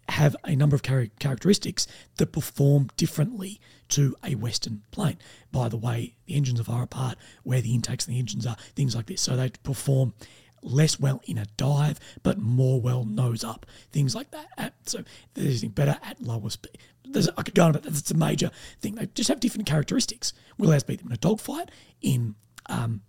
have 0.09 0.35
a 0.43 0.55
number 0.55 0.75
of 0.75 0.81
char- 0.81 1.07
characteristics 1.19 1.87
that 2.17 2.31
perform 2.31 2.89
differently 2.97 3.59
to 3.89 4.15
a 4.23 4.35
Western 4.35 4.83
plane. 4.91 5.17
By 5.51 5.69
the 5.69 5.77
way, 5.77 6.15
the 6.25 6.35
engines 6.35 6.59
are 6.59 6.65
far 6.65 6.83
apart, 6.83 7.17
where 7.43 7.61
the 7.61 7.73
intakes 7.73 8.05
and 8.05 8.15
the 8.15 8.19
engines 8.19 8.45
are, 8.45 8.57
things 8.75 8.95
like 8.95 9.07
this. 9.07 9.21
So 9.21 9.35
they 9.35 9.49
perform 9.63 10.13
less 10.61 10.99
well 10.99 11.21
in 11.25 11.37
a 11.37 11.45
dive, 11.57 11.99
but 12.23 12.37
more 12.39 12.81
well 12.81 13.05
nose 13.05 13.43
up, 13.43 13.65
things 13.91 14.15
like 14.15 14.31
that. 14.31 14.47
At, 14.57 14.73
so 14.85 15.03
there's 15.33 15.63
better 15.63 15.97
at 16.03 16.21
lower 16.21 16.49
speed. 16.49 16.77
There's, 17.05 17.29
I 17.29 17.43
could 17.43 17.55
go 17.55 17.65
on 17.65 17.71
that. 17.73 17.83
That's 17.83 18.11
a 18.11 18.15
major 18.15 18.51
thing. 18.81 18.95
They 18.95 19.05
just 19.07 19.29
have 19.29 19.39
different 19.39 19.67
characteristics. 19.67 20.33
Will 20.57 20.71
ours 20.71 20.83
beat 20.83 20.99
them 20.99 21.07
in 21.07 21.13
a 21.13 21.17
dogfight? 21.17 21.69
In 22.01 22.35
um, 22.67 23.01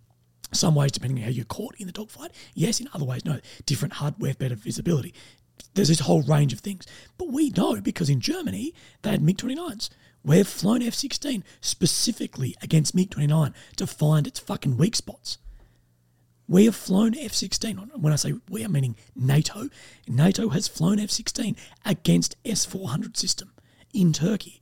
some 0.51 0.75
ways, 0.75 0.91
depending 0.91 1.17
on 1.19 1.23
how 1.25 1.29
you're 1.29 1.45
caught 1.45 1.75
in 1.79 1.87
the 1.87 1.93
dogfight, 1.93 2.31
yes. 2.53 2.79
In 2.79 2.87
other 2.93 3.05
ways, 3.05 3.25
no. 3.25 3.39
Different 3.65 3.95
hardware, 3.95 4.33
better 4.33 4.55
visibility. 4.55 5.13
There's 5.73 5.87
this 5.87 6.01
whole 6.01 6.21
range 6.23 6.53
of 6.53 6.59
things. 6.59 6.85
But 7.17 7.29
we 7.29 7.49
know 7.51 7.79
because 7.81 8.09
in 8.09 8.21
Germany, 8.21 8.73
they 9.01 9.11
had 9.11 9.21
MiG 9.21 9.37
29s. 9.37 9.89
We've 10.23 10.47
flown 10.47 10.81
F 10.81 10.93
16 10.93 11.43
specifically 11.61 12.55
against 12.61 12.93
MiG 12.93 13.11
29 13.11 13.53
to 13.77 13.87
find 13.87 14.27
its 14.27 14.39
fucking 14.39 14.77
weak 14.77 14.95
spots. 14.95 15.37
We 16.47 16.65
have 16.65 16.75
flown 16.75 17.15
F 17.17 17.33
16. 17.33 17.77
When 17.95 18.11
I 18.11 18.15
say 18.15 18.33
we, 18.49 18.63
I'm 18.63 18.71
meaning 18.71 18.95
NATO. 19.15 19.69
NATO 20.07 20.49
has 20.49 20.67
flown 20.67 20.99
F 20.99 21.11
16 21.11 21.55
against 21.85 22.35
S 22.43 22.65
400 22.65 23.15
system 23.15 23.51
in 23.93 24.11
Turkey. 24.11 24.61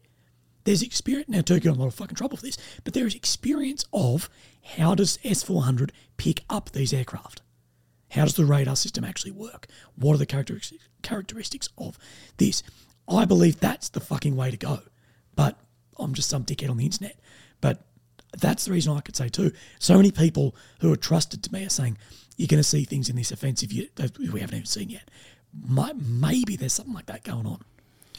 There's 0.66 0.82
experience. 0.82 1.30
Now, 1.30 1.42
Turkey 1.42 1.62
got 1.62 1.78
a 1.78 1.80
lot 1.80 1.88
of 1.88 1.94
fucking 1.94 2.16
trouble 2.16 2.36
for 2.36 2.44
this, 2.44 2.58
but 2.84 2.94
there 2.94 3.08
is 3.08 3.16
experience 3.16 3.86
of 3.94 4.30
how 4.76 4.96
does 4.96 5.18
S 5.24 5.42
400 5.44 5.94
pick 6.18 6.44
up 6.50 6.72
these 6.72 6.92
aircraft? 6.92 7.42
How 8.10 8.24
does 8.24 8.36
the 8.36 8.46
radar 8.46 8.76
system 8.76 9.04
actually 9.04 9.32
work? 9.32 9.68
What 9.96 10.14
are 10.14 10.18
the 10.18 10.26
characteristics 10.26 10.84
characteristics 11.02 11.70
of 11.78 11.98
this? 12.38 12.64
I 13.08 13.26
believe 13.26 13.60
that's 13.60 13.90
the 13.90 14.00
fucking 14.00 14.36
way 14.36 14.52
to 14.52 14.58
go. 14.58 14.80
But 15.36 15.58
I'm 15.98 16.14
just 16.14 16.30
some 16.30 16.44
dickhead 16.44 16.70
on 16.70 16.78
the 16.78 16.86
internet. 16.86 17.18
But 17.62 17.82
that's 18.38 18.66
the 18.66 18.72
reason 18.72 18.96
I 18.96 19.02
could 19.02 19.16
say 19.16 19.30
too. 19.30 19.52
So 19.80 19.96
many 19.96 20.12
people 20.12 20.56
who 20.82 20.92
are 20.92 20.98
trusted 20.98 21.44
to 21.44 21.54
me 21.54 21.66
are 21.66 21.70
saying 21.70 21.98
you're 22.38 22.48
going 22.48 22.60
to 22.62 22.68
see 22.68 22.84
things 22.84 23.10
in 23.10 23.16
this 23.16 23.32
offensive 23.32 23.72
you, 23.72 23.88
we 24.32 24.40
haven't 24.40 24.56
even 24.56 24.66
seen 24.66 24.90
yet. 24.90 25.10
Maybe 25.54 26.56
there's 26.56 26.74
something 26.74 26.94
like 26.94 27.08
that 27.08 27.24
going 27.24 27.46
on. 27.46 27.64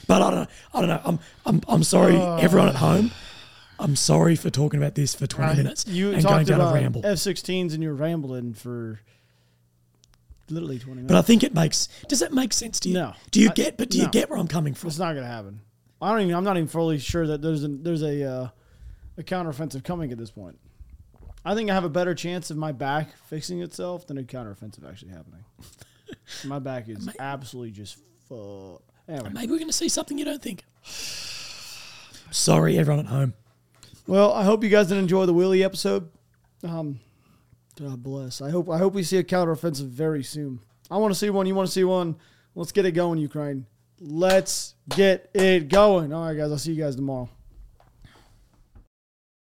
But 0.07 0.23
I 0.23 0.31
don't 0.31 0.41
know. 0.41 0.47
I 0.75 0.81
don't 0.81 0.89
know. 0.89 1.01
I'm 1.05 1.19
I'm 1.45 1.61
I'm 1.69 1.83
sorry, 1.83 2.17
oh. 2.17 2.37
everyone 2.37 2.69
at 2.69 2.77
home. 2.77 3.11
I'm 3.79 3.95
sorry 3.95 4.35
for 4.35 4.51
talking 4.51 4.81
about 4.81 4.97
this 4.97 5.15
for 5.15 5.29
20 5.29 5.57
minutes 5.57 5.87
You 5.87 6.13
and 6.13 6.25
going 6.25 6.47
down 6.47 6.61
a 6.61 6.73
ramble. 6.73 7.07
F-16s 7.07 7.75
and 7.75 7.83
you're 7.83 7.95
rambling 7.95 8.55
for 8.55 9.01
literally 10.51 10.79
20 10.79 10.95
minutes. 11.03 11.13
But 11.13 11.19
I 11.19 11.23
think 11.23 11.43
it 11.45 11.55
makes. 11.55 11.89
Does 12.09 12.21
that 12.21 12.33
make 12.33 12.53
sense 12.53 12.81
to 12.81 12.89
you? 12.89 12.95
No. 12.95 13.15
Do 13.31 13.41
you 13.41 13.51
I- 13.51 13.55
get? 13.55 13.77
But 13.77 13.91
do 13.91 13.99
you 13.99 14.09
get 14.09 14.31
where 14.31 14.39
I'm 14.39 14.49
coming 14.49 14.75
from? 14.75 14.89
It's 14.89 14.99
not 14.99 15.13
going 15.13 15.25
to 15.25 15.31
happen. 15.31 15.61
I 16.01 16.13
don't 16.13 16.23
even. 16.23 16.35
I'm 16.35 16.45
not 16.45 16.57
even 16.57 16.69
fully 16.69 16.99
sure 16.99 17.27
that 17.27 17.43
there's 17.43 17.65
a 17.65 17.69
there's 17.69 18.03
a 18.03 18.23
uh, 18.25 18.49
a 19.17 19.23
counteroffensive 19.23 19.83
coming 19.85 20.13
at 20.13 20.19
this 20.19 20.31
point. 20.31 20.59
I 21.45 21.55
think 21.55 21.71
I 21.71 21.75
have 21.75 21.85
a 21.85 21.89
better 21.89 22.15
chance 22.15 22.51
of 22.51 22.57
my 22.57 22.73
back 22.73 23.09
fixing 23.27 23.63
itself 23.63 24.07
than 24.07 24.19
a 24.19 24.23
counteroffensive 24.23 24.89
actually 24.89 25.13
happening. 25.13 25.45
my 26.45 26.59
back 26.59 26.89
is 26.89 27.09
absolutely 27.19 27.71
just 27.73 27.99
full. 28.29 28.83
Anyway, 29.09 29.31
Maybe 29.33 29.53
we're 29.53 29.59
going 29.59 29.69
to 29.69 29.73
see 29.73 29.89
something 29.89 30.19
you 30.19 30.25
don't 30.25 30.43
think. 30.43 30.65
Sorry, 32.31 32.79
everyone 32.79 33.07
at 33.07 33.11
home. 33.11 33.35
well, 34.07 34.33
I 34.33 34.45
hope 34.45 34.63
you 34.63 34.69
guys 34.71 34.89
did 34.89 34.99
enjoy 34.99 35.25
the 35.27 35.33
Willie 35.33 35.65
episode. 35.65 36.11
Um, 36.63 37.01
God 37.81 38.03
bless. 38.03 38.41
I 38.41 38.51
hope 38.51 38.69
I 38.69 38.79
hope 38.79 38.95
we 38.95 39.03
see 39.03 39.19
a 39.19 39.25
counteroffensive 39.25 39.89
very 39.89 40.25
soon. 40.25 40.61
I 40.91 40.97
want 40.97 41.13
to 41.13 41.19
see 41.19 41.31
one. 41.31 41.47
You 41.47 41.55
want 41.55 41.69
to 41.69 41.73
see 41.73 41.85
one? 41.85 42.17
Let's 42.55 42.73
get 42.73 42.87
it 42.87 42.93
going, 42.93 43.19
Ukraine. 43.19 43.67
Let's 44.01 44.75
get 44.89 45.31
it 45.35 45.69
going. 45.69 46.13
All 46.13 46.27
right, 46.27 46.37
guys. 46.37 46.51
I'll 46.51 46.59
see 46.59 46.73
you 46.73 46.83
guys 46.83 46.97
tomorrow. 46.97 47.29